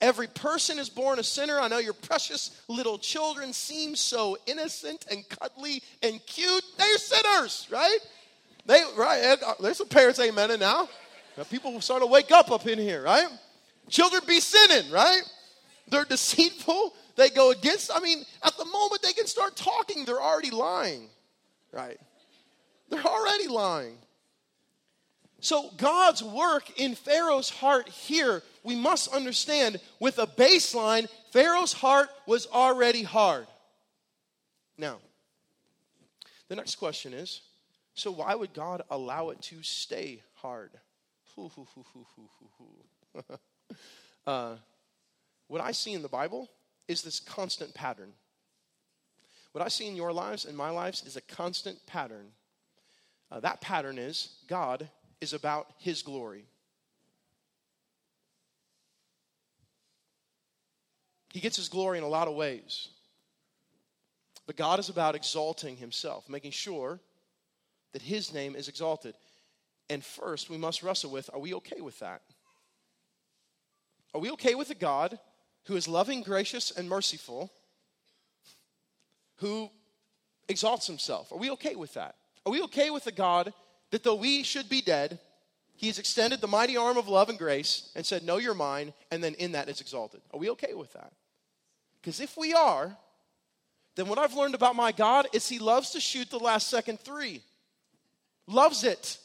Every 0.00 0.26
person 0.26 0.78
is 0.78 0.90
born 0.90 1.18
a 1.18 1.22
sinner. 1.22 1.60
I 1.60 1.68
know 1.68 1.78
your 1.78 1.92
precious 1.92 2.60
little 2.68 2.98
children 2.98 3.52
seem 3.52 3.96
so 3.96 4.36
innocent 4.46 5.06
and 5.10 5.26
cuddly 5.28 5.82
and 6.02 6.20
cute. 6.26 6.64
They're 6.76 6.98
sinners, 6.98 7.68
right? 7.70 7.98
They 8.66 8.82
right. 8.96 9.38
Uh, 9.44 9.54
there's 9.60 9.78
some 9.78 9.88
parents 9.88 10.20
amen 10.20 10.50
and 10.50 10.60
now. 10.60 10.88
Now. 11.36 11.44
People 11.44 11.80
start 11.80 12.02
to 12.02 12.06
wake 12.06 12.30
up 12.30 12.50
up 12.50 12.66
in 12.66 12.78
here, 12.78 13.02
right? 13.02 13.28
Children 13.88 14.22
be 14.26 14.40
sinning, 14.40 14.90
right? 14.90 15.22
They're 15.88 16.04
deceitful 16.04 16.94
they 17.16 17.30
go 17.30 17.50
against, 17.50 17.90
I 17.94 18.00
mean, 18.00 18.24
at 18.42 18.56
the 18.56 18.64
moment 18.64 19.02
they 19.02 19.12
can 19.12 19.26
start 19.26 19.56
talking, 19.56 20.04
they're 20.04 20.20
already 20.20 20.50
lying, 20.50 21.08
right? 21.70 21.98
They're 22.88 23.04
already 23.04 23.48
lying. 23.48 23.98
So, 25.40 25.70
God's 25.76 26.22
work 26.22 26.78
in 26.78 26.94
Pharaoh's 26.94 27.50
heart 27.50 27.88
here, 27.88 28.42
we 28.62 28.76
must 28.76 29.12
understand 29.12 29.80
with 29.98 30.18
a 30.18 30.26
baseline, 30.26 31.08
Pharaoh's 31.32 31.72
heart 31.72 32.08
was 32.26 32.46
already 32.46 33.02
hard. 33.02 33.46
Now, 34.78 34.98
the 36.48 36.56
next 36.56 36.76
question 36.76 37.12
is 37.12 37.40
so 37.94 38.10
why 38.10 38.34
would 38.34 38.54
God 38.54 38.82
allow 38.90 39.30
it 39.30 39.42
to 39.42 39.62
stay 39.62 40.22
hard? 40.36 40.70
uh, 44.26 44.56
what 45.48 45.60
I 45.60 45.72
see 45.72 45.92
in 45.92 46.02
the 46.02 46.08
Bible 46.08 46.48
is 46.88 47.02
this 47.02 47.20
constant 47.20 47.74
pattern. 47.74 48.12
What 49.52 49.64
I 49.64 49.68
see 49.68 49.86
in 49.86 49.96
your 49.96 50.12
lives 50.12 50.44
and 50.44 50.56
my 50.56 50.70
lives 50.70 51.02
is 51.04 51.16
a 51.16 51.20
constant 51.20 51.84
pattern. 51.86 52.26
Uh, 53.30 53.40
that 53.40 53.60
pattern 53.60 53.98
is 53.98 54.36
God 54.48 54.88
is 55.20 55.32
about 55.32 55.68
His 55.78 56.02
glory. 56.02 56.44
He 61.32 61.40
gets 61.40 61.56
His 61.56 61.68
glory 61.68 61.98
in 61.98 62.04
a 62.04 62.08
lot 62.08 62.28
of 62.28 62.34
ways. 62.34 62.88
But 64.46 64.56
God 64.56 64.78
is 64.78 64.88
about 64.88 65.14
exalting 65.14 65.76
Himself, 65.76 66.28
making 66.28 66.50
sure 66.50 66.98
that 67.92 68.02
His 68.02 68.32
name 68.34 68.56
is 68.56 68.68
exalted. 68.68 69.14
And 69.90 70.04
first, 70.04 70.48
we 70.48 70.56
must 70.56 70.82
wrestle 70.82 71.10
with 71.10 71.30
are 71.32 71.40
we 71.40 71.54
okay 71.54 71.80
with 71.80 71.98
that? 72.00 72.22
Are 74.14 74.20
we 74.20 74.30
okay 74.32 74.54
with 74.54 74.70
a 74.70 74.74
God 74.74 75.18
who 75.64 75.76
is 75.76 75.88
loving, 75.88 76.22
gracious, 76.22 76.70
and 76.70 76.88
merciful, 76.88 77.52
who 79.36 79.70
exalts 80.48 80.86
himself. 80.86 81.32
Are 81.32 81.38
we 81.38 81.50
okay 81.52 81.74
with 81.74 81.94
that? 81.94 82.16
Are 82.44 82.52
we 82.52 82.62
okay 82.62 82.90
with 82.90 83.06
a 83.06 83.12
God 83.12 83.52
that 83.90 84.02
though 84.02 84.14
we 84.14 84.42
should 84.42 84.68
be 84.68 84.80
dead, 84.80 85.18
he 85.74 85.86
has 85.86 85.98
extended 85.98 86.40
the 86.40 86.48
mighty 86.48 86.76
arm 86.76 86.96
of 86.96 87.08
love 87.08 87.28
and 87.28 87.38
grace 87.38 87.90
and 87.94 88.04
said, 88.04 88.22
No, 88.22 88.38
you're 88.38 88.54
mine, 88.54 88.92
and 89.10 89.22
then 89.22 89.34
in 89.34 89.52
that 89.52 89.68
is 89.68 89.80
exalted? 89.80 90.20
Are 90.32 90.38
we 90.38 90.50
okay 90.50 90.74
with 90.74 90.92
that? 90.92 91.12
Because 92.00 92.20
if 92.20 92.36
we 92.36 92.52
are, 92.52 92.96
then 93.94 94.08
what 94.08 94.18
I've 94.18 94.34
learned 94.34 94.54
about 94.54 94.76
my 94.76 94.90
God 94.92 95.26
is 95.32 95.48
he 95.48 95.58
loves 95.58 95.90
to 95.90 96.00
shoot 96.00 96.30
the 96.30 96.38
last 96.38 96.68
second 96.68 97.00
three. 97.00 97.42
Loves 98.46 98.84
it. 98.84 99.18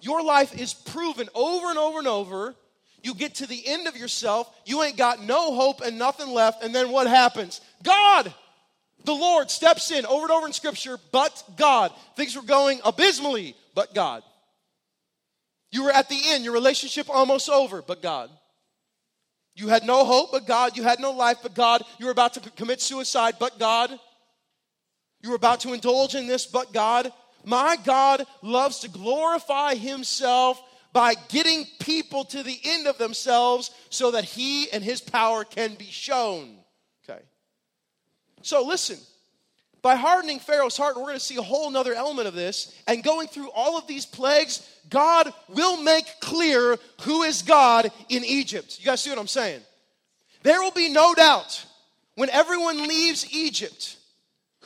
Your 0.00 0.22
life 0.22 0.58
is 0.58 0.74
proven 0.74 1.28
over 1.34 1.68
and 1.68 1.78
over 1.78 1.98
and 1.98 2.08
over 2.08 2.54
you 3.06 3.14
get 3.14 3.36
to 3.36 3.46
the 3.46 3.62
end 3.66 3.86
of 3.86 3.96
yourself, 3.96 4.52
you 4.66 4.82
ain't 4.82 4.96
got 4.96 5.22
no 5.22 5.54
hope 5.54 5.80
and 5.80 5.96
nothing 5.96 6.28
left, 6.28 6.64
and 6.64 6.74
then 6.74 6.90
what 6.90 7.06
happens? 7.06 7.60
God, 7.84 8.34
the 9.04 9.14
Lord, 9.14 9.48
steps 9.48 9.92
in 9.92 10.04
over 10.06 10.24
and 10.24 10.32
over 10.32 10.46
in 10.46 10.52
Scripture, 10.52 10.98
but 11.12 11.40
God. 11.56 11.92
Things 12.16 12.34
were 12.34 12.42
going 12.42 12.80
abysmally, 12.84 13.54
but 13.76 13.94
God. 13.94 14.24
You 15.70 15.84
were 15.84 15.92
at 15.92 16.08
the 16.08 16.20
end, 16.26 16.42
your 16.42 16.52
relationship 16.52 17.08
almost 17.08 17.48
over, 17.48 17.80
but 17.80 18.02
God. 18.02 18.28
You 19.54 19.68
had 19.68 19.84
no 19.84 20.04
hope, 20.04 20.32
but 20.32 20.46
God. 20.46 20.76
You 20.76 20.82
had 20.82 20.98
no 20.98 21.12
life, 21.12 21.38
but 21.42 21.54
God. 21.54 21.82
You 21.98 22.06
were 22.06 22.12
about 22.12 22.34
to 22.34 22.40
commit 22.50 22.80
suicide, 22.80 23.36
but 23.38 23.58
God. 23.58 23.96
You 25.22 25.30
were 25.30 25.36
about 25.36 25.60
to 25.60 25.72
indulge 25.72 26.16
in 26.16 26.26
this, 26.26 26.44
but 26.44 26.72
God. 26.72 27.12
My 27.46 27.78
God 27.82 28.26
loves 28.42 28.80
to 28.80 28.90
glorify 28.90 29.76
Himself 29.76 30.60
by 30.96 31.14
getting 31.28 31.66
people 31.78 32.24
to 32.24 32.42
the 32.42 32.58
end 32.64 32.86
of 32.86 32.96
themselves 32.96 33.70
so 33.90 34.12
that 34.12 34.24
he 34.24 34.70
and 34.70 34.82
his 34.82 35.02
power 35.02 35.44
can 35.44 35.74
be 35.74 35.84
shown. 35.84 36.56
Okay. 37.06 37.20
So 38.40 38.64
listen, 38.64 38.96
by 39.82 39.96
hardening 39.96 40.38
Pharaoh's 40.38 40.78
heart, 40.78 40.94
and 40.94 41.02
we're 41.02 41.10
going 41.10 41.18
to 41.18 41.24
see 41.24 41.36
a 41.36 41.42
whole 41.42 41.70
nother 41.70 41.92
element 41.92 42.28
of 42.28 42.34
this, 42.34 42.74
and 42.86 43.04
going 43.04 43.28
through 43.28 43.50
all 43.54 43.76
of 43.76 43.86
these 43.86 44.06
plagues, 44.06 44.66
God 44.88 45.30
will 45.50 45.82
make 45.82 46.06
clear 46.20 46.78
who 47.02 47.24
is 47.24 47.42
God 47.42 47.92
in 48.08 48.24
Egypt. 48.24 48.78
You 48.80 48.86
guys 48.86 49.02
see 49.02 49.10
what 49.10 49.18
I'm 49.18 49.26
saying? 49.26 49.60
There 50.44 50.62
will 50.62 50.70
be 50.70 50.88
no 50.88 51.12
doubt 51.14 51.62
when 52.14 52.30
everyone 52.30 52.88
leaves 52.88 53.30
Egypt 53.34 53.98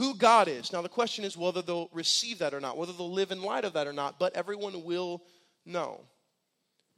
who 0.00 0.14
God 0.14 0.48
is. 0.48 0.72
Now, 0.72 0.80
the 0.80 0.88
question 0.88 1.26
is 1.26 1.36
whether 1.36 1.60
they'll 1.60 1.90
receive 1.92 2.38
that 2.38 2.54
or 2.54 2.60
not, 2.60 2.78
whether 2.78 2.92
they'll 2.94 3.12
live 3.12 3.32
in 3.32 3.42
light 3.42 3.66
of 3.66 3.74
that 3.74 3.86
or 3.86 3.92
not, 3.92 4.18
but 4.18 4.34
everyone 4.34 4.82
will 4.82 5.22
know. 5.66 6.00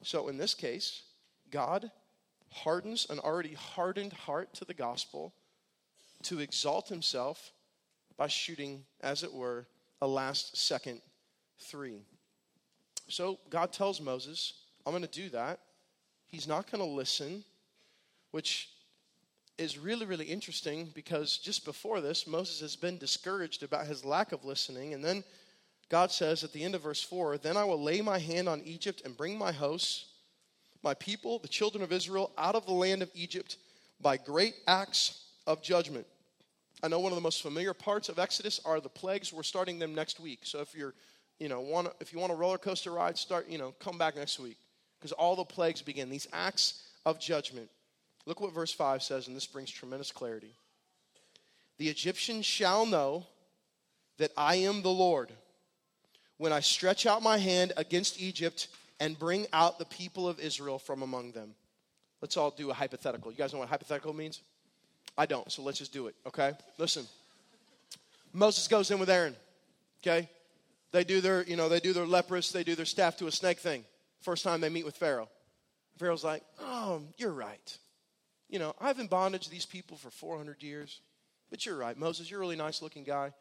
So, 0.05 0.29
in 0.29 0.39
this 0.39 0.55
case, 0.55 1.03
God 1.51 1.91
hardens 2.53 3.09
an 3.11 3.19
already 3.19 3.55
hardened 3.55 4.13
heart 4.13 4.55
to 4.55 4.65
the 4.65 4.73
gospel 4.73 5.35
to 6.23 6.39
exalt 6.39 6.89
himself 6.89 7.51
by 8.17 8.29
shooting, 8.29 8.85
as 9.01 9.25
it 9.25 9.35
were, 9.35 9.67
a 10.01 10.07
last 10.07 10.57
second 10.57 11.01
three. 11.59 12.03
So 13.09 13.41
God 13.51 13.73
tells 13.73 14.01
Moses, 14.01 14.53
I'm 14.87 14.93
going 14.93 15.03
to 15.03 15.09
do 15.09 15.29
that. 15.31 15.59
He's 16.29 16.47
not 16.47 16.71
going 16.71 16.85
to 16.85 16.89
listen, 16.89 17.43
which 18.31 18.69
is 19.59 19.79
really, 19.79 20.07
really 20.07 20.25
interesting 20.27 20.91
because 20.95 21.39
just 21.39 21.65
before 21.65 22.01
this, 22.01 22.27
Moses 22.27 22.61
has 22.61 22.77
been 22.77 22.99
discouraged 22.99 23.63
about 23.63 23.87
his 23.87 24.05
lack 24.05 24.33
of 24.33 24.45
listening. 24.45 24.95
And 24.95 25.05
then 25.05 25.25
God 25.89 26.11
says 26.11 26.43
at 26.43 26.53
the 26.53 26.65
end 26.65 26.75
of 26.75 26.83
verse 26.83 27.03
4 27.03 27.39
Then 27.39 27.57
I 27.57 27.65
will 27.65 27.83
lay 27.83 28.01
my 28.01 28.19
hand 28.19 28.49
on 28.49 28.63
Egypt 28.65 29.03
and 29.05 29.17
bring 29.17 29.37
my 29.37 29.53
hosts, 29.53 30.07
my 30.83 30.95
people, 30.95 31.39
the 31.39 31.49
children 31.49 31.85
of 31.85 31.93
Israel, 31.93 32.33
out 32.39 32.55
of 32.55 32.67
the 32.67 32.73
land 32.73 33.03
of 33.03 33.11
Egypt 33.15 33.59
by 34.01 34.17
great 34.17 34.55
acts 34.67 35.25
of 35.47 35.63
judgment. 35.63 36.07
I 36.83 36.89
know 36.89 36.99
one 36.99 37.13
of 37.13 37.17
the 37.17 37.23
most 37.23 37.43
familiar 37.43 37.75
parts 37.75 38.09
of 38.09 38.19
Exodus 38.19 38.61
are 38.65 38.81
the 38.81 38.89
plagues. 38.89 39.33
We're 39.33 39.45
starting 39.45 39.79
them 39.79 39.95
next 39.95 40.19
week. 40.19 40.41
So 40.43 40.61
if 40.61 40.75
you're, 40.75 40.95
you 41.39 41.49
know, 41.49 41.61
want 41.61 41.89
if 42.01 42.13
you 42.13 42.19
want 42.19 42.33
a 42.33 42.37
roller 42.37 42.59
coaster 42.59 42.91
ride, 42.91 43.17
start, 43.17 43.49
you 43.49 43.59
know, 43.59 43.73
come 43.79 43.99
back 43.99 44.17
next 44.17 44.41
week 44.41 44.57
because 44.99 45.13
all 45.13 45.37
the 45.37 45.45
plagues 45.45 45.83
begin. 45.83 46.11
These 46.11 46.27
acts 46.33 46.83
of 47.07 47.21
judgment. 47.21 47.69
Look 48.27 48.41
what 48.41 48.55
verse 48.55 48.73
5 48.73 49.03
says, 49.03 49.27
and 49.27 49.37
this 49.37 49.47
brings 49.47 49.71
tremendous 49.71 50.13
clarity. 50.13 50.55
The 51.79 51.89
Egyptians 51.89 52.47
shall 52.47 52.87
know 52.87 53.27
that 54.19 54.31
I 54.37 54.57
am 54.57 54.83
the 54.83 54.91
Lord 54.91 55.31
when 56.37 56.53
I 56.53 56.61
stretch 56.61 57.07
out 57.07 57.23
my 57.23 57.39
hand 57.39 57.73
against 57.77 58.21
Egypt 58.21 58.69
and 59.01 59.19
bring 59.19 59.47
out 59.53 59.79
the 59.79 59.85
people 59.85 60.29
of 60.29 60.39
Israel 60.39 60.79
from 60.79 61.03
among 61.03 61.33
them. 61.33 61.55
Let's 62.21 62.37
all 62.37 62.51
do 62.51 62.71
a 62.71 62.75
hypothetical. 62.75 63.33
You 63.33 63.39
guys 63.39 63.53
know 63.53 63.59
what 63.59 63.69
hypothetical 63.69 64.13
means? 64.13 64.41
I 65.19 65.27
don't, 65.27 65.51
so 65.51 65.63
let's 65.63 65.79
just 65.79 65.93
do 65.93 66.07
it, 66.07 66.15
okay? 66.27 66.53
Listen. 66.79 67.05
Moses 68.33 68.69
goes 68.69 68.91
in 68.91 68.99
with 68.99 69.11
Aaron, 69.11 69.37
okay? 70.01 70.29
They 70.93 71.05
do 71.05 71.21
their, 71.21 71.43
you 71.43 71.57
know, 71.57 71.69
they 71.69 71.81
do 71.81 71.93
their 71.93 72.07
leprous, 72.07 72.53
they 72.53 72.65
do 72.65 72.75
their 72.75 72.87
staff 72.87 73.17
to 73.19 73.27
a 73.27 73.33
snake 73.33 73.59
thing. 73.59 73.85
First 74.21 74.45
time 74.45 74.61
they 74.61 74.69
meet 74.69 74.85
with 74.85 74.97
Pharaoh. 74.97 75.29
Pharaoh's 75.99 76.25
like, 76.25 76.43
oh, 76.61 77.03
you're 77.19 77.33
right. 77.33 77.79
You 78.53 78.59
know, 78.59 78.75
I've 78.79 78.99
in 78.99 79.07
bondage 79.07 79.49
these 79.49 79.65
people 79.65 79.97
for 79.97 80.11
400 80.11 80.63
years, 80.63 81.01
but 81.51 81.65
you're 81.65 81.77
right. 81.77 81.97
Moses, 81.97 82.31
you're 82.31 82.39
a 82.39 82.43
really 82.43 82.55
nice 82.55 82.83
looking 82.83 83.03
guy. 83.03 83.33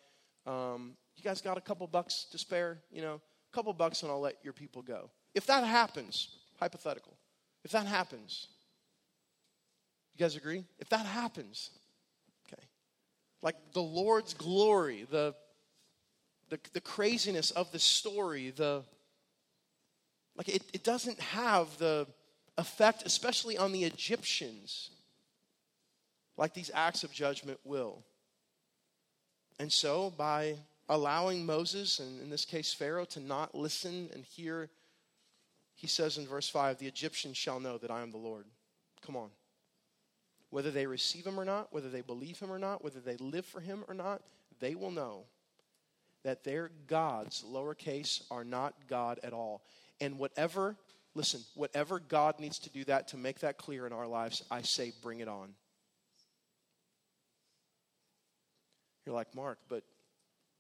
Um, 0.48 0.94
you 1.18 1.24
guys 1.24 1.42
got 1.42 1.58
a 1.58 1.62
couple 1.62 1.86
bucks 1.86 2.28
to 2.32 2.38
spare? 2.38 2.78
You 2.90 3.02
know, 3.02 3.16
a 3.16 3.54
couple 3.54 3.74
bucks 3.74 4.04
and 4.04 4.12
I'll 4.12 4.22
let 4.22 4.38
your 4.42 4.54
people 4.54 4.82
go. 4.82 5.10
If 5.36 5.46
that 5.48 5.66
happens, 5.66 6.30
hypothetical, 6.62 7.18
if 7.66 7.72
that 7.72 7.88
happens, 7.88 8.48
you 10.16 10.24
guys 10.24 10.38
agree? 10.38 10.64
If 10.80 10.88
that 10.90 11.06
happens, 11.06 11.72
okay, 12.48 12.64
like 13.42 13.58
the 13.74 13.82
Lord's 13.82 14.34
glory, 14.34 15.06
the, 15.12 15.36
the, 16.48 16.60
the 16.72 16.82
craziness 16.82 17.52
of 17.52 17.70
the 17.74 17.80
story, 17.80 18.52
the, 18.52 18.84
like 20.38 20.48
it, 20.48 20.64
it 20.72 20.86
doesn't 20.86 21.20
have 21.20 21.78
the 21.80 22.08
effect, 22.58 23.04
especially 23.06 23.58
on 23.58 23.74
the 23.74 23.84
Egyptians, 23.84 24.92
like 26.38 26.54
these 26.54 26.72
acts 26.74 27.04
of 27.04 27.12
judgment 27.12 27.60
will. 27.64 28.04
And 29.60 29.72
so, 29.72 30.12
by 30.18 30.56
allowing 30.90 31.46
Moses, 31.46 32.00
and 32.00 32.22
in 32.22 32.30
this 32.30 32.46
case 32.46 32.74
Pharaoh, 32.74 33.06
to 33.06 33.20
not 33.20 33.54
listen 33.54 34.10
and 34.14 34.24
hear, 34.24 34.70
he 35.76 35.88
says 35.88 36.18
in 36.18 36.28
verse 36.28 36.50
5 36.50 36.78
the 36.78 36.88
Egyptians 36.88 37.38
shall 37.38 37.60
know 37.60 37.78
that 37.78 37.92
I 37.92 38.02
am 38.02 38.12
the 38.12 38.18
Lord. 38.18 38.46
Come 39.06 39.16
on 39.16 39.30
whether 40.52 40.70
they 40.70 40.86
receive 40.86 41.26
him 41.26 41.40
or 41.40 41.46
not, 41.46 41.74
whether 41.74 41.90
they 41.90 42.02
believe 42.02 42.38
him 42.38 42.52
or 42.52 42.60
not, 42.60 42.84
whether 42.84 43.00
they 43.00 43.18
live 43.18 43.46
for 43.46 43.62
him 43.62 43.84
or 43.88 43.94
not, 43.94 44.22
they 44.60 44.76
will 44.76 44.92
know 44.92 45.24
that 46.24 46.44
their 46.44 46.70
gods, 46.88 47.44
lowercase, 47.50 48.22
are 48.30 48.44
not 48.44 48.76
God 48.88 49.20
at 49.24 49.34
all. 49.34 49.64
And 50.02 50.20
whatever, 50.20 50.76
listen, 51.16 51.40
whatever 51.56 52.00
God 52.00 52.40
needs 52.40 52.60
to 52.60 52.70
do 52.70 52.84
that 52.84 53.08
to 53.08 53.18
make 53.18 53.40
that 53.40 53.58
clear 53.58 53.88
in 53.88 53.94
our 53.94 54.06
lives, 54.06 54.44
I 54.52 54.62
say, 54.62 54.92
bring 55.02 55.22
it 55.22 55.28
on. 55.28 55.54
You're 59.06 59.16
like, 59.16 59.34
Mark, 59.36 59.60
but 59.70 59.84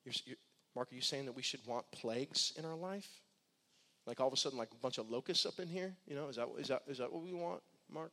you're, 0.05 0.13
you're, 0.25 0.37
Mark, 0.75 0.91
are 0.91 0.95
you 0.95 1.01
saying 1.01 1.25
that 1.25 1.35
we 1.35 1.41
should 1.41 1.65
want 1.67 1.85
plagues 1.91 2.53
in 2.57 2.65
our 2.65 2.75
life? 2.75 3.09
Like 4.07 4.19
all 4.19 4.27
of 4.27 4.33
a 4.33 4.37
sudden, 4.37 4.57
like 4.57 4.71
a 4.71 4.81
bunch 4.81 4.97
of 4.97 5.09
locusts 5.09 5.45
up 5.45 5.59
in 5.59 5.67
here? 5.67 5.93
You 6.07 6.15
know, 6.15 6.27
is 6.27 6.37
that, 6.37 6.47
is 6.57 6.67
that, 6.69 6.83
is 6.87 6.97
that 6.97 7.11
what 7.11 7.21
we 7.21 7.33
want, 7.33 7.61
Mark? 7.89 8.11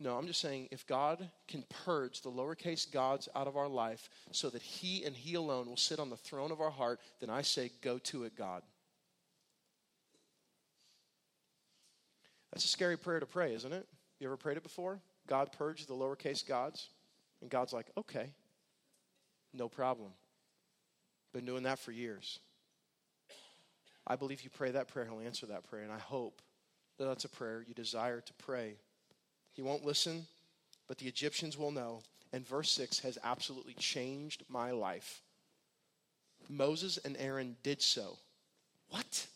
No, 0.00 0.16
I'm 0.16 0.26
just 0.26 0.40
saying 0.40 0.68
if 0.70 0.86
God 0.86 1.30
can 1.46 1.64
purge 1.84 2.20
the 2.20 2.30
lowercase 2.30 2.90
gods 2.90 3.28
out 3.34 3.46
of 3.46 3.56
our 3.56 3.68
life 3.68 4.10
so 4.32 4.50
that 4.50 4.60
He 4.60 5.04
and 5.04 5.14
He 5.14 5.34
alone 5.34 5.66
will 5.66 5.76
sit 5.76 6.00
on 6.00 6.10
the 6.10 6.16
throne 6.16 6.50
of 6.50 6.60
our 6.60 6.70
heart, 6.70 7.00
then 7.20 7.30
I 7.30 7.42
say, 7.42 7.70
go 7.80 7.98
to 7.98 8.24
it, 8.24 8.36
God. 8.36 8.62
That's 12.52 12.64
a 12.64 12.68
scary 12.68 12.96
prayer 12.96 13.20
to 13.20 13.26
pray, 13.26 13.54
isn't 13.54 13.72
it? 13.72 13.86
You 14.20 14.26
ever 14.26 14.36
prayed 14.36 14.56
it 14.56 14.62
before? 14.62 15.00
God 15.26 15.52
purge 15.52 15.86
the 15.86 15.94
lowercase 15.94 16.46
gods? 16.46 16.88
And 17.44 17.50
God's 17.50 17.72
like, 17.72 17.92
okay, 17.96 18.32
no 19.52 19.68
problem. 19.68 20.10
Been 21.32 21.44
doing 21.44 21.62
that 21.64 21.78
for 21.78 21.92
years. 21.92 22.40
I 24.04 24.16
believe 24.16 24.42
you 24.42 24.50
pray 24.50 24.72
that 24.72 24.88
prayer, 24.88 25.04
He'll 25.04 25.20
answer 25.20 25.46
that 25.46 25.68
prayer, 25.68 25.82
and 25.82 25.92
I 25.92 25.98
hope 25.98 26.42
that 26.98 27.04
that's 27.04 27.24
a 27.24 27.28
prayer 27.28 27.64
you 27.68 27.74
desire 27.74 28.20
to 28.20 28.32
pray 28.34 28.78
he 29.54 29.62
won't 29.62 29.84
listen, 29.84 30.26
but 30.88 30.98
the 30.98 31.06
Egyptians 31.06 31.56
will 31.56 31.70
know. 31.70 32.02
And 32.32 32.46
verse 32.46 32.70
6 32.72 32.98
has 33.00 33.16
absolutely 33.22 33.74
changed 33.74 34.42
my 34.48 34.72
life. 34.72 35.22
Moses 36.48 36.98
and 36.98 37.16
Aaron 37.18 37.56
did 37.62 37.80
so. 37.80 38.18
What? 38.90 39.28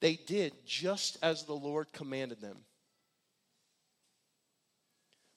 They 0.00 0.14
did 0.14 0.54
just 0.66 1.18
as 1.22 1.44
the 1.44 1.52
Lord 1.52 1.92
commanded 1.92 2.40
them. 2.40 2.56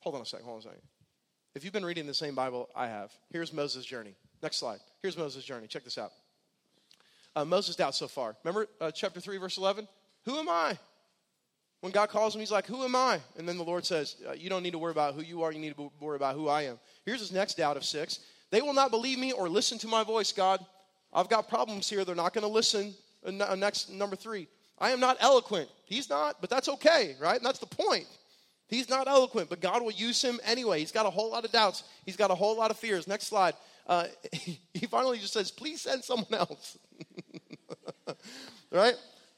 Hold 0.08 0.15
on 0.15 0.22
a 0.22 0.26
second, 0.26 0.46
hold 0.46 0.56
on 0.56 0.60
a 0.60 0.63
second. 0.63 0.82
If 1.54 1.65
you've 1.65 1.74
been 1.74 1.84
reading 1.84 2.08
the 2.08 2.13
same 2.13 2.34
Bible 2.34 2.70
I 2.74 2.88
have, 2.88 3.12
here's 3.30 3.52
Moses' 3.52 3.84
journey. 3.84 4.15
Next 4.41 4.56
slide. 4.56 4.80
Here's 5.02 5.17
Moses' 5.17 5.43
journey. 5.43 5.67
Check 5.67 5.84
this 5.84 5.98
out. 5.98 6.13
Uh, 7.36 7.43
Moses' 7.43 7.76
doubt 7.76 7.93
so 7.93 8.08
far. 8.08 8.38
Remember 8.46 8.67
uh, 8.80 8.89
chapter 8.89 9.20
3, 9.20 9.36
verse 9.36 9.58
11? 9.58 9.86
Who 10.24 10.38
am 10.38 10.48
I? 10.48 10.78
When 11.82 11.91
God 11.91 12.08
calls 12.08 12.34
him, 12.34 12.39
he's 12.39 12.54
like, 12.54 12.67
Who 12.67 12.86
am 12.86 12.96
I? 12.96 13.20
And 13.38 13.46
then 13.46 13.58
the 13.58 13.65
Lord 13.65 13.86
says, 13.86 14.15
uh, 14.26 14.32
You 14.32 14.50
don't 14.50 14.63
need 14.63 14.72
to 14.72 14.78
worry 14.78 14.93
about 14.93 15.13
who 15.13 15.22
you 15.24 15.43
are, 15.43 15.52
you 15.52 15.60
need 15.60 15.76
to 15.76 15.91
worry 16.00 16.15
about 16.15 16.36
who 16.36 16.48
I 16.48 16.62
am. 16.62 16.80
Here's 17.06 17.20
his 17.20 17.34
next 17.34 17.58
doubt 17.58 17.76
of 17.76 17.84
six 17.84 18.22
They 18.50 18.62
will 18.62 18.74
not 18.74 18.91
believe 18.91 19.20
me 19.20 19.34
or 19.34 19.50
listen 19.50 19.78
to 19.80 19.89
my 19.89 20.06
voice, 20.06 20.32
God. 20.32 20.65
I've 21.12 21.28
got 21.28 21.50
problems 21.50 21.89
here. 21.89 22.06
They're 22.06 22.15
not 22.15 22.34
going 22.34 22.48
to 22.48 22.54
listen. 22.54 22.93
Uh, 23.26 23.56
next, 23.56 23.89
number 23.89 24.15
three, 24.15 24.48
I 24.80 24.91
am 24.91 25.02
not 25.02 25.17
eloquent. 25.20 25.67
He's 25.84 26.10
not, 26.10 26.39
but 26.39 26.50
that's 26.50 26.70
okay, 26.70 27.17
right? 27.20 27.36
And 27.36 27.46
that's 27.46 27.60
the 27.60 27.65
point. 27.65 28.08
He's 28.67 28.89
not 28.89 29.08
eloquent, 29.08 29.49
but 29.49 29.62
God 29.62 29.82
will 29.82 29.91
use 29.91 30.21
him 30.21 30.39
anyway. 30.43 30.80
He's 30.80 30.91
got 30.91 31.06
a 31.06 31.10
whole 31.10 31.32
lot 31.32 31.45
of 31.45 31.51
doubts. 31.51 31.84
He's 32.06 32.17
got 32.17 32.32
a 32.32 32.36
whole 32.36 32.58
lot 32.58 32.71
of 32.71 32.77
fears. 32.77 33.08
Next 33.08 33.27
slide. 33.27 33.53
Uh, 33.88 34.06
he 34.32 34.86
finally 34.89 35.19
just 35.19 35.34
says, 35.34 35.51
Please 35.51 35.82
send 35.82 36.03
someone 36.03 36.34
else. 36.34 36.77
right? 38.71 38.95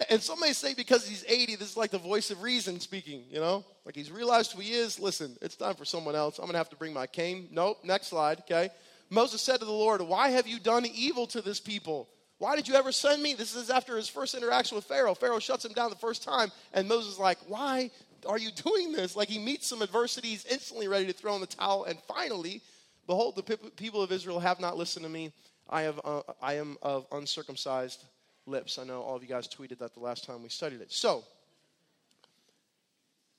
And 0.10 0.22
some 0.22 0.40
may 0.40 0.54
say 0.54 0.74
because 0.74 1.08
he's 1.08 1.26
80, 1.28 1.58
this 1.58 1.72
is 1.72 1.78
like 1.78 1.92
the 1.92 1.98
voice 1.98 2.32
of 2.32 2.42
reason 2.42 2.80
speaking, 2.80 3.24
you 3.30 3.40
know? 3.40 3.66
Like 3.86 3.96
he's 3.96 4.12
realized 4.12 4.54
who 4.54 4.62
he 4.62 4.72
is. 4.72 5.00
Listen, 5.00 5.36
it's 5.42 5.58
time 5.58 5.76
for 5.76 5.84
someone 5.84 6.16
else. 6.16 6.40
I'm 6.40 6.46
going 6.46 6.54
to 6.54 6.60
have 6.60 6.70
to 6.70 6.78
bring 6.78 6.94
my 6.94 7.06
cane. 7.06 7.50
Nope, 7.52 7.80
next 7.84 8.08
slide, 8.08 8.40
okay? 8.40 8.70
Moses 9.10 9.42
said 9.42 9.60
to 9.60 9.66
the 9.66 9.72
Lord, 9.72 10.02
Why 10.02 10.30
have 10.30 10.48
you 10.48 10.60
done 10.60 10.86
evil 10.86 11.28
to 11.28 11.42
this 11.42 11.60
people? 11.60 12.08
Why 12.38 12.56
did 12.56 12.70
you 12.70 12.76
ever 12.76 12.94
send 12.94 13.22
me? 13.22 13.34
This 13.34 13.54
is 13.54 13.70
after 13.70 13.98
his 13.98 14.08
first 14.08 14.34
interaction 14.34 14.76
with 14.76 14.86
Pharaoh. 14.86 15.14
Pharaoh 15.14 15.40
shuts 15.40 15.66
him 15.66 15.74
down 15.74 15.90
the 15.90 15.98
first 15.98 16.24
time, 16.24 16.50
and 16.74 16.88
Moses 16.88 17.14
is 17.14 17.20
like, 17.20 17.38
Why 17.48 17.92
are 18.28 18.38
you 18.38 18.52
doing 18.52 18.92
this? 18.92 19.16
Like 19.16 19.30
he 19.30 19.40
meets 19.40 19.68
some 19.68 19.82
adversity, 19.82 20.30
he's 20.30 20.46
instantly 20.46 20.88
ready 20.88 21.06
to 21.08 21.14
throw 21.14 21.36
in 21.36 21.42
the 21.42 21.48
towel, 21.48 21.86
and 21.86 21.98
finally, 22.08 22.62
behold, 23.08 23.36
the 23.36 23.58
people 23.76 24.02
of 24.02 24.12
Israel 24.12 24.40
have 24.40 24.60
not 24.60 24.78
listened 24.78 25.06
to 25.06 25.10
me. 25.10 25.34
I, 25.70 25.84
have, 25.84 26.00
uh, 26.04 26.22
I 26.42 26.56
am 26.56 26.78
of 26.82 27.06
uncircumcised 27.12 28.04
lips. 28.46 28.80
I 28.80 28.84
know 28.84 29.02
all 29.02 29.16
of 29.16 29.22
you 29.22 29.30
guys 29.30 29.48
tweeted 29.48 29.78
that 29.80 29.94
the 29.94 30.00
last 30.00 30.26
time 30.26 30.42
we 30.42 30.50
studied 30.50 30.82
it. 30.82 30.92
So, 30.92 31.24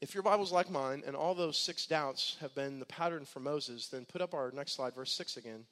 if 0.00 0.14
your 0.14 0.22
Bible's 0.22 0.52
like 0.52 0.70
mine 0.70 1.02
and 1.06 1.14
all 1.14 1.34
those 1.34 1.58
six 1.58 1.86
doubts 1.86 2.36
have 2.40 2.54
been 2.54 2.78
the 2.78 2.86
pattern 2.86 3.26
for 3.26 3.40
Moses, 3.40 3.88
then 3.88 4.06
put 4.06 4.22
up 4.22 4.32
our 4.32 4.50
next 4.52 4.72
slide, 4.72 4.94
verse 4.94 5.12
6 5.12 5.36
again. 5.36 5.64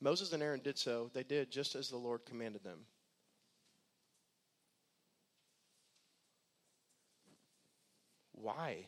Moses 0.00 0.32
and 0.32 0.42
Aaron 0.42 0.60
did 0.62 0.76
so. 0.76 1.10
They 1.14 1.22
did 1.22 1.50
just 1.50 1.74
as 1.74 1.88
the 1.88 1.96
Lord 1.96 2.24
commanded 2.26 2.64
them. 2.64 2.80
Why? 8.36 8.86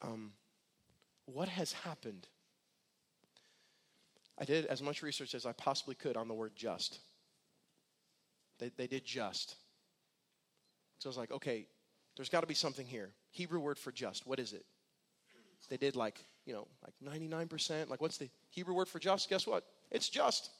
Um, 0.00 0.32
what 1.26 1.48
has 1.48 1.72
happened? 1.72 2.26
I 4.38 4.44
did 4.44 4.66
as 4.66 4.82
much 4.82 5.02
research 5.02 5.34
as 5.34 5.46
I 5.46 5.52
possibly 5.52 5.94
could 5.94 6.16
on 6.16 6.28
the 6.28 6.34
word 6.34 6.52
just. 6.56 6.98
They, 8.58 8.70
they 8.76 8.86
did 8.86 9.04
just. 9.04 9.56
So 10.98 11.08
I 11.08 11.10
was 11.10 11.16
like, 11.16 11.30
okay, 11.30 11.66
there's 12.16 12.28
got 12.28 12.40
to 12.40 12.46
be 12.46 12.54
something 12.54 12.86
here. 12.86 13.10
Hebrew 13.30 13.60
word 13.60 13.78
for 13.78 13.92
just, 13.92 14.26
what 14.26 14.38
is 14.38 14.52
it? 14.52 14.64
They 15.68 15.76
did 15.76 15.96
like, 15.96 16.24
you 16.44 16.52
know, 16.52 16.66
like 16.82 17.20
99%. 17.22 17.88
Like, 17.88 18.00
what's 18.00 18.18
the 18.18 18.28
Hebrew 18.50 18.74
word 18.74 18.88
for 18.88 18.98
just? 18.98 19.28
Guess 19.28 19.46
what? 19.46 19.64
It's 19.90 20.08
just. 20.08 20.50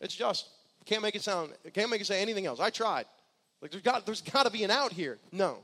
It's 0.00 0.14
just. 0.14 0.48
Can't 0.84 1.02
make 1.02 1.16
it 1.16 1.22
sound, 1.22 1.52
can't 1.74 1.90
make 1.90 2.00
it 2.00 2.06
say 2.06 2.22
anything 2.22 2.46
else. 2.46 2.60
I 2.60 2.70
tried. 2.70 3.06
Like, 3.60 3.70
there's 3.70 3.82
got, 3.82 4.06
there's 4.06 4.20
got 4.20 4.44
to 4.44 4.50
be 4.50 4.64
an 4.64 4.70
out 4.70 4.92
here. 4.92 5.18
No. 5.32 5.58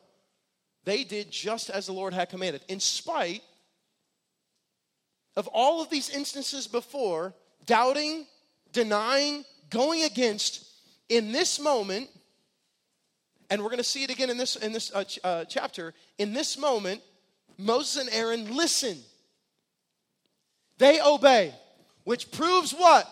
They 0.84 1.04
did 1.04 1.30
just 1.30 1.70
as 1.70 1.86
the 1.86 1.92
Lord 1.92 2.14
had 2.14 2.28
commanded, 2.28 2.62
in 2.68 2.80
spite 2.80 3.42
of 5.36 5.46
all 5.48 5.80
of 5.80 5.90
these 5.90 6.10
instances 6.10 6.66
before, 6.66 7.34
doubting, 7.66 8.26
denying, 8.72 9.44
going 9.70 10.02
against, 10.02 10.68
in 11.08 11.32
this 11.32 11.60
moment, 11.60 12.08
and 13.50 13.62
we're 13.62 13.68
going 13.68 13.78
to 13.78 13.84
see 13.84 14.02
it 14.02 14.10
again 14.10 14.30
in 14.30 14.38
this, 14.38 14.56
in 14.56 14.72
this 14.72 14.90
uh, 14.94 15.04
ch- 15.04 15.18
uh, 15.22 15.44
chapter, 15.44 15.94
in 16.18 16.32
this 16.32 16.58
moment, 16.58 17.02
Moses 17.58 18.02
and 18.02 18.14
Aaron 18.14 18.56
listen. 18.56 18.98
They 20.78 21.00
obey, 21.00 21.54
which 22.04 22.32
proves 22.32 22.72
what? 22.72 23.06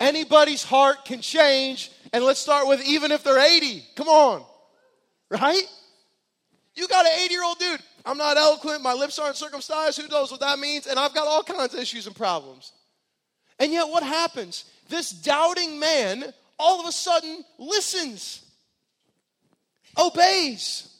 Anybody's 0.00 0.64
heart 0.64 1.04
can 1.04 1.20
change. 1.20 1.90
And 2.14 2.22
let's 2.24 2.38
start 2.38 2.68
with 2.68 2.80
even 2.86 3.10
if 3.10 3.24
they're 3.24 3.40
80. 3.40 3.84
Come 3.96 4.06
on. 4.06 4.44
Right? 5.30 5.64
You 6.76 6.86
got 6.86 7.04
an 7.06 7.12
80 7.24 7.34
year 7.34 7.42
old 7.42 7.58
dude. 7.58 7.80
I'm 8.06 8.16
not 8.16 8.36
eloquent. 8.36 8.82
My 8.82 8.92
lips 8.92 9.18
aren't 9.18 9.34
circumcised. 9.34 10.00
Who 10.00 10.06
knows 10.06 10.30
what 10.30 10.38
that 10.38 10.60
means? 10.60 10.86
And 10.86 10.96
I've 10.96 11.12
got 11.12 11.26
all 11.26 11.42
kinds 11.42 11.74
of 11.74 11.80
issues 11.80 12.06
and 12.06 12.14
problems. 12.14 12.70
And 13.58 13.72
yet, 13.72 13.88
what 13.88 14.04
happens? 14.04 14.64
This 14.88 15.10
doubting 15.10 15.80
man 15.80 16.32
all 16.56 16.80
of 16.80 16.86
a 16.86 16.92
sudden 16.92 17.44
listens, 17.58 18.44
obeys. 19.98 20.96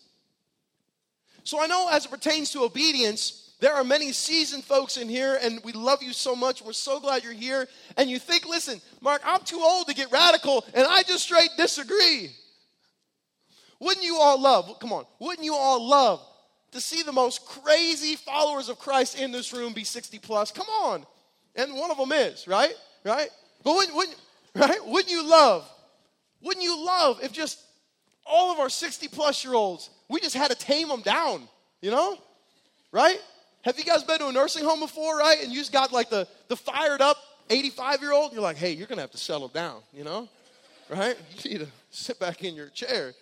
So 1.45 1.63
I 1.63 1.69
know 1.69 1.91
as 1.93 2.07
it 2.07 2.11
pertains 2.11 2.51
to 2.53 2.65
obedience, 2.65 3.44
there 3.65 3.75
are 3.75 3.83
many 3.83 4.13
seasoned 4.13 4.63
folks 4.63 4.99
in 4.99 5.09
here, 5.09 5.39
and 5.41 5.59
we 5.65 5.73
love 5.73 6.03
you 6.03 6.13
so 6.13 6.37
much. 6.37 6.61
We're 6.61 6.75
so 6.75 7.01
glad 7.01 7.25
you're 7.25 7.33
here. 7.33 7.67
And 7.97 8.11
you 8.11 8.19
think, 8.19 8.47
listen, 8.47 8.79
Mark, 9.01 9.23
I'm 9.25 9.41
too 9.41 9.59
old 9.59 9.87
to 9.87 9.95
get 9.95 10.13
radical, 10.13 10.67
and 10.75 10.87
I 10.87 11.03
just 11.03 11.25
straight 11.25 11.49
disagree. 11.57 12.29
Wouldn't 13.81 14.05
you 14.05 14.17
all 14.17 14.39
love, 14.39 14.79
come 14.81 14.93
on, 14.93 15.07
wouldn't 15.19 15.47
you 15.47 15.55
all 15.55 15.83
love 15.83 16.21
to 16.73 16.81
see 16.81 17.03
the 17.03 17.13
most 17.13 17.47
crazy 17.47 18.17
followers 18.17 18.69
of 18.69 18.79
Christ 18.79 19.19
in 19.19 19.33
this 19.33 19.51
room 19.55 19.73
be 19.73 19.83
60 19.83 20.19
plus? 20.19 20.51
Come 20.51 20.67
on. 20.83 21.07
And 21.57 21.75
one 21.75 21.91
of 21.91 21.97
them 21.97 22.13
is, 22.13 22.47
right? 22.47 22.75
Right? 23.03 23.31
But 23.63 23.77
wouldn't, 23.77 23.97
wouldn't, 23.97 24.21
right? 24.55 24.87
Wouldn't 24.87 25.11
you 25.11 25.27
love, 25.27 25.67
wouldn't 26.43 26.63
you 26.63 26.85
love 26.85 27.21
if 27.23 27.33
just 27.33 27.63
all 28.27 28.53
of 28.53 28.59
our 28.59 28.69
60 28.69 29.09
plus 29.09 29.43
year 29.43 29.55
olds, 29.55 29.89
we 30.11 30.21
just 30.21 30.37
had 30.37 30.51
to 30.51 30.55
tame 30.55 30.89
them 30.89 31.01
down, 31.01 31.49
you 31.81 31.91
know? 31.91 32.19
Right? 32.93 33.19
Have 33.65 33.79
you 33.79 33.85
guys 33.85 34.03
been 34.03 34.19
to 34.19 34.29
a 34.29 34.33
nursing 34.33 34.63
home 34.63 34.81
before, 34.81 35.17
right? 35.17 35.43
And 35.43 35.51
you 35.51 35.59
just 35.59 35.73
got 35.73 35.91
like 35.91 36.11
the, 36.11 36.29
the 36.49 36.57
fired 36.57 37.01
up 37.01 37.17
85 37.49 38.03
year 38.03 38.13
old, 38.13 38.33
you're 38.33 38.43
like, 38.43 38.57
hey, 38.57 38.73
you're 38.73 38.87
gonna 38.87 39.01
have 39.01 39.11
to 39.13 39.19
settle 39.19 39.49
down, 39.49 39.81
you 39.93 40.05
know? 40.05 40.29
Right? 40.91 41.17
You 41.43 41.51
need 41.51 41.61
to 41.61 41.69
sit 41.91 42.21
back 42.21 42.45
in 42.45 42.55
your 42.55 42.69
chair, 42.69 43.15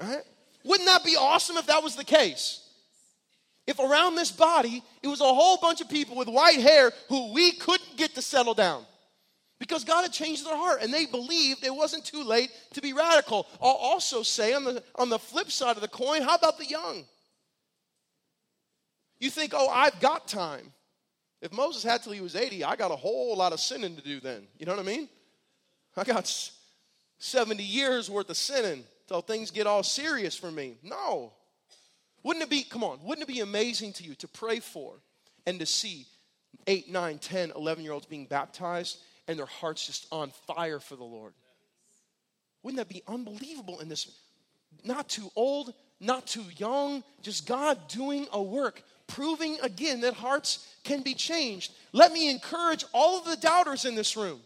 right? 0.00 0.22
Wouldn't 0.64 0.88
that 0.88 1.04
be 1.04 1.16
awesome 1.16 1.56
if 1.56 1.66
that 1.66 1.82
was 1.82 1.96
the 1.96 2.04
case? 2.04 2.64
If 3.66 3.80
around 3.80 4.14
this 4.14 4.30
body, 4.30 4.82
it 5.02 5.08
was 5.08 5.20
a 5.20 5.24
whole 5.24 5.58
bunch 5.58 5.80
of 5.80 5.88
people 5.88 6.16
with 6.16 6.28
white 6.28 6.60
hair 6.60 6.92
who 7.08 7.32
we 7.32 7.52
couldn't 7.52 7.96
get 7.96 8.14
to 8.14 8.22
settle 8.22 8.54
down 8.54 8.84
because 9.58 9.84
God 9.84 10.02
had 10.02 10.12
changed 10.12 10.46
their 10.46 10.56
heart 10.56 10.80
and 10.80 10.94
they 10.94 11.06
believed 11.06 11.64
it 11.64 11.74
wasn't 11.74 12.04
too 12.04 12.22
late 12.22 12.50
to 12.74 12.80
be 12.80 12.92
radical. 12.92 13.46
I'll 13.60 13.70
also 13.70 14.22
say 14.22 14.54
on 14.54 14.64
the, 14.64 14.82
on 14.94 15.08
the 15.08 15.18
flip 15.18 15.50
side 15.50 15.76
of 15.76 15.82
the 15.82 15.88
coin, 15.88 16.22
how 16.22 16.36
about 16.36 16.56
the 16.56 16.66
young? 16.66 17.04
You 19.18 19.30
think, 19.30 19.52
oh, 19.54 19.68
I've 19.68 19.98
got 20.00 20.28
time. 20.28 20.72
If 21.40 21.52
Moses 21.52 21.82
had 21.82 22.02
till 22.02 22.12
he 22.12 22.20
was 22.20 22.34
80, 22.34 22.64
I 22.64 22.76
got 22.76 22.90
a 22.90 22.96
whole 22.96 23.36
lot 23.36 23.52
of 23.52 23.60
sinning 23.60 23.96
to 23.96 24.02
do 24.02 24.20
then. 24.20 24.46
You 24.58 24.66
know 24.66 24.72
what 24.72 24.80
I 24.80 24.86
mean? 24.86 25.08
I 25.96 26.04
got 26.04 26.32
70 27.18 27.62
years 27.62 28.10
worth 28.10 28.30
of 28.30 28.36
sinning 28.36 28.84
till 29.06 29.20
things 29.20 29.50
get 29.50 29.66
all 29.66 29.82
serious 29.82 30.36
for 30.36 30.50
me. 30.50 30.76
No. 30.82 31.32
Wouldn't 32.22 32.44
it 32.44 32.50
be, 32.50 32.62
come 32.62 32.84
on, 32.84 32.98
wouldn't 33.02 33.28
it 33.28 33.32
be 33.32 33.40
amazing 33.40 33.92
to 33.94 34.04
you 34.04 34.14
to 34.16 34.28
pray 34.28 34.60
for 34.60 34.94
and 35.46 35.58
to 35.60 35.66
see 35.66 36.06
8, 36.66 36.90
9, 36.90 37.18
10, 37.18 37.52
11 37.54 37.84
year 37.84 37.92
olds 37.92 38.06
being 38.06 38.26
baptized 38.26 38.98
and 39.26 39.38
their 39.38 39.46
hearts 39.46 39.86
just 39.86 40.06
on 40.12 40.32
fire 40.46 40.80
for 40.80 40.96
the 40.96 41.04
Lord? 41.04 41.32
Wouldn't 42.62 42.78
that 42.78 42.92
be 42.92 43.02
unbelievable 43.06 43.80
in 43.80 43.88
this? 43.88 44.10
Not 44.84 45.08
too 45.08 45.30
old, 45.36 45.72
not 46.00 46.26
too 46.26 46.44
young, 46.56 47.02
just 47.22 47.46
God 47.46 47.78
doing 47.88 48.26
a 48.32 48.42
work, 48.42 48.82
proving 49.08 49.58
again 49.62 50.02
that 50.02 50.14
hearts 50.14 50.66
can 50.84 51.02
be 51.02 51.14
changed. 51.14 51.72
Let 51.92 52.12
me 52.12 52.30
encourage 52.30 52.84
all 52.92 53.18
of 53.18 53.24
the 53.24 53.36
doubters 53.36 53.84
in 53.84 53.96
this 53.96 54.16
room. 54.16 54.40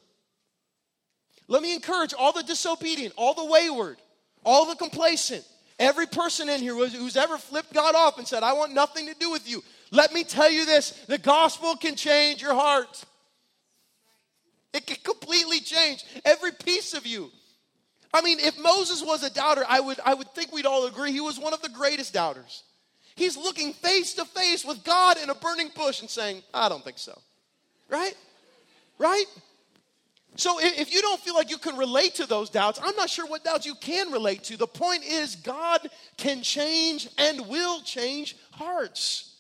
Let 1.49 1.63
me 1.63 1.75
encourage 1.75 2.15
all 2.15 2.33
the 2.33 2.43
disobedient, 2.43 3.13
all 3.17 3.35
the 3.35 3.45
wayward, 3.45 3.99
all 4.45 4.65
the 4.67 4.77
complacent, 4.77 5.45
every 5.79 6.07
person 6.07 6.49
in 6.49 6.61
here 6.61 6.75
who's 6.75 7.17
ever 7.17 7.37
flipped 7.37 7.75
God 7.75 7.95
off 7.95 8.17
and 8.17 8.27
said, 8.27 8.43
I 8.43 8.55
want 8.55 8.73
nothing 8.73 9.07
to 9.09 9.15
do 9.15 9.31
with 9.31 9.49
you. 9.49 9.63
Let 9.91 10.15
me 10.15 10.25
tell 10.25 10.51
you 10.51 10.65
this 10.65 10.91
the 11.09 11.19
gospel 11.19 11.77
can 11.77 11.97
change 11.97 12.41
your 12.41 12.55
heart. 12.55 13.05
It 14.73 14.87
can 14.87 14.97
completely 15.03 15.61
change 15.61 16.05
every 16.25 16.53
piece 16.53 16.95
of 16.95 17.07
you. 17.07 17.31
I 18.15 18.23
mean, 18.23 18.39
if 18.41 18.59
Moses 18.59 19.03
was 19.03 19.23
a 19.23 19.31
doubter, 19.31 19.65
I 19.69 19.81
would, 19.81 20.01
I 20.05 20.15
would 20.15 20.31
think 20.31 20.53
we'd 20.53 20.67
all 20.67 20.87
agree 20.87 21.13
he 21.13 21.21
was 21.21 21.39
one 21.39 21.53
of 21.53 21.63
the 21.63 21.69
greatest 21.69 22.13
doubters. 22.13 22.63
He's 23.15 23.37
looking 23.37 23.73
face 23.73 24.15
to 24.15 24.25
face 24.25 24.65
with 24.65 24.85
God 24.85 25.19
in 25.23 25.31
a 25.31 25.35
burning 25.35 25.71
bush 25.75 26.01
and 26.01 26.09
saying, 26.09 26.43
I 26.53 26.69
don't 26.69 26.85
think 26.85 26.99
so. 26.99 27.19
Right? 27.89 28.15
Right? 28.99 29.27
So 30.37 30.57
if 30.61 30.93
you 30.95 31.03
don't 31.03 31.21
feel 31.21 31.35
like 31.35 31.51
you 31.51 31.59
can 31.59 31.77
relate 31.77 32.15
to 32.15 32.27
those 32.27 32.49
doubts, 32.49 32.81
I'm 32.83 32.97
not 32.97 33.11
sure 33.11 33.27
what 33.27 33.45
doubts 33.45 33.67
you 33.67 33.75
can 33.75 34.11
relate 34.11 34.45
to. 34.45 34.57
The 34.57 34.67
point 34.67 35.05
is, 35.05 35.37
God 35.37 35.89
can 36.17 36.43
change 36.43 37.09
and 37.19 37.47
will 37.49 37.83
change 37.83 38.37
hearts. 38.53 39.33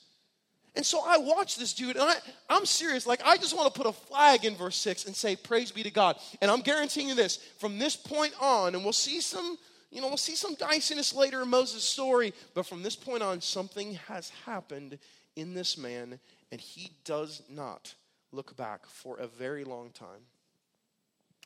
And 0.75 0.85
so 0.85 1.03
I 1.07 1.19
watch 1.19 1.57
this 1.57 1.75
dude, 1.75 1.97
and 1.97 2.05
I, 2.05 2.15
I'm 2.49 2.65
serious. 2.65 3.07
Like, 3.07 3.23
I 3.25 3.37
just 3.37 3.55
want 3.55 3.73
to 3.73 3.79
put 3.79 3.87
a 3.87 3.93
flag 3.93 4.45
in 4.45 4.55
verse 4.55 4.77
6 4.77 5.07
and 5.07 5.15
say, 5.15 5.37
Praise 5.37 5.71
be 5.71 5.83
to 5.83 5.91
God. 5.91 6.17
And 6.41 6.51
I'm 6.51 6.61
guaranteeing 6.61 7.09
you 7.09 7.15
this 7.15 7.39
from 7.59 7.79
this 7.79 7.95
point 7.95 8.33
on, 8.41 8.75
and 8.75 8.83
we'll 8.83 8.95
see 8.95 9.21
some, 9.21 9.59
you 9.93 10.01
know, 10.01 10.09
we'll 10.09 10.17
see 10.17 10.35
some 10.35 10.55
diciness 10.55 11.15
later 11.15 11.43
in 11.43 11.49
Moses' 11.49 11.85
story, 11.85 12.33
but 12.55 12.67
from 12.67 12.83
this 12.83 12.97
point 12.97 13.23
on, 13.23 13.43
something 13.43 13.95
has 14.09 14.31
happened 14.47 14.99
in 15.37 15.53
this 15.53 15.77
man, 15.77 16.19
and 16.51 16.61
he 16.61 16.93
does 17.05 17.43
not 17.51 17.95
look 18.33 18.57
back 18.57 18.87
for 18.87 19.19
a 19.19 19.27
very 19.27 19.65
long 19.65 19.91
time. 19.91 20.23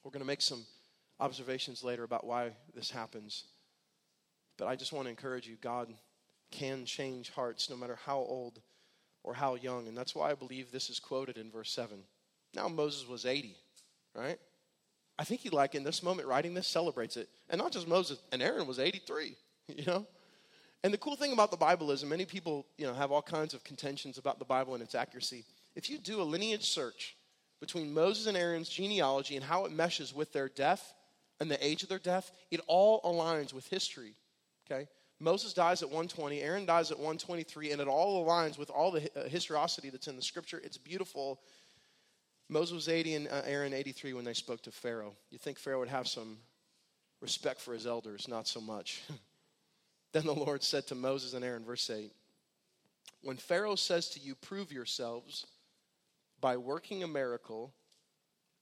We're 0.04 0.12
going 0.12 0.22
to 0.22 0.26
make 0.26 0.42
some 0.42 0.64
observations 1.18 1.82
later 1.82 2.04
about 2.04 2.24
why 2.24 2.52
this 2.72 2.90
happens. 2.90 3.44
But 4.56 4.68
I 4.68 4.76
just 4.76 4.92
want 4.92 5.06
to 5.06 5.10
encourage 5.10 5.48
you 5.48 5.56
God 5.60 5.92
can 6.52 6.84
change 6.84 7.30
hearts 7.30 7.68
no 7.68 7.76
matter 7.76 7.98
how 8.06 8.18
old 8.18 8.60
or 9.24 9.34
how 9.34 9.56
young. 9.56 9.88
And 9.88 9.96
that's 9.96 10.14
why 10.14 10.30
I 10.30 10.34
believe 10.34 10.70
this 10.70 10.88
is 10.88 11.00
quoted 11.00 11.36
in 11.36 11.50
verse 11.50 11.72
7. 11.72 11.98
Now 12.54 12.68
Moses 12.68 13.08
was 13.08 13.26
80, 13.26 13.56
right? 14.14 14.38
I 15.18 15.24
think 15.24 15.40
he, 15.40 15.50
like, 15.50 15.74
in 15.74 15.84
this 15.84 16.02
moment, 16.02 16.28
writing 16.28 16.54
this, 16.54 16.66
celebrates 16.66 17.16
it. 17.16 17.28
And 17.48 17.58
not 17.58 17.72
just 17.72 17.88
Moses, 17.88 18.18
and 18.32 18.42
Aaron 18.42 18.66
was 18.66 18.78
83, 18.78 19.34
you 19.68 19.84
know? 19.84 20.06
And 20.84 20.92
the 20.92 20.98
cool 20.98 21.16
thing 21.16 21.32
about 21.32 21.50
the 21.50 21.56
Bible 21.56 21.90
is, 21.90 22.04
many 22.04 22.26
people, 22.26 22.66
you 22.76 22.86
know, 22.86 22.94
have 22.94 23.10
all 23.10 23.22
kinds 23.22 23.54
of 23.54 23.64
contentions 23.64 24.18
about 24.18 24.38
the 24.38 24.44
Bible 24.44 24.74
and 24.74 24.82
its 24.82 24.94
accuracy. 24.94 25.44
If 25.74 25.90
you 25.90 25.98
do 25.98 26.20
a 26.20 26.24
lineage 26.24 26.70
search 26.70 27.16
between 27.60 27.92
Moses 27.92 28.26
and 28.26 28.36
Aaron's 28.36 28.68
genealogy 28.68 29.36
and 29.36 29.44
how 29.44 29.64
it 29.64 29.72
meshes 29.72 30.14
with 30.14 30.32
their 30.32 30.48
death 30.48 30.94
and 31.40 31.50
the 31.50 31.66
age 31.66 31.82
of 31.82 31.88
their 31.88 31.98
death, 31.98 32.30
it 32.50 32.60
all 32.66 33.00
aligns 33.02 33.52
with 33.52 33.66
history, 33.68 34.14
okay? 34.70 34.86
Moses 35.18 35.54
dies 35.54 35.82
at 35.82 35.88
120, 35.88 36.40
Aaron 36.42 36.66
dies 36.66 36.90
at 36.90 36.98
123, 36.98 37.72
and 37.72 37.80
it 37.80 37.88
all 37.88 38.24
aligns 38.24 38.58
with 38.58 38.68
all 38.68 38.90
the 38.90 39.10
uh, 39.18 39.28
historicity 39.28 39.88
that's 39.88 40.08
in 40.08 40.16
the 40.16 40.22
scripture. 40.22 40.60
It's 40.62 40.76
beautiful. 40.76 41.40
Moses 42.48 42.74
was 42.74 42.88
80 42.88 43.14
and 43.14 43.28
uh, 43.28 43.42
Aaron 43.44 43.72
83 43.72 44.12
when 44.12 44.24
they 44.24 44.34
spoke 44.34 44.62
to 44.62 44.70
Pharaoh. 44.70 45.14
You 45.30 45.38
think 45.38 45.58
Pharaoh 45.58 45.80
would 45.80 45.88
have 45.88 46.06
some 46.06 46.38
respect 47.20 47.60
for 47.60 47.74
his 47.74 47.86
elders? 47.86 48.28
Not 48.28 48.46
so 48.46 48.60
much. 48.60 49.02
Then 50.16 50.24
the 50.24 50.34
Lord 50.34 50.62
said 50.62 50.86
to 50.86 50.94
Moses 50.94 51.34
and 51.34 51.44
Aaron, 51.44 51.62
verse 51.62 51.90
8 51.90 52.10
When 53.20 53.36
Pharaoh 53.36 53.74
says 53.74 54.08
to 54.10 54.18
you, 54.18 54.34
Prove 54.34 54.72
yourselves 54.72 55.46
by 56.40 56.56
working 56.56 57.02
a 57.02 57.06
miracle, 57.06 57.74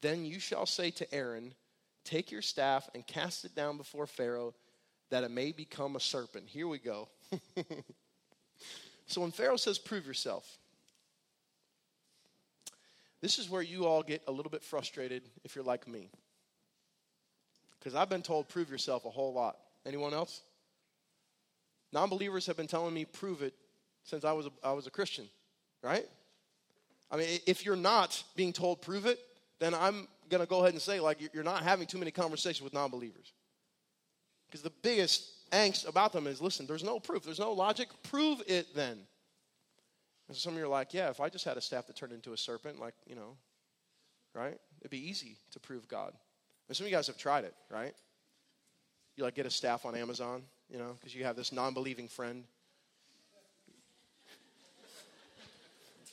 then 0.01 0.25
you 0.25 0.41
shall 0.41 0.65
say 0.65 0.91
to 0.91 1.15
Aaron, 1.15 1.53
Take 2.03 2.29
your 2.29 2.41
staff 2.41 2.89
and 2.93 3.07
cast 3.07 3.45
it 3.45 3.55
down 3.55 3.77
before 3.77 4.05
Pharaoh, 4.05 4.53
that 5.11 5.23
it 5.23 5.31
may 5.31 5.53
become 5.53 5.95
a 5.95 6.01
serpent. 6.01 6.49
Here 6.49 6.67
we 6.67 6.77
go. 6.77 7.07
so 9.07 9.21
when 9.21 9.31
Pharaoh 9.31 9.55
says, 9.55 9.79
Prove 9.79 10.05
yourself, 10.05 10.57
this 13.25 13.39
is 13.39 13.49
where 13.49 13.63
you 13.63 13.87
all 13.87 14.03
get 14.03 14.21
a 14.27 14.31
little 14.31 14.51
bit 14.51 14.63
frustrated 14.63 15.23
if 15.43 15.55
you're 15.55 15.63
like 15.63 15.87
me. 15.87 16.11
Because 17.79 17.95
I've 17.95 18.07
been 18.07 18.21
told, 18.21 18.47
Prove 18.47 18.69
yourself 18.69 19.03
a 19.03 19.09
whole 19.09 19.33
lot. 19.33 19.57
Anyone 19.83 20.13
else? 20.13 20.41
Non 21.91 22.07
believers 22.07 22.45
have 22.45 22.55
been 22.55 22.67
telling 22.67 22.93
me, 22.93 23.03
Prove 23.03 23.41
it 23.41 23.55
since 24.03 24.25
I 24.25 24.31
was, 24.31 24.45
a, 24.45 24.51
I 24.63 24.73
was 24.73 24.85
a 24.85 24.91
Christian, 24.91 25.27
right? 25.81 26.05
I 27.09 27.17
mean, 27.17 27.39
if 27.47 27.65
you're 27.65 27.75
not 27.75 28.23
being 28.35 28.53
told, 28.53 28.83
Prove 28.83 29.07
it, 29.07 29.17
then 29.57 29.73
I'm 29.73 30.07
going 30.29 30.41
to 30.41 30.47
go 30.47 30.59
ahead 30.59 30.73
and 30.73 30.81
say, 30.81 30.99
like, 30.99 31.17
you're 31.33 31.43
not 31.43 31.63
having 31.63 31.87
too 31.87 31.97
many 31.97 32.11
conversations 32.11 32.61
with 32.61 32.75
non 32.75 32.91
believers. 32.91 33.33
Because 34.45 34.61
the 34.61 34.73
biggest 34.83 35.49
angst 35.51 35.89
about 35.89 36.13
them 36.13 36.27
is 36.27 36.43
listen, 36.43 36.67
there's 36.67 36.83
no 36.83 36.99
proof, 36.99 37.23
there's 37.23 37.39
no 37.39 37.53
logic. 37.53 37.87
Prove 38.03 38.43
it 38.45 38.67
then. 38.75 38.99
And 40.27 40.35
so 40.35 40.41
some 40.41 40.53
of 40.53 40.59
you 40.59 40.65
are 40.65 40.69
like, 40.69 40.93
yeah, 40.93 41.09
if 41.09 41.19
I 41.19 41.29
just 41.29 41.45
had 41.45 41.57
a 41.57 41.61
staff 41.61 41.87
that 41.87 41.95
turned 41.95 42.13
into 42.13 42.33
a 42.33 42.37
serpent, 42.37 42.79
like, 42.79 42.95
you 43.07 43.15
know, 43.15 43.37
right? 44.33 44.57
It'd 44.81 44.91
be 44.91 45.09
easy 45.09 45.37
to 45.51 45.59
prove 45.59 45.87
God. 45.87 46.13
And 46.67 46.75
some 46.75 46.85
of 46.85 46.91
you 46.91 46.97
guys 46.97 47.07
have 47.07 47.17
tried 47.17 47.43
it, 47.43 47.53
right? 47.69 47.93
You 49.15 49.23
like 49.23 49.35
get 49.35 49.45
a 49.45 49.51
staff 49.51 49.85
on 49.85 49.95
Amazon, 49.95 50.43
you 50.69 50.77
know, 50.77 50.95
because 50.99 51.15
you 51.15 51.23
have 51.23 51.35
this 51.35 51.51
non 51.51 51.73
believing 51.73 52.07
friend. 52.07 52.43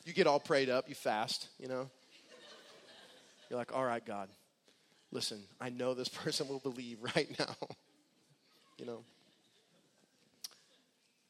You 0.05 0.13
get 0.13 0.27
all 0.27 0.41
prayed 0.41 0.69
up, 0.69 0.89
you 0.89 0.95
fast, 0.95 1.49
you 1.59 1.69
know. 1.69 1.89
You're 3.49 3.59
like, 3.59 3.75
all 3.75 3.85
right, 3.85 4.05
God, 4.05 4.29
listen, 5.11 5.41
I 5.61 5.69
know 5.71 5.95
this 5.95 6.09
person 6.25 6.49
will 6.49 6.59
believe 6.59 6.99
right 7.17 7.29
now. 7.39 7.55
you 8.79 8.87
know. 8.87 9.05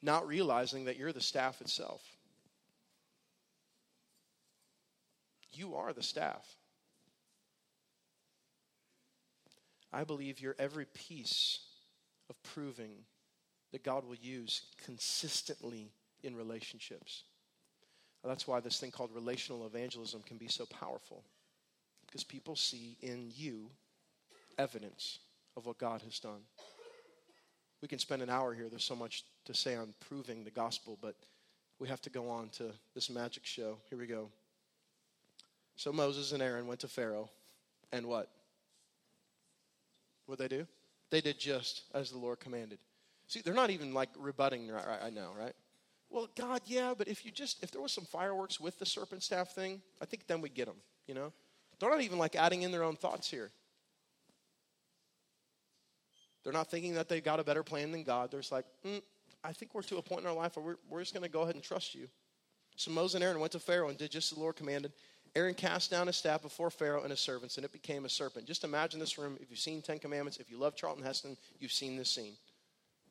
Not 0.02 0.26
realizing 0.26 0.86
that 0.86 0.96
you're 0.96 1.12
the 1.12 1.20
staff 1.20 1.60
itself. 1.60 2.02
You 5.52 5.76
are 5.76 5.92
the 5.92 6.02
staff. 6.02 6.56
I 9.92 10.04
believe 10.04 10.40
you're 10.40 10.56
every 10.58 10.86
piece 10.86 11.60
of 12.30 12.42
proving 12.42 13.04
that 13.72 13.84
God 13.84 14.06
will 14.06 14.16
use 14.16 14.62
consistently 14.82 15.92
in 16.22 16.34
relationships. 16.34 17.24
That's 18.24 18.46
why 18.46 18.60
this 18.60 18.78
thing 18.78 18.90
called 18.90 19.10
relational 19.12 19.66
evangelism 19.66 20.22
can 20.22 20.38
be 20.38 20.46
so 20.46 20.64
powerful. 20.66 21.24
Because 22.06 22.22
people 22.22 22.54
see 22.54 22.96
in 23.00 23.30
you 23.34 23.70
evidence 24.58 25.18
of 25.56 25.66
what 25.66 25.78
God 25.78 26.02
has 26.02 26.18
done. 26.18 26.40
We 27.80 27.88
can 27.88 27.98
spend 27.98 28.22
an 28.22 28.30
hour 28.30 28.54
here. 28.54 28.68
There's 28.68 28.84
so 28.84 28.94
much 28.94 29.24
to 29.46 29.54
say 29.54 29.74
on 29.74 29.94
proving 29.98 30.44
the 30.44 30.50
gospel, 30.50 30.98
but 31.02 31.16
we 31.80 31.88
have 31.88 32.00
to 32.02 32.10
go 32.10 32.30
on 32.30 32.48
to 32.50 32.70
this 32.94 33.10
magic 33.10 33.44
show. 33.44 33.78
Here 33.90 33.98
we 33.98 34.06
go. 34.06 34.30
So 35.76 35.92
Moses 35.92 36.32
and 36.32 36.42
Aaron 36.42 36.66
went 36.66 36.80
to 36.80 36.88
Pharaoh, 36.88 37.30
and 37.92 38.06
what? 38.06 38.28
What 40.26 40.38
they 40.38 40.48
do? 40.48 40.66
They 41.10 41.20
did 41.20 41.38
just 41.38 41.82
as 41.94 42.10
the 42.10 42.18
Lord 42.18 42.40
commanded. 42.40 42.78
See, 43.28 43.40
they're 43.40 43.54
not 43.54 43.70
even 43.70 43.94
like 43.94 44.10
rebutting 44.18 44.68
right, 44.68 44.84
right 44.86 45.14
now, 45.14 45.32
right? 45.38 45.54
Well, 46.10 46.28
God, 46.36 46.60
yeah, 46.66 46.92
but 46.96 47.08
if 47.08 47.24
you 47.24 47.30
just 47.30 47.62
if 47.62 47.70
there 47.70 47.80
was 47.80 47.92
some 47.92 48.04
fireworks 48.04 48.60
with 48.60 48.78
the 48.78 48.86
serpent 48.86 49.22
staff 49.22 49.54
thing, 49.54 49.80
I 50.00 50.04
think 50.04 50.26
then 50.26 50.40
we'd 50.40 50.54
get 50.54 50.66
them. 50.66 50.76
You 51.06 51.14
know, 51.14 51.32
they're 51.78 51.90
not 51.90 52.02
even 52.02 52.18
like 52.18 52.36
adding 52.36 52.62
in 52.62 52.70
their 52.70 52.82
own 52.82 52.96
thoughts 52.96 53.30
here. 53.30 53.50
They're 56.44 56.52
not 56.52 56.70
thinking 56.70 56.94
that 56.94 57.08
they've 57.08 57.22
got 57.22 57.40
a 57.40 57.44
better 57.44 57.62
plan 57.62 57.92
than 57.92 58.02
God. 58.02 58.30
They're 58.30 58.40
just 58.40 58.52
like, 58.52 58.66
mm, 58.84 59.00
I 59.44 59.52
think 59.52 59.74
we're 59.74 59.82
to 59.82 59.98
a 59.98 60.02
point 60.02 60.22
in 60.22 60.26
our 60.26 60.34
life 60.34 60.56
where 60.56 60.64
we're, 60.64 60.76
we're 60.90 61.00
just 61.00 61.14
going 61.14 61.22
to 61.22 61.30
go 61.30 61.42
ahead 61.42 61.54
and 61.54 61.62
trust 61.62 61.94
you. 61.94 62.08
So 62.76 62.90
Moses 62.90 63.14
and 63.14 63.24
Aaron 63.24 63.38
went 63.38 63.52
to 63.52 63.58
Pharaoh 63.58 63.88
and 63.88 63.98
did 63.98 64.10
just 64.10 64.32
as 64.32 64.36
the 64.36 64.40
Lord 64.42 64.56
commanded. 64.56 64.92
Aaron 65.34 65.54
cast 65.54 65.90
down 65.90 66.08
his 66.08 66.16
staff 66.16 66.42
before 66.42 66.70
Pharaoh 66.70 67.02
and 67.02 67.10
his 67.10 67.20
servants, 67.20 67.56
and 67.56 67.64
it 67.64 67.72
became 67.72 68.04
a 68.04 68.08
serpent. 68.08 68.46
Just 68.46 68.64
imagine 68.64 69.00
this 69.00 69.16
room. 69.16 69.38
If 69.40 69.50
you've 69.50 69.58
seen 69.58 69.80
Ten 69.80 69.98
Commandments, 69.98 70.38
if 70.38 70.50
you 70.50 70.58
love 70.58 70.76
Charlton 70.76 71.04
Heston, 71.04 71.36
you've 71.58 71.72
seen 71.72 71.96
this 71.96 72.10
scene. 72.10 72.34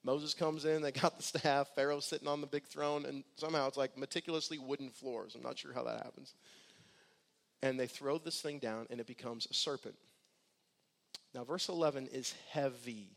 Moses 0.04 0.34
comes 0.34 0.66
in, 0.66 0.82
they 0.82 0.92
got 0.92 1.18
the 1.18 1.24
staff, 1.24 1.70
Pharaoh's 1.76 2.06
sitting 2.06 2.28
on 2.28 2.42
the 2.42 2.48
big 2.48 2.66
throne, 2.66 3.06
and 3.06 3.24
somehow 3.38 3.68
it's 3.68 3.78
like 3.78 3.98
meticulously 3.98 4.58
wooden 4.60 4.90
floors. 4.90 5.36
I'm 5.36 5.44
not 5.44 5.58
sure 5.58 5.74
how 5.74 5.84
that 5.84 6.04
happens. 6.04 6.34
And 7.64 7.80
they 7.80 7.88
throw 7.88 8.18
this 8.18 8.42
thing 8.42 8.60
down, 8.60 8.88
and 8.90 9.00
it 9.00 9.08
becomes 9.08 9.48
a 9.50 9.54
serpent. 9.54 9.96
Now, 11.34 11.44
verse 11.44 11.70
11 11.70 12.10
is 12.12 12.34
heavy. 12.50 13.10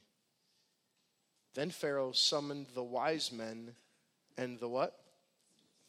Then 1.55 1.71
Pharaoh 1.71 2.13
summoned 2.13 2.67
the 2.75 2.83
wise 2.83 3.33
men 3.33 3.75
and 4.37 4.59
the 4.61 4.69
what? 4.69 4.99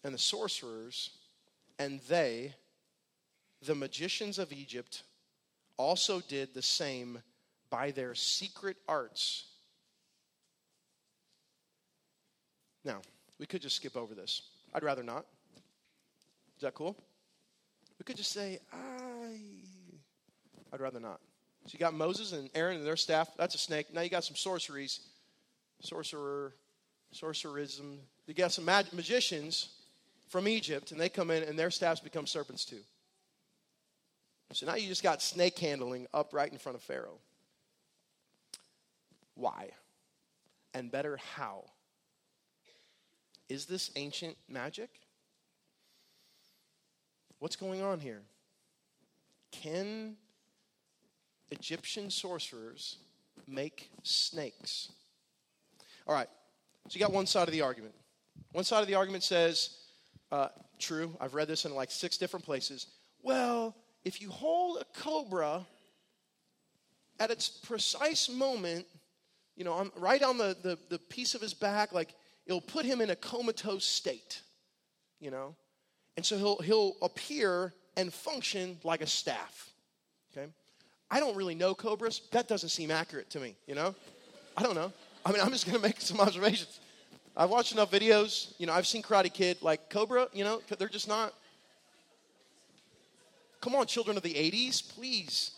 And 0.04 0.14
the 0.14 0.20
sorcerers, 0.20 1.12
and 1.80 2.00
they 2.08 2.54
the 3.66 3.76
magicians 3.76 4.40
of 4.40 4.52
Egypt 4.52 5.04
also 5.78 6.22
did 6.22 6.54
the 6.54 6.62
same 6.62 7.20
by 7.70 7.92
their 7.92 8.16
secret 8.16 8.78
arts. 8.88 9.46
Now, 12.84 13.02
we 13.40 13.46
could 13.46 13.62
just 13.62 13.76
skip 13.76 13.98
over 13.98 14.14
this. 14.14 14.44
I'd 14.74 14.84
rather 14.84 15.04
not. 15.04 15.26
Is 16.56 16.62
that 16.62 16.74
cool? 16.74 16.96
We 18.00 18.04
could 18.04 18.18
just 18.18 18.32
say, 18.32 18.60
I. 18.72 19.36
I'd 20.72 20.80
rather 20.80 21.00
not. 21.00 21.20
So 21.66 21.72
you 21.74 21.80
got 21.80 21.94
Moses 21.94 22.32
and 22.32 22.50
Aaron 22.54 22.78
and 22.78 22.86
their 22.86 22.96
staff. 22.96 23.30
That's 23.38 23.56
a 23.56 23.58
snake. 23.58 23.94
Now 23.94 24.02
you 24.02 24.10
got 24.10 24.24
some 24.24 24.36
sorceries, 24.36 25.00
sorcerer, 25.82 26.54
sorcerism. 27.14 27.98
You 28.28 28.34
got 28.34 28.52
some 28.52 28.66
mag- 28.66 28.94
magicians 28.94 29.70
from 30.30 30.48
Egypt, 30.48 30.92
and 30.92 31.00
they 31.00 31.10
come 31.10 31.32
in 31.32 31.44
and 31.44 31.58
their 31.58 31.72
staffs 31.72 32.00
become 32.00 32.28
serpents 32.28 32.66
too. 32.66 32.82
So 34.54 34.66
now 34.66 34.76
you 34.76 34.88
just 34.88 35.04
got 35.04 35.22
snake 35.22 35.58
handling 35.60 36.08
up 36.14 36.34
right 36.34 36.52
in 36.52 36.58
front 36.58 36.78
of 36.78 36.84
Pharaoh. 36.84 37.20
Why? 39.34 39.72
And 40.74 40.92
better, 40.92 41.20
how? 41.36 41.66
Is 43.50 43.66
this 43.66 43.92
ancient 43.96 44.38
magic? 44.48 44.90
What's 47.40 47.56
going 47.56 47.82
on 47.82 48.00
here? 48.00 48.22
Can 49.52 50.16
Egyptian 51.52 52.10
sorcerers 52.10 52.98
make 53.48 53.90
snakes? 54.04 54.92
All 56.08 56.14
right, 56.14 56.30
so 56.88 56.94
you 56.94 57.00
got 57.00 57.12
one 57.12 57.26
side 57.26 57.48
of 57.48 57.52
the 57.52 57.62
argument. 57.62 57.94
One 58.52 58.64
side 58.64 58.82
of 58.82 58.88
the 58.88 58.96
argument 58.96 59.24
says, 59.24 59.78
uh, 60.32 60.48
true, 60.80 61.16
I've 61.20 61.34
read 61.34 61.48
this 61.48 61.66
in 61.66 61.74
like 61.74 61.92
six 61.92 62.18
different 62.18 62.46
places. 62.46 62.88
Well, 63.22 63.76
if 64.06 64.22
you 64.22 64.30
hold 64.30 64.78
a 64.78 64.86
cobra 65.02 65.66
at 67.20 67.32
its 67.32 67.50
precise 67.50 68.30
moment, 68.30 68.86
you 69.58 69.66
know, 69.66 69.90
right 69.98 70.22
on 70.22 70.38
the, 70.38 70.56
the, 70.62 70.78
the 70.90 71.00
piece 71.00 71.34
of 71.34 71.42
his 71.42 71.54
back, 71.54 71.92
like 71.92 72.14
it'll 72.46 72.62
put 72.62 72.86
him 72.86 73.02
in 73.02 73.10
a 73.10 73.16
comatose 73.16 73.84
state, 73.84 74.42
you 75.20 75.32
know? 75.32 75.56
And 76.16 76.26
so 76.26 76.38
he'll, 76.38 76.58
he'll 76.58 76.96
appear 77.02 77.74
and 77.98 78.14
function 78.14 78.78
like 78.84 79.02
a 79.02 79.08
staff, 79.08 79.72
okay? 80.32 80.48
I 81.10 81.20
don't 81.20 81.36
really 81.36 81.56
know 81.56 81.74
cobras. 81.74 82.22
That 82.32 82.48
doesn't 82.48 82.70
seem 82.70 82.92
accurate 82.92 83.30
to 83.32 83.40
me, 83.40 83.56
you 83.68 83.76
know? 83.76 83.96
I 84.56 84.64
don't 84.64 84.76
know. 84.76 84.94
I 85.26 85.32
mean, 85.32 85.42
I'm 85.42 85.50
just 85.50 85.68
to 85.68 85.80
make 85.80 86.00
some 86.00 86.20
observations. 86.20 86.80
I've 87.36 87.50
watched 87.50 87.74
enough 87.74 87.92
videos. 87.92 88.54
You 88.60 88.68
know, 88.68 88.74
I've 88.74 88.88
seen 88.88 89.02
Karate 89.02 89.34
Kid. 89.34 89.58
Like 89.62 89.90
Cobra, 89.90 90.28
you 90.32 90.44
know, 90.44 90.62
they're 90.78 90.88
just 90.88 91.08
not 91.08 91.34
Come 93.66 93.74
on, 93.74 93.88
children 93.88 94.16
of 94.16 94.22
the 94.22 94.36
80s, 94.36 94.88
please. 94.94 95.50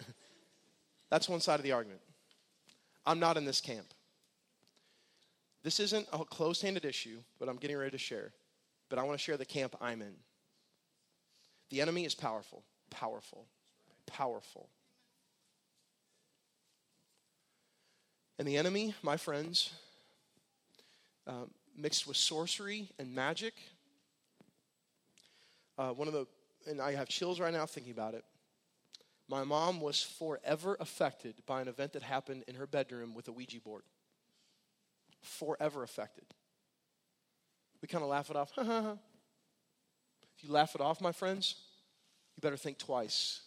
That's 1.10 1.28
one 1.28 1.40
side 1.40 1.56
of 1.60 1.64
the 1.64 1.72
argument. 1.72 2.00
I'm 3.04 3.20
not 3.20 3.36
in 3.36 3.44
this 3.44 3.60
camp. 3.60 3.88
This 5.62 5.78
isn't 5.78 6.08
a 6.10 6.24
closed 6.24 6.62
handed 6.62 6.86
issue, 6.86 7.18
but 7.38 7.46
I'm 7.46 7.56
getting 7.56 7.76
ready 7.76 7.90
to 7.90 7.98
share. 7.98 8.32
But 8.88 8.98
I 8.98 9.02
want 9.02 9.18
to 9.18 9.22
share 9.22 9.36
the 9.36 9.44
camp 9.44 9.76
I'm 9.82 10.00
in. 10.00 10.14
The 11.68 11.82
enemy 11.82 12.06
is 12.06 12.14
powerful, 12.14 12.62
powerful, 12.88 13.44
powerful. 14.06 14.70
And 18.38 18.48
the 18.48 18.56
enemy, 18.56 18.94
my 19.02 19.18
friends, 19.18 19.74
uh, 21.26 21.44
mixed 21.76 22.06
with 22.06 22.16
sorcery 22.16 22.88
and 22.98 23.14
magic, 23.14 23.52
uh, 25.78 25.90
one 25.90 26.08
of 26.08 26.14
the, 26.14 26.26
and 26.66 26.80
I 26.82 26.92
have 26.92 27.08
chills 27.08 27.40
right 27.40 27.52
now 27.52 27.64
thinking 27.64 27.92
about 27.92 28.14
it. 28.14 28.24
My 29.28 29.44
mom 29.44 29.80
was 29.80 30.02
forever 30.02 30.76
affected 30.80 31.34
by 31.46 31.60
an 31.60 31.68
event 31.68 31.92
that 31.92 32.02
happened 32.02 32.44
in 32.48 32.56
her 32.56 32.66
bedroom 32.66 33.14
with 33.14 33.28
a 33.28 33.32
Ouija 33.32 33.60
board. 33.60 33.82
forever 35.22 35.82
affected. 35.82 36.24
We 37.80 37.88
kind 37.88 38.02
of 38.02 38.10
laugh 38.10 38.30
it 38.30 38.36
off. 38.36 38.52
if 38.58 40.44
you 40.44 40.50
laugh 40.50 40.74
it 40.74 40.80
off, 40.80 41.00
my 41.00 41.12
friends, 41.12 41.56
you 42.36 42.40
better 42.40 42.56
think 42.56 42.78
twice. 42.78 43.40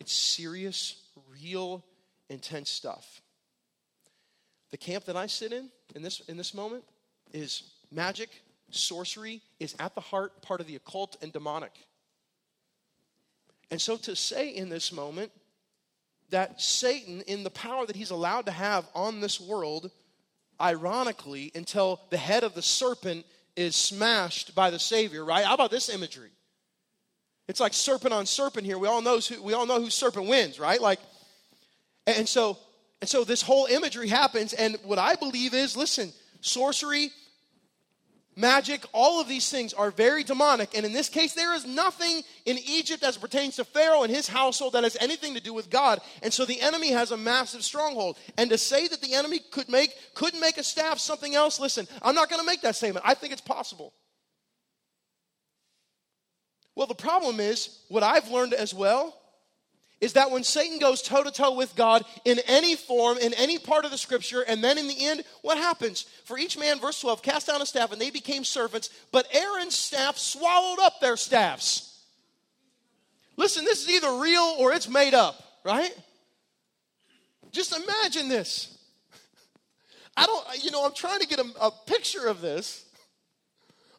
It's 0.00 0.12
serious, 0.12 0.96
real, 1.30 1.84
intense 2.28 2.70
stuff. 2.70 3.20
The 4.70 4.76
camp 4.78 5.04
that 5.04 5.16
I 5.16 5.26
sit 5.26 5.52
in 5.52 5.70
in 5.94 6.02
this, 6.02 6.20
in 6.28 6.36
this 6.36 6.54
moment 6.54 6.84
is 7.32 7.62
magic, 7.90 8.30
sorcery 8.74 9.42
is 9.60 9.74
at 9.78 9.94
the 9.94 10.00
heart 10.00 10.42
part 10.42 10.60
of 10.60 10.66
the 10.66 10.76
occult 10.76 11.16
and 11.22 11.32
demonic. 11.32 11.72
And 13.70 13.80
so 13.80 13.96
to 13.98 14.14
say 14.16 14.48
in 14.50 14.68
this 14.68 14.92
moment 14.92 15.32
that 16.30 16.60
Satan, 16.60 17.22
in 17.22 17.44
the 17.44 17.50
power 17.50 17.86
that 17.86 17.96
he's 17.96 18.10
allowed 18.10 18.46
to 18.46 18.52
have 18.52 18.86
on 18.94 19.20
this 19.20 19.40
world, 19.40 19.90
ironically, 20.60 21.50
until 21.54 22.00
the 22.10 22.16
head 22.16 22.44
of 22.44 22.54
the 22.54 22.62
serpent 22.62 23.24
is 23.56 23.76
smashed 23.76 24.54
by 24.54 24.70
the 24.70 24.78
Savior, 24.78 25.24
right? 25.24 25.44
How 25.44 25.54
about 25.54 25.70
this 25.70 25.88
imagery? 25.88 26.30
It's 27.48 27.60
like 27.60 27.74
serpent 27.74 28.14
on 28.14 28.26
serpent 28.26 28.64
here. 28.64 28.78
We 28.78 28.88
all 28.88 29.02
know 29.02 29.18
who, 29.18 29.42
we 29.42 29.52
all 29.52 29.66
know 29.66 29.80
who 29.80 29.90
serpent 29.90 30.28
wins, 30.28 30.58
right? 30.58 30.80
Like, 30.80 31.00
and 32.06 32.28
so 32.28 32.58
and 33.02 33.08
so 33.08 33.24
this 33.24 33.42
whole 33.42 33.66
imagery 33.66 34.06
happens, 34.06 34.52
and 34.52 34.76
what 34.84 34.98
I 34.98 35.16
believe 35.16 35.54
is, 35.54 35.76
listen, 35.76 36.12
sorcery, 36.40 37.10
magic, 38.36 38.84
all 38.92 39.20
of 39.20 39.28
these 39.28 39.50
things 39.50 39.72
are 39.72 39.90
very 39.90 40.24
demonic. 40.24 40.76
And 40.76 40.86
in 40.86 40.92
this 40.92 41.08
case, 41.08 41.34
there 41.34 41.54
is 41.54 41.66
nothing 41.66 42.22
in 42.44 42.58
Egypt 42.58 43.02
as 43.02 43.16
pertains 43.16 43.56
to 43.56 43.64
Pharaoh 43.64 44.02
and 44.02 44.14
his 44.14 44.28
household 44.28 44.72
that 44.74 44.84
has 44.84 44.96
anything 45.00 45.34
to 45.34 45.40
do 45.40 45.52
with 45.52 45.70
God. 45.70 46.00
And 46.22 46.32
so 46.32 46.44
the 46.44 46.60
enemy 46.60 46.90
has 46.92 47.10
a 47.10 47.16
massive 47.16 47.62
stronghold. 47.62 48.16
And 48.38 48.50
to 48.50 48.58
say 48.58 48.88
that 48.88 49.00
the 49.00 49.14
enemy 49.14 49.40
could 49.50 49.68
make 49.68 49.94
couldn't 50.14 50.40
make 50.40 50.58
a 50.58 50.64
staff 50.64 50.98
something 50.98 51.34
else, 51.34 51.60
listen, 51.60 51.86
I'm 52.02 52.14
not 52.14 52.28
going 52.28 52.40
to 52.40 52.46
make 52.46 52.62
that 52.62 52.76
statement. 52.76 53.04
I 53.06 53.14
think 53.14 53.32
it's 53.32 53.42
possible. 53.42 53.92
Well, 56.74 56.86
the 56.86 56.94
problem 56.94 57.38
is 57.38 57.80
what 57.88 58.02
I've 58.02 58.30
learned 58.30 58.54
as 58.54 58.72
well 58.72 59.21
is 60.02 60.14
that 60.14 60.32
when 60.32 60.42
Satan 60.42 60.80
goes 60.80 61.00
toe 61.00 61.22
to 61.22 61.30
toe 61.30 61.54
with 61.54 61.76
God 61.76 62.04
in 62.24 62.40
any 62.48 62.74
form, 62.74 63.18
in 63.18 63.32
any 63.34 63.56
part 63.56 63.84
of 63.84 63.92
the 63.92 63.96
scripture, 63.96 64.40
and 64.40 64.62
then 64.62 64.76
in 64.76 64.88
the 64.88 65.06
end, 65.06 65.22
what 65.42 65.56
happens? 65.56 66.02
For 66.24 66.36
each 66.36 66.58
man, 66.58 66.80
verse 66.80 67.00
12, 67.00 67.22
cast 67.22 67.46
down 67.46 67.62
a 67.62 67.66
staff, 67.66 67.92
and 67.92 68.00
they 68.00 68.10
became 68.10 68.42
servants, 68.42 68.90
but 69.12 69.28
Aaron's 69.32 69.76
staff 69.76 70.18
swallowed 70.18 70.80
up 70.80 71.00
their 71.00 71.16
staffs. 71.16 72.02
Listen, 73.36 73.64
this 73.64 73.84
is 73.84 73.90
either 73.90 74.20
real 74.20 74.56
or 74.58 74.72
it's 74.72 74.88
made 74.88 75.14
up, 75.14 75.40
right? 75.64 75.94
Just 77.52 77.72
imagine 77.72 78.28
this. 78.28 78.76
I 80.16 80.26
don't, 80.26 80.64
you 80.64 80.72
know, 80.72 80.84
I'm 80.84 80.94
trying 80.94 81.20
to 81.20 81.28
get 81.28 81.38
a, 81.38 81.46
a 81.60 81.70
picture 81.86 82.26
of 82.26 82.40
this, 82.40 82.84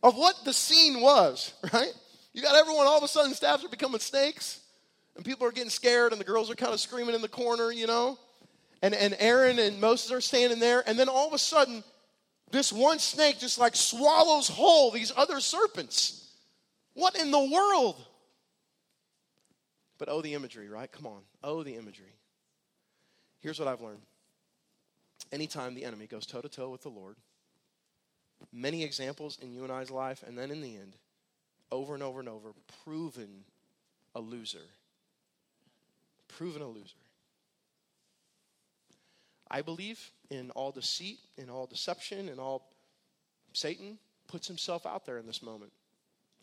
of 0.04 0.18
what 0.18 0.36
the 0.44 0.52
scene 0.52 1.00
was, 1.00 1.54
right? 1.74 1.94
You 2.34 2.42
got 2.42 2.58
everyone, 2.58 2.88
all 2.88 2.98
of 2.98 3.04
a 3.04 3.08
sudden, 3.08 3.34
staffs 3.34 3.64
are 3.64 3.70
becoming 3.70 4.02
snakes 4.02 4.60
and 5.16 5.24
people 5.24 5.48
are 5.48 5.52
getting 5.52 5.70
scared, 5.70 6.12
and 6.12 6.20
the 6.20 6.26
girls 6.26 6.50
are 6.50 6.56
kind 6.56 6.74
of 6.74 6.80
screaming 6.80 7.16
in 7.16 7.22
the 7.22 7.28
corner, 7.28 7.72
you 7.72 7.88
know. 7.88 8.18
And, 8.82 8.94
and 8.94 9.16
Aaron 9.20 9.60
and 9.60 9.80
Moses 9.80 10.12
are 10.12 10.22
standing 10.22 10.60
there, 10.60 10.84
and 10.88 10.98
then 10.98 11.08
all 11.08 11.28
of 11.28 11.34
a 11.34 11.38
sudden, 11.38 11.84
this 12.52 12.74
one 12.74 13.00
snake 13.00 13.40
just 13.40 13.58
like 13.58 13.76
swallows 13.76 14.48
whole 14.48 14.92
these 14.92 15.12
other 15.16 15.40
serpents. 15.40 16.30
What 16.94 17.16
in 17.16 17.32
the 17.32 17.40
world? 17.40 18.04
But 19.98 20.10
oh, 20.10 20.22
the 20.22 20.34
imagery, 20.34 20.70
right? 20.70 20.92
Come 20.92 21.08
on. 21.08 21.22
Oh, 21.44 21.64
the 21.64 21.76
imagery. 21.76 22.14
Here's 23.40 23.60
what 23.60 23.68
I've 23.68 23.82
learned 23.82 24.02
anytime 25.32 25.74
the 25.74 25.84
enemy 25.84 26.06
goes 26.06 26.26
toe 26.26 26.42
to 26.42 26.50
toe 26.50 26.70
with 26.70 26.82
the 26.82 26.90
Lord, 26.90 27.18
many 28.52 28.84
examples 28.84 29.40
in 29.42 29.52
you 29.52 29.64
and 29.64 29.72
I's 29.72 29.90
life, 29.90 30.24
and 30.26 30.38
then 30.38 30.52
in 30.52 30.62
the 30.62 30.76
end, 30.76 30.96
over 31.72 31.94
and 31.94 32.04
over 32.04 32.20
and 32.20 32.30
over, 32.30 32.50
proven 32.84 33.44
a 34.14 34.20
loser 34.20 34.60
proven 36.38 36.62
a 36.62 36.68
loser. 36.68 36.96
I 39.50 39.62
believe 39.62 40.12
in 40.30 40.50
all 40.52 40.72
deceit, 40.72 41.20
in 41.38 41.50
all 41.50 41.68
deception, 41.68 42.28
in 42.30 42.40
all 42.40 42.68
Satan 43.54 44.00
puts 44.28 44.48
himself 44.48 44.86
out 44.86 45.06
there 45.06 45.18
in 45.18 45.28
this 45.28 45.44
moment. 45.44 45.72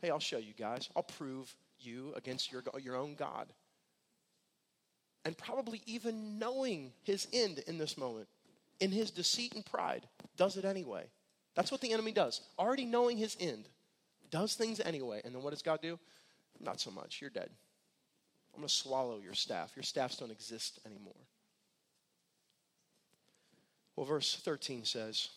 Hey, 0.01 0.11
I'll 0.11 0.21
show 0.21 0.39
you 0.39 0.53
guys. 0.57 0.89
I'll 0.95 1.03
prove 1.03 1.55
you 1.81 2.13
against 2.17 2.53
your, 2.53 2.63
your 2.81 2.97
own 2.97 3.17
God. 3.17 3.53
And 5.25 5.37
probably 5.37 5.83
even 5.87 6.39
knowing 6.39 6.93
his 7.03 7.27
end 7.33 7.59
in 7.67 7.79
this 7.79 7.99
moment, 7.99 8.29
in 8.79 8.91
his 8.91 9.11
deceit 9.11 9.55
and 9.55 9.67
pride, 9.67 10.07
does 10.37 10.57
it 10.57 10.65
anyway. 10.65 11.05
That's 11.55 11.73
what 11.73 11.81
the 11.81 11.93
enemy 11.93 12.13
does. 12.13 12.41
Already 12.59 12.85
knowing 12.85 13.19
his 13.19 13.37
end, 13.41 13.65
does 14.31 14.55
things 14.55 14.81
anyway. 14.81 15.21
And 15.25 15.35
then 15.35 15.43
what 15.43 15.51
does 15.51 15.63
God 15.63 15.83
do? 15.83 15.99
Not 16.61 16.81
so 16.81 16.91
much. 16.91 17.21
You're 17.21 17.31
dead. 17.31 17.51
I'm 18.55 18.61
going 18.61 18.69
to 18.69 18.75
swallow 18.75 19.19
your 19.19 19.35
staff. 19.35 19.73
Your 19.77 19.83
staffs 19.83 20.17
don't 20.17 20.31
exist 20.31 20.81
anymore. 20.85 21.15
Well, 23.97 24.07
verse 24.07 24.35
13 24.37 24.85
says, 24.85 25.29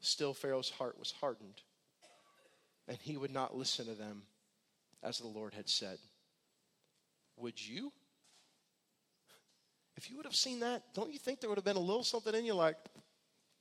Still 0.00 0.32
Pharaoh's 0.32 0.70
heart 0.70 0.98
was 0.98 1.12
hardened, 1.20 1.60
and 2.88 2.96
he 3.02 3.16
would 3.16 3.32
not 3.32 3.56
listen 3.56 3.86
to 3.86 3.92
them 3.92 4.22
as 5.02 5.18
the 5.18 5.26
Lord 5.26 5.54
had 5.54 5.68
said. 5.68 5.98
Would 7.36 7.64
you? 7.64 7.92
If 9.96 10.10
you 10.10 10.16
would 10.16 10.24
have 10.24 10.34
seen 10.34 10.60
that, 10.60 10.82
don't 10.94 11.12
you 11.12 11.18
think 11.18 11.40
there 11.40 11.50
would 11.50 11.58
have 11.58 11.64
been 11.64 11.76
a 11.76 11.80
little 11.80 12.04
something 12.04 12.34
in 12.34 12.44
you 12.44 12.54
like, 12.54 12.76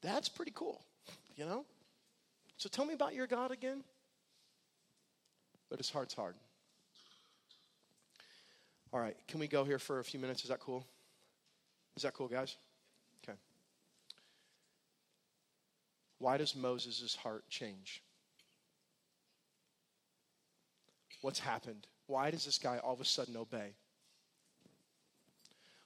that's 0.01 0.30
pretty 0.30 0.53
cool, 0.55 0.82
you 1.36 1.45
know? 1.45 1.66
So 2.55 2.70
tell 2.70 2.86
me 2.86 2.93
about 2.93 3.14
your 3.14 3.28
God 3.28 3.51
again. 3.51 3.84
But 5.70 5.80
his 5.80 5.89
heart's 5.89 6.14
hardened. 6.14 6.43
All 8.92 9.00
right, 9.00 9.16
can 9.28 9.40
we 9.40 9.48
go 9.48 9.64
here 9.64 9.80
for 9.80 10.00
a 10.00 10.04
few 10.04 10.20
minutes? 10.20 10.44
Is 10.44 10.50
that 10.50 10.60
cool? 10.60 10.86
Is 11.96 12.04
that 12.04 12.14
cool, 12.14 12.28
guys? 12.28 12.56
Okay. 13.24 13.38
Why 16.18 16.38
does 16.38 16.56
Moses' 16.56 17.16
heart 17.16 17.44
change? 17.50 18.02
What's 21.22 21.40
happened? 21.40 21.86
Why 22.08 22.32
does 22.32 22.46
this 22.46 22.58
guy 22.58 22.80
all 22.80 22.94
of 22.94 23.02
a 23.02 23.06
sudden 23.06 23.38
obey? 23.38 23.74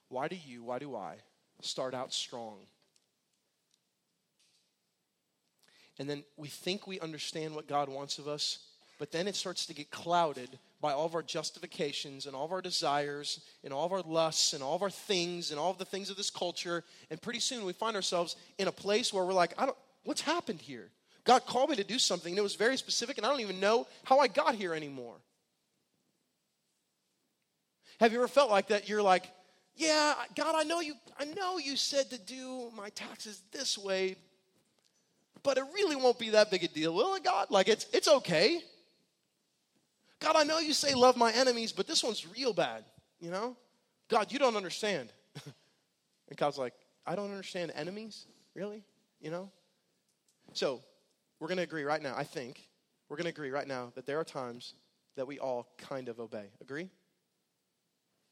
Why 0.08 0.28
do 0.28 0.36
you, 0.36 0.62
why 0.62 0.78
do 0.78 0.94
I 0.96 1.16
start 1.60 1.92
out 1.92 2.12
strong? 2.12 2.60
And 5.98 6.08
then 6.08 6.24
we 6.36 6.48
think 6.48 6.86
we 6.86 7.00
understand 7.00 7.54
what 7.54 7.68
God 7.68 7.88
wants 7.88 8.18
of 8.18 8.28
us, 8.28 8.58
but 8.98 9.12
then 9.12 9.26
it 9.26 9.34
starts 9.34 9.66
to 9.66 9.74
get 9.74 9.90
clouded 9.90 10.58
by 10.80 10.92
all 10.92 11.06
of 11.06 11.14
our 11.14 11.22
justifications 11.22 12.26
and 12.26 12.36
all 12.36 12.44
of 12.44 12.52
our 12.52 12.60
desires 12.60 13.40
and 13.62 13.72
all 13.72 13.86
of 13.86 13.92
our 13.92 14.02
lusts 14.02 14.52
and 14.52 14.62
all 14.62 14.76
of 14.76 14.82
our 14.82 14.90
things 14.90 15.50
and 15.50 15.58
all 15.58 15.70
of 15.70 15.78
the 15.78 15.84
things 15.84 16.10
of 16.10 16.16
this 16.16 16.30
culture. 16.30 16.84
And 17.10 17.20
pretty 17.20 17.40
soon 17.40 17.64
we 17.64 17.72
find 17.72 17.96
ourselves 17.96 18.36
in 18.58 18.68
a 18.68 18.72
place 18.72 19.12
where 19.12 19.24
we're 19.24 19.32
like, 19.32 19.54
I 19.58 19.66
don't, 19.66 19.76
what's 20.04 20.20
happened 20.20 20.60
here? 20.60 20.90
God 21.24 21.46
called 21.46 21.70
me 21.70 21.76
to 21.76 21.84
do 21.84 21.98
something 21.98 22.32
and 22.32 22.38
it 22.38 22.42
was 22.42 22.54
very 22.54 22.76
specific 22.76 23.16
and 23.16 23.26
I 23.26 23.30
don't 23.30 23.40
even 23.40 23.60
know 23.60 23.86
how 24.04 24.18
I 24.18 24.28
got 24.28 24.54
here 24.54 24.74
anymore. 24.74 25.16
Have 28.00 28.12
you 28.12 28.18
ever 28.18 28.28
felt 28.28 28.50
like 28.50 28.68
that? 28.68 28.88
You're 28.88 29.02
like, 29.02 29.30
yeah, 29.76 30.14
God, 30.36 30.54
I 30.54 30.64
know 30.64 30.80
you, 30.80 30.94
I 31.18 31.24
know 31.24 31.58
you 31.58 31.76
said 31.76 32.10
to 32.10 32.18
do 32.18 32.70
my 32.76 32.90
taxes 32.90 33.42
this 33.52 33.78
way, 33.78 34.16
but 35.42 35.58
it 35.58 35.64
really 35.74 35.96
won't 35.96 36.18
be 36.18 36.30
that 36.30 36.50
big 36.50 36.64
a 36.64 36.68
deal, 36.68 36.94
will 36.94 37.14
it, 37.14 37.24
God? 37.24 37.50
Like 37.50 37.68
it's 37.68 37.86
it's 37.92 38.08
okay. 38.08 38.62
God, 40.24 40.36
I 40.36 40.44
know 40.44 40.58
you 40.58 40.72
say 40.72 40.94
love 40.94 41.18
my 41.18 41.30
enemies, 41.32 41.70
but 41.70 41.86
this 41.86 42.02
one's 42.02 42.26
real 42.26 42.54
bad, 42.54 42.84
you 43.20 43.30
know? 43.30 43.56
God, 44.08 44.32
you 44.32 44.38
don't 44.38 44.56
understand. 44.56 45.12
and 45.44 46.36
God's 46.36 46.56
like, 46.56 46.72
I 47.06 47.14
don't 47.14 47.30
understand 47.30 47.72
enemies? 47.74 48.24
Really? 48.54 48.82
You 49.20 49.30
know? 49.30 49.50
So, 50.54 50.80
we're 51.38 51.48
going 51.48 51.58
to 51.58 51.62
agree 51.62 51.84
right 51.84 52.00
now, 52.00 52.14
I 52.16 52.24
think, 52.24 52.68
we're 53.10 53.18
going 53.18 53.24
to 53.24 53.30
agree 53.30 53.50
right 53.50 53.68
now 53.68 53.92
that 53.96 54.06
there 54.06 54.18
are 54.18 54.24
times 54.24 54.72
that 55.16 55.26
we 55.26 55.38
all 55.38 55.68
kind 55.76 56.08
of 56.08 56.18
obey. 56.18 56.46
Agree? 56.62 56.88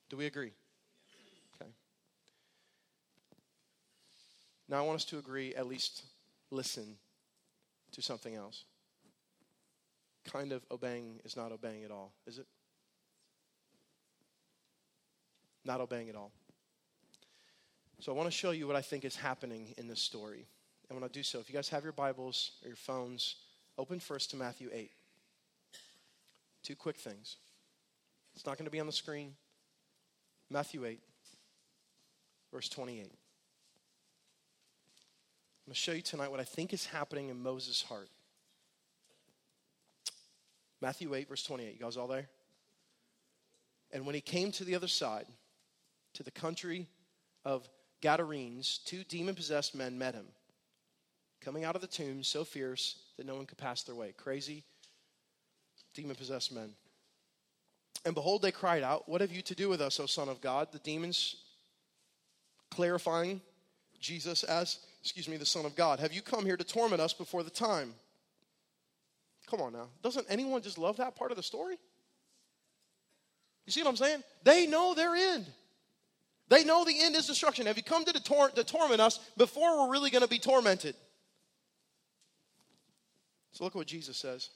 Do 0.09 0.17
we 0.17 0.25
agree? 0.25 0.53
Okay. 1.61 1.71
Now, 4.67 4.79
I 4.79 4.87
want 4.87 4.97
us 4.97 5.05
to 5.07 5.19
agree, 5.19 5.55
at 5.55 5.67
least 5.67 6.05
listen 6.51 6.97
to 7.93 8.01
something 8.01 8.35
else 8.35 8.65
kind 10.25 10.53
of 10.53 10.65
obeying 10.71 11.21
is 11.25 11.37
not 11.37 11.53
obeying 11.53 11.85
at 11.85 11.91
all, 11.91 12.13
is 12.27 12.39
it? 12.39 12.47
Not 15.65 15.81
obeying 15.81 16.09
at 16.09 16.17
all. 16.17 16.33
So 18.01 18.13
I 18.13 18.17
want 18.17 18.27
to 18.27 18.37
show 18.37 18.51
you 18.51 18.67
what 18.67 18.75
I 18.77 18.83
think 18.83 19.05
is 19.05 19.15
happening 19.15 19.75
in 19.79 19.87
this 19.87 20.01
story. 20.01 20.47
And 20.89 21.01
when 21.01 21.09
I 21.09 21.13
do 21.13 21.23
so, 21.23 21.39
if 21.39 21.49
you 21.49 21.55
guys 21.55 21.69
have 21.69 21.85
your 21.85 21.93
Bibles 21.93 22.53
or 22.63 22.69
your 22.69 22.77
phones, 22.77 23.37
open 23.79 24.01
first 24.01 24.31
to 24.31 24.37
Matthew 24.37 24.71
8. 24.73 24.91
Two 26.63 26.77
quick 26.77 26.97
things. 26.97 27.37
It's 28.35 28.45
not 28.45 28.59
going 28.59 28.65
to 28.67 28.71
be 28.71 28.81
on 28.81 28.87
the 28.87 28.93
screen. 28.93 29.35
Matthew 30.51 30.85
8, 30.85 31.01
verse 32.53 32.69
28. 32.69 32.99
I'm 32.99 33.09
going 35.67 35.75
to 35.75 35.75
show 35.75 35.93
you 35.93 36.03
tonight 36.03 36.31
what 36.31 36.41
I 36.41 36.45
think 36.45 36.73
is 36.73 36.87
happening 36.87 37.29
in 37.29 37.43
Moses' 37.43 37.83
heart. 37.83 38.09
Matthew 40.83 41.15
8, 41.15 41.29
verse 41.29 41.45
28. 41.45 41.75
You 41.75 41.79
guys 41.79 41.97
all 41.97 42.09
there? 42.09 42.29
And 43.93 44.05
when 44.05 44.17
he 44.17 44.21
came 44.21 44.51
to 44.53 44.65
the 44.65 44.75
other 44.75 44.89
side, 44.89 45.27
to 46.15 46.25
the 46.25 46.31
country 46.33 46.89
of 47.45 47.69
Gadarenes, 48.01 48.81
two 48.85 49.05
demon 49.05 49.37
possessed 49.37 49.77
men 49.77 49.97
met 49.97 50.15
him, 50.15 50.27
coming 51.41 51.63
out 51.63 51.77
of 51.77 51.83
the 51.83 51.87
tomb 51.87 52.25
so 52.25 52.45
fierce 52.45 52.97
that 53.17 53.27
no 53.27 53.37
one 53.37 53.47
could 53.47 53.59
pass 53.59 53.85
their 53.85 53.95
way. 53.95 54.13
Crazy, 54.17 54.65
demon 55.95 56.17
possessed 56.17 56.53
men. 56.53 56.73
And 58.05 58.15
behold, 58.17 58.43
they 58.43 58.51
cried 58.51 58.83
out, 58.83 59.09
What 59.09 59.21
have 59.21 59.31
you 59.31 59.43
to 59.43 59.55
do 59.55 59.69
with 59.69 59.81
us, 59.81 60.01
O 60.01 60.07
Son 60.07 60.29
of 60.29 60.41
God? 60.41 60.73
The 60.73 60.81
demons 60.81 61.37
clarifying 62.73 63.41
Jesus 64.01 64.43
as, 64.43 64.79
excuse 65.01 65.29
me, 65.29 65.37
the 65.37 65.47
Son 65.47 65.65
of 65.65 65.77
God. 65.77 66.01
Have 66.01 66.13
you 66.13 66.23
come 66.23 66.45
here 66.45 66.57
to 66.57 66.65
torment 66.65 67.01
us 67.01 67.13
before 67.13 67.45
the 67.45 67.51
time? 67.51 67.95
Come 69.53 69.61
on 69.61 69.75
now. 69.75 69.89
Doesn't 70.03 70.25
anyone 70.31 70.63
just 70.63 70.79
love 70.79 70.97
that 70.97 71.15
part 71.15 71.31
of 71.31 71.37
the 71.37 71.43
story? 71.43 71.77
You 73.67 73.73
see 73.73 73.83
what 73.83 73.91
I'm 73.91 73.97
saying? 73.97 74.23
They 74.45 74.67
know 74.67 74.95
their 74.95 75.15
end. 75.15 75.45
They 76.49 76.65
know 76.65 76.87
the 76.87 76.99
end 76.99 77.15
is 77.17 77.27
destruction. 77.27 77.67
Have 77.67 77.77
you 77.77 77.83
come 77.83 78.07
to, 78.07 78.13
tor- 78.15 78.49
to 78.49 78.65
torment 78.65 79.03
us 79.03 79.21
before 79.37 79.79
we're 79.79 79.93
really 79.93 80.09
going 80.09 80.23
to 80.23 80.29
be 80.29 80.39
tormented? 80.39 80.95
So 83.51 83.65
look 83.65 83.75
what 83.75 83.87
Jesus 83.87 84.17
says. 84.17 84.49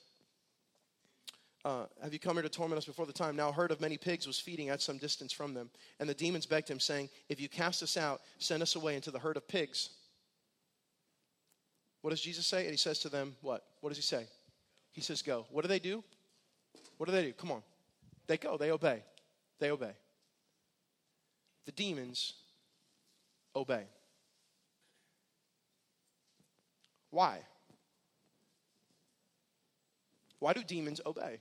Uh, 1.63 1.85
have 2.03 2.15
you 2.15 2.19
come 2.19 2.37
here 2.37 2.43
to 2.43 2.49
torment 2.49 2.79
us 2.79 2.87
before 2.87 3.05
the 3.05 3.13
time? 3.13 3.37
Now, 3.37 3.51
a 3.51 3.53
herd 3.53 3.73
of 3.73 3.83
many 3.83 3.99
pigs 3.99 4.27
was 4.27 4.41
feeding 4.41 4.71
at 4.71 4.81
some 4.81 4.97
distance 4.97 5.31
from 5.31 5.53
them. 5.53 5.69
And 6.01 6.09
the 6.09 6.15
demons 6.15 6.47
begged 6.47 6.71
him, 6.71 6.81
saying, 6.81 7.11
If 7.29 7.39
you 7.39 7.51
cast 7.51 7.83
us 7.83 7.99
out, 7.99 8.23
send 8.39 8.63
us 8.63 8.77
away 8.77 8.95
into 8.95 9.11
the 9.11 9.19
herd 9.19 9.37
of 9.37 9.47
pigs. 9.47 9.91
What 12.01 12.13
does 12.13 12.23
Jesus 12.23 12.47
say? 12.47 12.63
And 12.63 12.71
he 12.71 12.79
says 12.79 12.99
to 13.01 13.11
them, 13.11 13.37
What? 13.43 13.63
What 13.83 13.91
does 13.91 13.99
he 13.99 14.03
say? 14.03 14.27
He 14.97 15.03
says, 15.03 15.21
Go. 15.21 15.45
What 15.51 15.61
do 15.61 15.69
they 15.69 15.79
do? 15.79 16.03
What 16.97 17.07
do 17.07 17.13
they 17.13 17.23
do? 17.23 17.33
Come 17.35 17.53
on. 17.53 17.63
They 18.27 18.39
go, 18.39 18.57
they 18.57 18.73
obey. 18.73 19.03
They 19.61 19.71
obey. 19.71 19.93
The 21.67 21.73
demons 21.73 22.33
obey. 23.55 23.85
Why? 27.11 27.41
Why 30.39 30.55
do 30.55 30.65
demons 30.65 31.03
obey? 31.05 31.41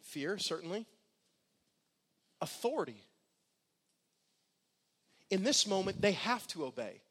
Fear, 0.00 0.38
certainly. 0.38 0.86
Authority. 2.40 3.02
In 5.30 5.42
this 5.42 5.66
moment, 5.66 6.00
they 6.00 6.12
have 6.12 6.46
to 6.48 6.64
obey. 6.64 7.02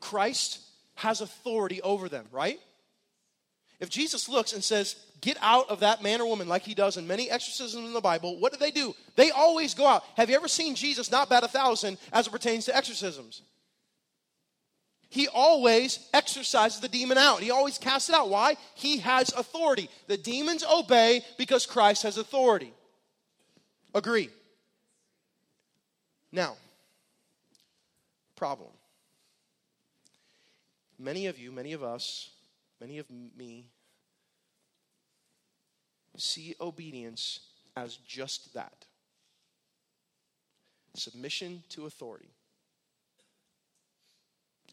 Christ 0.00 0.60
has 0.96 1.22
authority 1.22 1.80
over 1.80 2.10
them, 2.10 2.26
right? 2.30 2.60
If 3.80 3.90
Jesus 3.90 4.28
looks 4.28 4.52
and 4.52 4.62
says, 4.62 4.96
Get 5.24 5.38
out 5.40 5.70
of 5.70 5.80
that 5.80 6.02
man 6.02 6.20
or 6.20 6.26
woman, 6.26 6.48
like 6.48 6.64
he 6.64 6.74
does 6.74 6.98
in 6.98 7.06
many 7.06 7.30
exorcisms 7.30 7.86
in 7.86 7.94
the 7.94 8.00
Bible, 8.02 8.38
what 8.38 8.52
do 8.52 8.58
they 8.58 8.70
do? 8.70 8.94
They 9.16 9.30
always 9.30 9.72
go 9.72 9.86
out. 9.86 10.04
Have 10.18 10.28
you 10.28 10.36
ever 10.36 10.48
seen 10.48 10.74
Jesus 10.74 11.10
not 11.10 11.30
bat 11.30 11.42
a 11.42 11.48
thousand 11.48 11.96
as 12.12 12.26
it 12.26 12.30
pertains 12.30 12.66
to 12.66 12.76
exorcisms? 12.76 13.40
He 15.08 15.26
always 15.28 16.10
exorcises 16.12 16.80
the 16.80 16.88
demon 16.88 17.16
out. 17.16 17.40
He 17.40 17.50
always 17.50 17.78
casts 17.78 18.10
it 18.10 18.14
out. 18.14 18.28
Why? 18.28 18.56
He 18.74 18.98
has 18.98 19.32
authority. 19.32 19.88
The 20.08 20.18
demons 20.18 20.62
obey 20.62 21.24
because 21.38 21.64
Christ 21.64 22.02
has 22.02 22.18
authority. 22.18 22.74
Agree. 23.94 24.28
Now, 26.32 26.56
problem. 28.36 28.68
Many 30.98 31.28
of 31.28 31.38
you, 31.38 31.50
many 31.50 31.72
of 31.72 31.82
us, 31.82 32.33
many 32.80 32.98
of 32.98 33.06
me 33.10 33.66
see 36.16 36.54
obedience 36.60 37.40
as 37.76 37.96
just 37.96 38.54
that 38.54 38.84
submission 40.94 41.62
to 41.70 41.86
authority. 41.86 42.30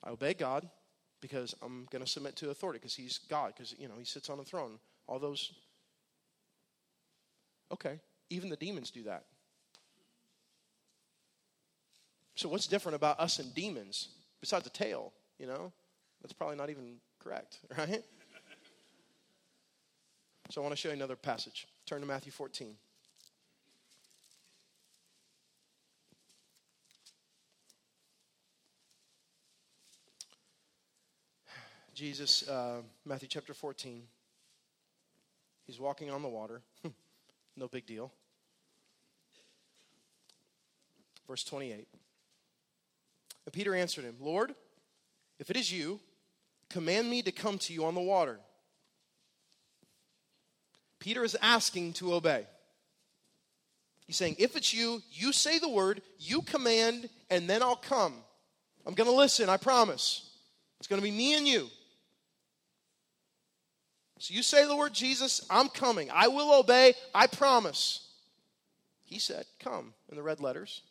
I 0.04 0.12
obey 0.12 0.34
God 0.34 0.70
because 1.20 1.56
I'm 1.62 1.88
going 1.92 2.04
to 2.04 2.10
submit 2.10 2.36
to 2.38 2.50
authority 2.50 2.80
because 2.80 2.96
He's 2.96 3.18
God, 3.18 3.54
because, 3.56 3.76
you 3.78 3.88
know, 3.88 3.96
He 3.98 4.06
sits 4.06 4.30
on 4.30 4.40
a 4.40 4.44
throne. 4.44 4.80
All 5.08 5.20
those. 5.20 5.54
Okay, 7.72 8.00
even 8.30 8.50
the 8.50 8.56
demons 8.56 8.92
do 8.92 9.04
that. 9.04 9.26
So, 12.36 12.50
what's 12.50 12.68
different 12.68 12.96
about 12.96 13.20
us 13.20 13.40
and 13.40 13.54
demons 13.54 14.10
besides 14.40 14.64
the 14.64 14.70
tail? 14.70 15.14
You 15.38 15.48
know, 15.48 15.72
that's 16.22 16.34
probably 16.34 16.56
not 16.56 16.70
even 16.70 16.98
correct, 17.24 17.60
right? 17.78 18.04
So 20.50 20.62
I 20.62 20.64
want 20.64 20.74
to 20.74 20.78
show 20.78 20.90
you 20.90 20.96
another 20.96 21.16
passage. 21.16 21.68
Turn 21.86 22.02
to 22.02 22.08
Matthew 22.08 22.32
14. 22.32 22.76
Jesus, 31.94 32.48
uh, 32.50 32.82
Matthew 33.06 33.30
chapter 33.30 33.54
14. 33.54 34.04
He's 35.68 35.80
walking 35.80 36.12
on 36.12 36.22
the 36.22 36.28
water. 36.28 36.62
no 37.56 37.68
big 37.68 37.86
deal. 37.86 38.12
Verse 41.28 41.46
28. 41.46 41.88
And 43.46 43.54
Peter 43.54 43.74
answered 43.74 44.04
him, 44.04 44.16
Lord, 44.20 44.54
if 45.40 45.50
it 45.50 45.56
is 45.56 45.72
you, 45.72 46.02
command 46.72 47.10
me 47.10 47.22
to 47.22 47.32
come 47.32 47.58
to 47.60 47.74
you 47.74 47.86
on 47.86 47.96
the 47.96 48.02
water. 48.02 48.40
Peter 51.00 51.24
is 51.24 51.36
asking 51.42 51.94
to 51.94 52.14
obey. 52.14 52.46
He's 54.06 54.18
saying, 54.18 54.36
If 54.40 54.56
it's 54.56 54.74
you, 54.74 55.02
you 55.12 55.34
say 55.34 55.60
the 55.60 55.70
word, 55.70 56.02
you 56.20 56.42
command, 56.42 57.10
and 57.30 57.50
then 57.50 57.64
I'll 57.64 57.76
come. 57.76 58.14
I'm 58.86 58.94
going 58.94 59.10
to 59.10 59.16
listen, 59.16 59.50
I 59.50 59.58
promise. 59.58 60.30
It's 60.80 60.88
going 60.88 61.02
to 61.02 61.08
be 61.08 61.16
me 61.16 61.36
and 61.36 61.48
you. 61.48 61.68
So 64.20 64.34
you 64.34 64.44
say 64.44 64.68
the 64.68 64.76
word 64.76 64.94
Jesus, 64.94 65.46
I'm 65.50 65.70
coming. 65.70 66.10
I 66.14 66.28
will 66.28 66.60
obey, 66.60 66.94
I 67.14 67.28
promise. 67.28 68.08
He 69.04 69.18
said, 69.18 69.46
Come, 69.60 69.94
in 70.10 70.16
the 70.16 70.24
red 70.24 70.40
letters. 70.40 70.82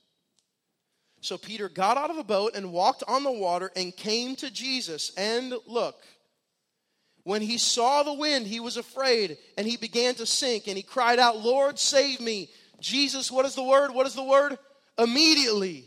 So 1.21 1.37
Peter 1.37 1.69
got 1.69 1.97
out 1.97 2.11
of 2.11 2.17
the 2.17 2.25
boat 2.25 2.53
and 2.55 2.73
walked 2.73 3.03
on 3.07 3.25
the 3.25 3.33
water 3.33 3.71
and 3.77 3.95
came 3.95 4.37
to 4.37 4.51
Jesus. 4.51 5.13
And 5.17 5.55
look, 5.67 6.03
when 7.25 7.43
he 7.43 7.59
saw 7.59 8.03
the 8.03 8.15
wind, 8.15 8.47
he 8.47 8.61
was 8.61 8.77
afraid 8.77 9.37
and 9.59 9.67
he 9.67 9.77
began 9.77 10.15
to 10.17 10.27
sink 10.27 10.67
and 10.67 10.77
he 10.77 10.83
cried 10.83 11.19
out, 11.19 11.39
Lord, 11.39 11.79
save 11.79 12.21
me. 12.21 12.51
Jesus, 12.81 13.31
what 13.31 13.45
is 13.45 13.55
the 13.55 13.63
word? 13.63 13.93
What 13.93 14.07
is 14.07 14.15
the 14.15 14.25
word? 14.25 14.59
Immediately 14.99 15.85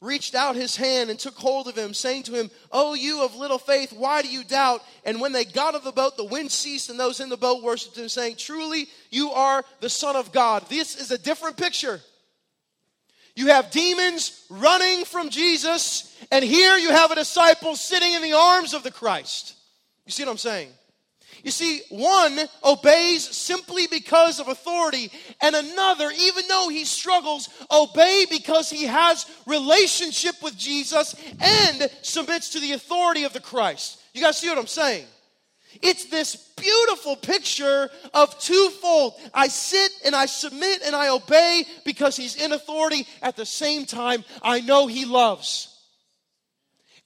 reached 0.00 0.34
out 0.34 0.54
his 0.54 0.76
hand 0.76 1.10
and 1.10 1.18
took 1.18 1.36
hold 1.36 1.66
of 1.66 1.76
him, 1.76 1.92
saying 1.92 2.22
to 2.24 2.32
him, 2.32 2.50
Oh, 2.70 2.94
you 2.94 3.24
of 3.24 3.34
little 3.34 3.58
faith, 3.58 3.92
why 3.92 4.22
do 4.22 4.28
you 4.28 4.44
doubt? 4.44 4.82
And 5.04 5.20
when 5.20 5.32
they 5.32 5.44
got 5.44 5.74
of 5.74 5.84
the 5.84 5.92
boat, 5.92 6.16
the 6.16 6.24
wind 6.24 6.52
ceased, 6.52 6.90
and 6.90 6.98
those 6.98 7.20
in 7.20 7.28
the 7.28 7.36
boat 7.36 7.62
worshipped 7.62 7.98
him, 7.98 8.08
saying, 8.08 8.36
Truly, 8.36 8.86
you 9.10 9.30
are 9.30 9.64
the 9.80 9.90
Son 9.90 10.14
of 10.14 10.32
God. 10.32 10.68
This 10.68 10.96
is 11.00 11.10
a 11.10 11.18
different 11.18 11.56
picture. 11.56 12.00
You 13.38 13.46
have 13.46 13.70
demons 13.70 14.44
running 14.50 15.04
from 15.04 15.30
Jesus, 15.30 16.12
and 16.32 16.44
here 16.44 16.76
you 16.76 16.90
have 16.90 17.12
a 17.12 17.14
disciple 17.14 17.76
sitting 17.76 18.14
in 18.14 18.20
the 18.20 18.32
arms 18.32 18.74
of 18.74 18.82
the 18.82 18.90
Christ. 18.90 19.54
You 20.06 20.10
see 20.10 20.24
what 20.24 20.32
I'm 20.32 20.38
saying? 20.38 20.70
You 21.44 21.52
see, 21.52 21.82
one 21.88 22.36
obeys 22.64 23.22
simply 23.22 23.86
because 23.86 24.40
of 24.40 24.48
authority, 24.48 25.12
and 25.40 25.54
another, 25.54 26.10
even 26.18 26.48
though 26.48 26.68
he 26.68 26.84
struggles, 26.84 27.48
obey 27.70 28.26
because 28.28 28.70
he 28.70 28.86
has 28.86 29.24
relationship 29.46 30.34
with 30.42 30.58
Jesus 30.58 31.14
and 31.38 31.88
submits 32.02 32.50
to 32.50 32.60
the 32.60 32.72
authority 32.72 33.22
of 33.22 33.32
the 33.32 33.40
Christ. 33.40 34.00
You 34.14 34.20
guys 34.20 34.36
see 34.36 34.48
what 34.48 34.58
I'm 34.58 34.66
saying? 34.66 35.06
It's 35.82 36.06
this 36.06 36.36
beautiful 36.56 37.16
picture 37.16 37.90
of 38.14 38.38
twofold. 38.38 39.14
I 39.34 39.48
sit 39.48 39.92
and 40.04 40.14
I 40.14 40.26
submit 40.26 40.82
and 40.84 40.94
I 40.96 41.08
obey 41.08 41.64
because 41.84 42.16
he's 42.16 42.36
in 42.36 42.52
authority. 42.52 43.06
At 43.22 43.36
the 43.36 43.46
same 43.46 43.84
time, 43.84 44.24
I 44.42 44.60
know 44.60 44.86
he 44.86 45.04
loves. 45.04 45.74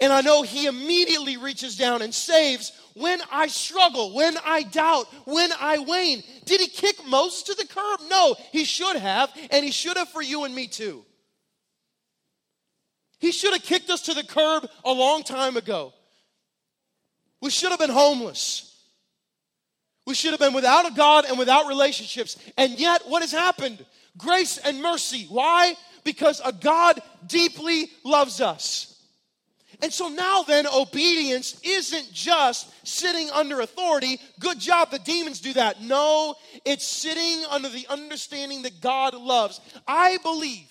And 0.00 0.12
I 0.12 0.20
know 0.20 0.42
he 0.42 0.66
immediately 0.66 1.36
reaches 1.36 1.76
down 1.76 2.02
and 2.02 2.12
saves 2.12 2.72
when 2.94 3.20
I 3.30 3.46
struggle, 3.46 4.14
when 4.14 4.36
I 4.44 4.64
doubt, 4.64 5.06
when 5.26 5.50
I 5.58 5.78
wane. 5.78 6.22
Did 6.44 6.60
he 6.60 6.66
kick 6.66 6.96
Moses 7.06 7.44
to 7.44 7.54
the 7.54 7.66
curb? 7.66 8.00
No, 8.10 8.34
he 8.50 8.64
should 8.64 8.96
have, 8.96 9.30
and 9.50 9.64
he 9.64 9.70
should 9.70 9.96
have 9.96 10.08
for 10.08 10.22
you 10.22 10.44
and 10.44 10.54
me 10.54 10.66
too. 10.66 11.04
He 13.18 13.30
should 13.30 13.52
have 13.52 13.62
kicked 13.62 13.90
us 13.90 14.02
to 14.02 14.14
the 14.14 14.24
curb 14.24 14.68
a 14.84 14.92
long 14.92 15.22
time 15.22 15.56
ago. 15.56 15.94
We 17.42 17.50
should 17.50 17.70
have 17.70 17.80
been 17.80 17.90
homeless. 17.90 18.68
We 20.06 20.14
should 20.14 20.30
have 20.30 20.40
been 20.40 20.54
without 20.54 20.90
a 20.90 20.94
God 20.94 21.26
and 21.26 21.38
without 21.38 21.66
relationships. 21.66 22.36
And 22.56 22.78
yet, 22.78 23.02
what 23.06 23.22
has 23.22 23.32
happened? 23.32 23.84
Grace 24.16 24.58
and 24.58 24.80
mercy. 24.80 25.26
Why? 25.28 25.76
Because 26.04 26.40
a 26.44 26.52
God 26.52 27.02
deeply 27.26 27.90
loves 28.04 28.40
us. 28.40 28.88
And 29.80 29.92
so 29.92 30.08
now 30.08 30.42
then, 30.42 30.66
obedience 30.68 31.60
isn't 31.64 32.12
just 32.12 32.70
sitting 32.86 33.28
under 33.30 33.60
authority. 33.60 34.20
Good 34.38 34.60
job, 34.60 34.92
the 34.92 35.00
demons 35.00 35.40
do 35.40 35.52
that. 35.54 35.82
No, 35.82 36.36
it's 36.64 36.86
sitting 36.86 37.44
under 37.50 37.68
the 37.68 37.86
understanding 37.88 38.62
that 38.62 38.80
God 38.80 39.14
loves. 39.14 39.60
I 39.86 40.18
believe 40.18 40.68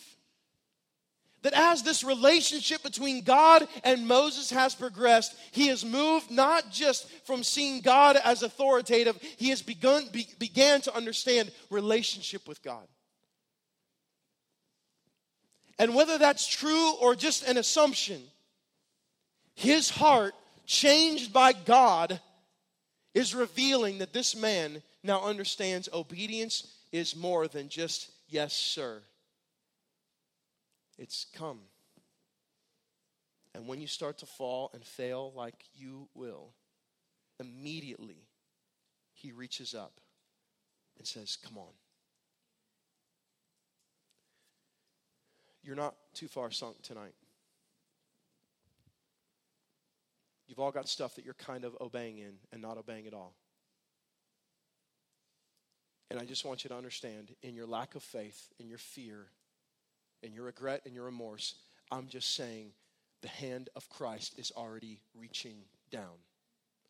that 1.44 1.54
as 1.54 1.84
this 1.84 2.04
relationship 2.04 2.84
between 2.84 3.24
God 3.24 3.68
and 3.84 4.08
Moses 4.08 4.52
has 4.52 4.76
progressed, 4.76 5.36
he 5.52 5.68
has 5.68 5.84
moved 5.84 6.30
not 6.30 6.72
just 6.72 7.10
from 7.26 7.44
seeing 7.44 7.82
God 7.82 8.18
as 8.24 8.44
authoritative, 8.44 9.20
he 9.38 9.50
has 9.50 9.62
begun 9.62 10.08
be, 10.12 10.28
began 10.39 10.82
to 10.82 10.96
understand 10.96 11.52
relationship 11.70 12.48
with 12.48 12.62
God. 12.62 12.88
And 15.80 15.96
whether 15.96 16.20
that's 16.20 16.46
true 16.48 16.94
or 17.02 17.16
just 17.16 17.48
an 17.48 17.58
assumption, 17.58 18.22
his 19.56 19.89
heart, 19.89 20.36
changed 20.68 21.34
by 21.34 21.54
God, 21.54 22.20
is 23.14 23.34
revealing 23.34 23.98
that 23.98 24.14
this 24.14 24.36
man 24.36 24.84
now 25.04 25.24
understands 25.24 25.89
obedience 25.92 26.72
is 26.92 27.16
more 27.16 27.48
than 27.48 27.68
just 27.68 28.12
yes, 28.30 28.54
sir. 28.54 29.02
It's 31.02 31.26
come. 31.36 31.62
And 33.56 33.68
when 33.68 33.82
you 33.82 33.88
start 33.88 34.20
to 34.20 34.28
fall 34.28 34.70
and 34.72 34.86
fail 34.86 35.34
like 35.36 35.56
you 35.74 36.08
will, 36.14 36.54
immediately 37.39 38.28
he 39.16 39.32
reaches 39.32 39.74
up 39.74 39.99
and 40.99 41.08
says, 41.08 41.39
Come 41.43 41.58
on. 41.58 41.74
You're 45.64 45.76
not 45.76 45.95
too 46.14 46.28
far 46.28 46.52
sunk 46.52 46.84
tonight. 46.84 47.16
You've 50.47 50.60
all 50.60 50.72
got 50.72 50.88
stuff 50.88 51.16
that 51.16 51.26
you're 51.26 51.34
kind 51.34 51.66
of 51.66 51.76
obeying 51.82 52.20
in 52.20 52.34
and 52.54 52.62
not 52.62 52.78
obeying 52.78 53.08
at 53.08 53.14
all. 53.14 53.34
And 56.12 56.20
I 56.20 56.26
just 56.26 56.45
want 56.45 56.64
you 56.64 56.68
to 56.70 56.76
understand 56.76 57.34
in 57.41 57.56
your 57.56 57.66
lack 57.66 57.95
of 57.95 58.04
faith, 58.04 58.49
in 58.60 58.70
your 58.70 58.78
fear, 58.78 59.30
in 60.24 60.34
your 60.34 60.45
regret, 60.45 60.82
and 60.86 60.93
your 60.93 61.05
remorse, 61.05 61.55
I'm 61.91 62.07
just 62.07 62.36
saying 62.36 62.72
the 63.22 63.28
hand 63.28 63.69
of 63.76 63.89
Christ 63.89 64.38
is 64.38 64.51
already 64.55 64.99
reaching 65.17 65.57
down. 65.91 66.17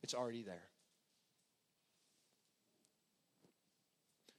It's 0.04 0.14
already 0.14 0.44
there. 0.44 0.70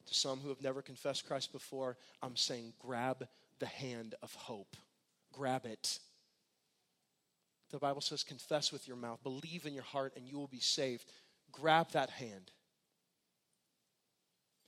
To 0.06 0.14
some 0.14 0.40
who 0.40 0.48
have 0.48 0.62
never 0.62 0.82
confessed 0.82 1.26
Christ 1.26 1.52
before, 1.52 1.96
I'm 2.22 2.36
saying 2.36 2.74
grab 2.78 3.26
the 3.60 3.66
hand 3.66 4.14
of 4.22 4.34
hope. 4.34 4.76
Grab 5.32 5.64
it. 5.64 5.98
The 7.70 7.78
Bible 7.78 8.02
says, 8.02 8.22
confess 8.22 8.70
with 8.72 8.86
your 8.86 8.96
mouth, 8.96 9.22
believe 9.22 9.64
in 9.64 9.72
your 9.72 9.84
heart, 9.84 10.12
and 10.16 10.26
you 10.26 10.38
will 10.38 10.48
be 10.48 10.60
saved. 10.60 11.10
Grab 11.50 11.90
that 11.92 12.10
hand. 12.10 12.50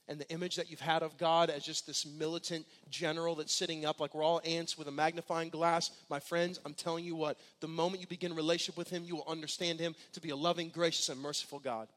And 0.06 0.20
the 0.20 0.28
image 0.30 0.56
that 0.56 0.70
you've 0.70 0.80
had 0.80 1.02
of 1.02 1.16
God 1.16 1.48
as 1.48 1.64
just 1.64 1.86
this 1.86 2.04
militant 2.04 2.66
general 2.90 3.34
that's 3.34 3.54
sitting 3.54 3.86
up 3.86 4.00
like 4.00 4.14
we're 4.14 4.22
all 4.22 4.42
ants 4.44 4.76
with 4.76 4.86
a 4.86 4.92
magnifying 4.92 5.48
glass, 5.48 5.90
my 6.10 6.20
friends, 6.20 6.60
I'm 6.64 6.74
telling 6.74 7.04
you 7.04 7.16
what, 7.16 7.38
the 7.60 7.68
moment 7.68 8.02
you 8.02 8.06
begin 8.06 8.34
relationship 8.34 8.76
with 8.76 8.90
Him, 8.90 9.04
you 9.04 9.16
will 9.16 9.24
understand 9.26 9.80
Him 9.80 9.94
to 10.12 10.20
be 10.20 10.30
a 10.30 10.36
loving, 10.36 10.68
gracious, 10.68 11.08
and 11.08 11.20
merciful 11.20 11.58
God. 11.58 11.88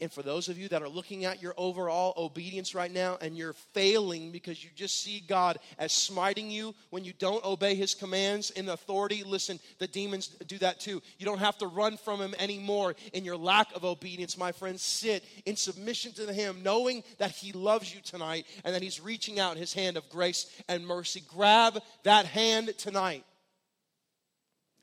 And 0.00 0.10
for 0.10 0.22
those 0.22 0.48
of 0.48 0.58
you 0.58 0.68
that 0.68 0.82
are 0.82 0.88
looking 0.88 1.26
at 1.26 1.40
your 1.40 1.54
overall 1.56 2.12
obedience 2.16 2.74
right 2.74 2.90
now 2.90 3.18
and 3.20 3.36
you're 3.36 3.52
failing 3.52 4.32
because 4.32 4.64
you 4.64 4.70
just 4.74 5.00
see 5.00 5.20
God 5.20 5.58
as 5.78 5.92
smiting 5.92 6.50
you 6.50 6.74
when 6.90 7.04
you 7.04 7.12
don't 7.20 7.44
obey 7.44 7.76
his 7.76 7.94
commands 7.94 8.50
in 8.50 8.68
authority, 8.68 9.22
listen, 9.24 9.60
the 9.78 9.86
demons 9.86 10.28
do 10.46 10.58
that 10.58 10.80
too. 10.80 11.00
You 11.18 11.26
don't 11.26 11.38
have 11.38 11.56
to 11.58 11.68
run 11.68 11.96
from 11.96 12.20
him 12.20 12.34
anymore 12.40 12.96
in 13.12 13.24
your 13.24 13.36
lack 13.36 13.74
of 13.76 13.84
obedience, 13.84 14.36
my 14.36 14.50
friends. 14.50 14.82
Sit 14.82 15.24
in 15.46 15.54
submission 15.54 16.12
to 16.14 16.32
him, 16.32 16.64
knowing 16.64 17.04
that 17.18 17.30
he 17.30 17.52
loves 17.52 17.94
you 17.94 18.00
tonight 18.00 18.46
and 18.64 18.74
that 18.74 18.82
he's 18.82 19.00
reaching 19.00 19.38
out 19.38 19.56
his 19.56 19.72
hand 19.72 19.96
of 19.96 20.08
grace 20.08 20.50
and 20.68 20.84
mercy. 20.84 21.22
Grab 21.28 21.80
that 22.02 22.26
hand 22.26 22.72
tonight 22.76 23.24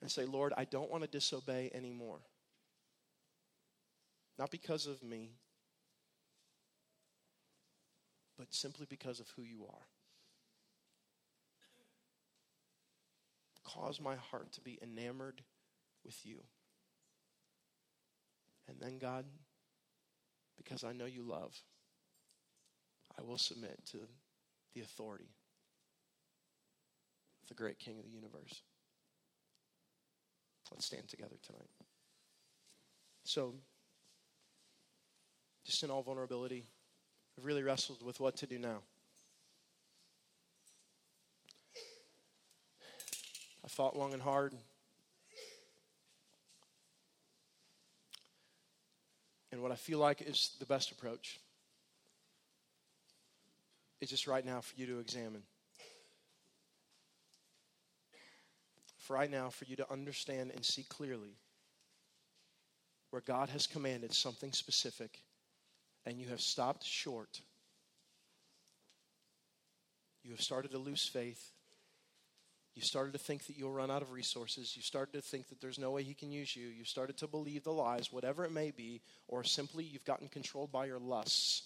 and 0.01 0.10
say, 0.10 0.24
Lord, 0.24 0.53
I 0.55 0.64
don't 0.64 0.89
want 0.89 1.03
to 1.03 1.10
disobey 1.10 1.72
anymore. 1.74 2.20
Not 4.39 4.51
because 4.51 4.87
of 4.87 5.03
me, 5.03 5.31
but 8.37 8.53
simply 8.53 8.85
because 8.89 9.19
of 9.19 9.27
who 9.35 9.43
you 9.43 9.65
are. 9.69 9.85
Cause 13.65 13.99
my 13.99 14.15
heart 14.15 14.53
to 14.53 14.61
be 14.61 14.79
enamored 14.81 15.41
with 16.05 16.25
you. 16.25 16.37
And 18.69 18.77
then, 18.79 18.97
God, 18.97 19.25
because 20.57 20.85
I 20.85 20.93
know 20.93 21.05
you 21.05 21.23
love, 21.23 21.53
I 23.19 23.21
will 23.21 23.37
submit 23.37 23.85
to 23.91 23.97
the 24.73 24.81
authority 24.81 25.33
of 27.43 27.49
the 27.49 27.55
great 27.55 27.77
King 27.77 27.99
of 27.99 28.05
the 28.05 28.11
universe. 28.11 28.61
Let's 30.71 30.85
stand 30.85 31.09
together 31.09 31.35
tonight. 31.43 31.69
So, 33.25 33.55
just 35.70 35.84
in 35.84 35.91
all 35.91 36.01
vulnerability, 36.01 36.63
I've 37.38 37.45
really 37.45 37.61
wrestled 37.61 38.01
with 38.01 38.20
what 38.20 38.36
to 38.38 38.47
do 38.47 38.57
now. 38.57 38.80
I 43.63 43.67
fought 43.67 43.95
long 43.95 44.13
and 44.13 44.22
hard. 44.22 44.55
And 49.51 49.61
what 49.61 49.72
I 49.72 49.76
feel 49.76 49.99
like 49.99 50.24
is 50.24 50.55
the 50.57 50.65
best 50.65 50.91
approach 50.91 51.39
is 54.01 54.09
just 54.09 54.26
right 54.26 54.43
now 54.43 54.61
for 54.61 54.74
you 54.76 54.88
to 54.88 54.97
examine. 54.97 55.43
For 58.97 59.13
right 59.13 59.30
now, 59.30 59.51
for 59.51 59.65
you 59.65 59.76
to 59.76 59.91
understand 59.91 60.51
and 60.55 60.65
see 60.65 60.84
clearly 60.89 61.36
where 63.11 63.22
God 63.22 63.49
has 63.49 63.67
commanded 63.67 64.13
something 64.13 64.51
specific 64.51 65.20
and 66.10 66.20
you 66.20 66.28
have 66.28 66.41
stopped 66.41 66.84
short, 66.84 67.41
you 70.24 70.32
have 70.32 70.41
started 70.41 70.72
to 70.72 70.78
lose 70.78 71.07
faith. 71.07 71.51
You 72.76 72.82
started 72.82 73.12
to 73.14 73.20
think 73.20 73.45
that 73.47 73.57
you'll 73.57 73.74
run 73.74 73.91
out 73.91 74.01
of 74.01 74.12
resources. 74.12 74.74
You 74.76 74.82
started 74.82 75.14
to 75.14 75.22
think 75.22 75.49
that 75.49 75.60
there's 75.60 75.78
no 75.80 75.91
way 75.91 76.03
he 76.03 76.14
can 76.14 76.32
use 76.32 76.55
you. 76.55 76.68
You 76.68 76.86
started 76.86 77.18
to 77.18 77.28
believe 77.28 77.64
the 77.64 77.74
lies, 77.74 78.12
whatever 78.12 78.45
it 78.45 78.51
may 78.51 78.72
be, 78.72 79.01
or 79.28 79.43
simply 79.43 79.84
you've 79.84 80.05
gotten 80.05 80.30
controlled 80.30 80.72
by 80.72 80.86
your 80.86 80.99
lusts. 80.99 81.64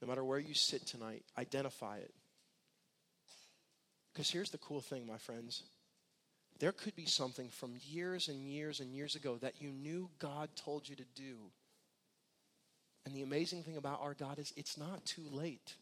No 0.00 0.08
matter 0.08 0.24
where 0.24 0.38
you 0.38 0.54
sit 0.54 0.86
tonight, 0.86 1.22
identify 1.38 1.98
it. 1.98 2.14
Because 4.12 4.30
here's 4.30 4.50
the 4.50 4.58
cool 4.58 4.80
thing, 4.80 5.06
my 5.06 5.18
friends 5.18 5.64
there 6.64 6.72
could 6.72 6.96
be 6.96 7.04
something 7.04 7.50
from 7.50 7.74
years 7.90 8.28
and 8.28 8.48
years 8.48 8.80
and 8.80 8.94
years 8.94 9.16
ago 9.16 9.36
that 9.42 9.60
you 9.60 9.68
knew 9.68 10.08
God 10.18 10.48
told 10.56 10.88
you 10.88 10.96
to 10.96 11.04
do. 11.14 11.36
And 13.04 13.14
the 13.14 13.20
amazing 13.20 13.64
thing 13.64 13.76
about 13.76 14.00
our 14.00 14.14
God 14.14 14.38
is 14.38 14.50
it's 14.56 14.78
not 14.78 15.04
too 15.04 15.26
late. 15.30 15.74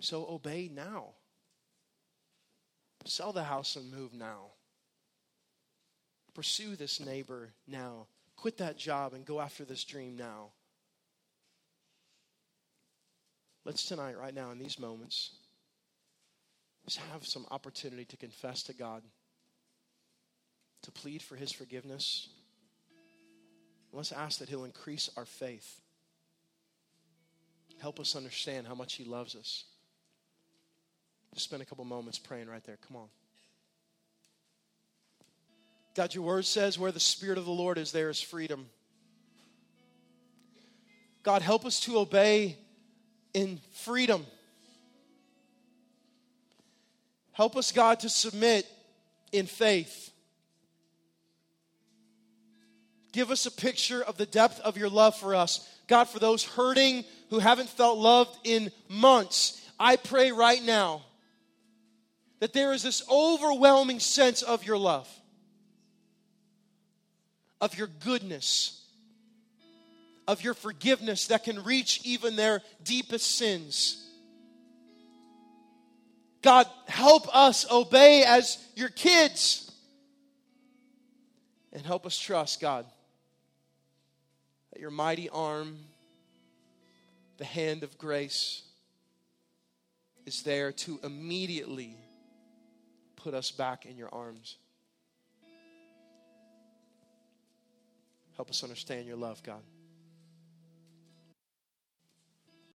So 0.00 0.26
obey 0.30 0.70
now. 0.74 1.08
Sell 3.04 3.34
the 3.34 3.44
house 3.44 3.76
and 3.76 3.92
move 3.92 4.14
now. 4.14 4.46
Pursue 6.32 6.74
this 6.74 7.00
neighbor 7.00 7.50
now. 7.68 8.06
Quit 8.34 8.56
that 8.56 8.78
job 8.78 9.12
and 9.12 9.26
go 9.26 9.42
after 9.42 9.66
this 9.66 9.84
dream 9.84 10.16
now. 10.16 10.52
Let's 13.66 13.84
tonight, 13.84 14.16
right 14.16 14.34
now, 14.34 14.52
in 14.52 14.58
these 14.58 14.78
moments, 14.78 15.32
just 16.84 16.98
have 17.12 17.26
some 17.26 17.46
opportunity 17.50 18.04
to 18.04 18.16
confess 18.16 18.62
to 18.64 18.74
God, 18.74 19.02
to 20.82 20.90
plead 20.92 21.22
for 21.22 21.36
His 21.36 21.50
forgiveness. 21.50 22.28
Let's 23.92 24.12
ask 24.12 24.40
that 24.40 24.48
He'll 24.48 24.64
increase 24.64 25.08
our 25.16 25.24
faith. 25.24 25.80
Help 27.80 28.00
us 28.00 28.16
understand 28.16 28.66
how 28.66 28.74
much 28.74 28.94
He 28.94 29.04
loves 29.04 29.34
us. 29.34 29.64
Just 31.32 31.46
spend 31.46 31.62
a 31.62 31.64
couple 31.64 31.84
moments 31.84 32.18
praying 32.18 32.48
right 32.48 32.62
there. 32.64 32.78
Come 32.86 32.96
on. 32.96 33.08
God, 35.94 36.14
your 36.14 36.24
word 36.24 36.44
says 36.44 36.78
where 36.78 36.92
the 36.92 37.00
Spirit 37.00 37.38
of 37.38 37.44
the 37.44 37.52
Lord 37.52 37.78
is, 37.78 37.92
there 37.92 38.10
is 38.10 38.20
freedom. 38.20 38.66
God, 41.22 41.40
help 41.40 41.64
us 41.64 41.80
to 41.80 41.98
obey 41.98 42.58
in 43.32 43.60
freedom. 43.72 44.26
Help 47.34 47.56
us, 47.56 47.72
God, 47.72 48.00
to 48.00 48.08
submit 48.08 48.66
in 49.32 49.46
faith. 49.46 50.12
Give 53.12 53.30
us 53.30 53.44
a 53.46 53.50
picture 53.50 54.02
of 54.02 54.16
the 54.16 54.26
depth 54.26 54.60
of 54.60 54.76
your 54.76 54.88
love 54.88 55.16
for 55.16 55.34
us. 55.34 55.68
God, 55.88 56.04
for 56.04 56.18
those 56.20 56.44
hurting 56.44 57.04
who 57.30 57.40
haven't 57.40 57.68
felt 57.68 57.98
loved 57.98 58.36
in 58.44 58.70
months, 58.88 59.60
I 59.78 59.96
pray 59.96 60.30
right 60.30 60.62
now 60.62 61.02
that 62.38 62.52
there 62.52 62.72
is 62.72 62.82
this 62.82 63.02
overwhelming 63.10 63.98
sense 63.98 64.42
of 64.42 64.64
your 64.64 64.78
love, 64.78 65.08
of 67.60 67.76
your 67.76 67.88
goodness, 68.04 68.80
of 70.28 70.42
your 70.42 70.54
forgiveness 70.54 71.26
that 71.28 71.42
can 71.42 71.64
reach 71.64 72.00
even 72.04 72.36
their 72.36 72.62
deepest 72.84 73.36
sins. 73.36 74.03
God, 76.44 76.66
help 76.86 77.34
us 77.34 77.64
obey 77.72 78.22
as 78.22 78.58
your 78.76 78.90
kids. 78.90 79.72
And 81.72 81.84
help 81.84 82.04
us 82.04 82.18
trust, 82.18 82.60
God, 82.60 82.84
that 84.72 84.78
your 84.80 84.90
mighty 84.90 85.30
arm, 85.30 85.78
the 87.38 87.46
hand 87.46 87.82
of 87.82 87.96
grace, 87.96 88.62
is 90.26 90.42
there 90.42 90.70
to 90.70 91.00
immediately 91.02 91.96
put 93.16 93.32
us 93.32 93.50
back 93.50 93.86
in 93.86 93.96
your 93.96 94.14
arms. 94.14 94.56
Help 98.36 98.50
us 98.50 98.62
understand 98.62 99.06
your 99.06 99.16
love, 99.16 99.42
God. 99.42 99.62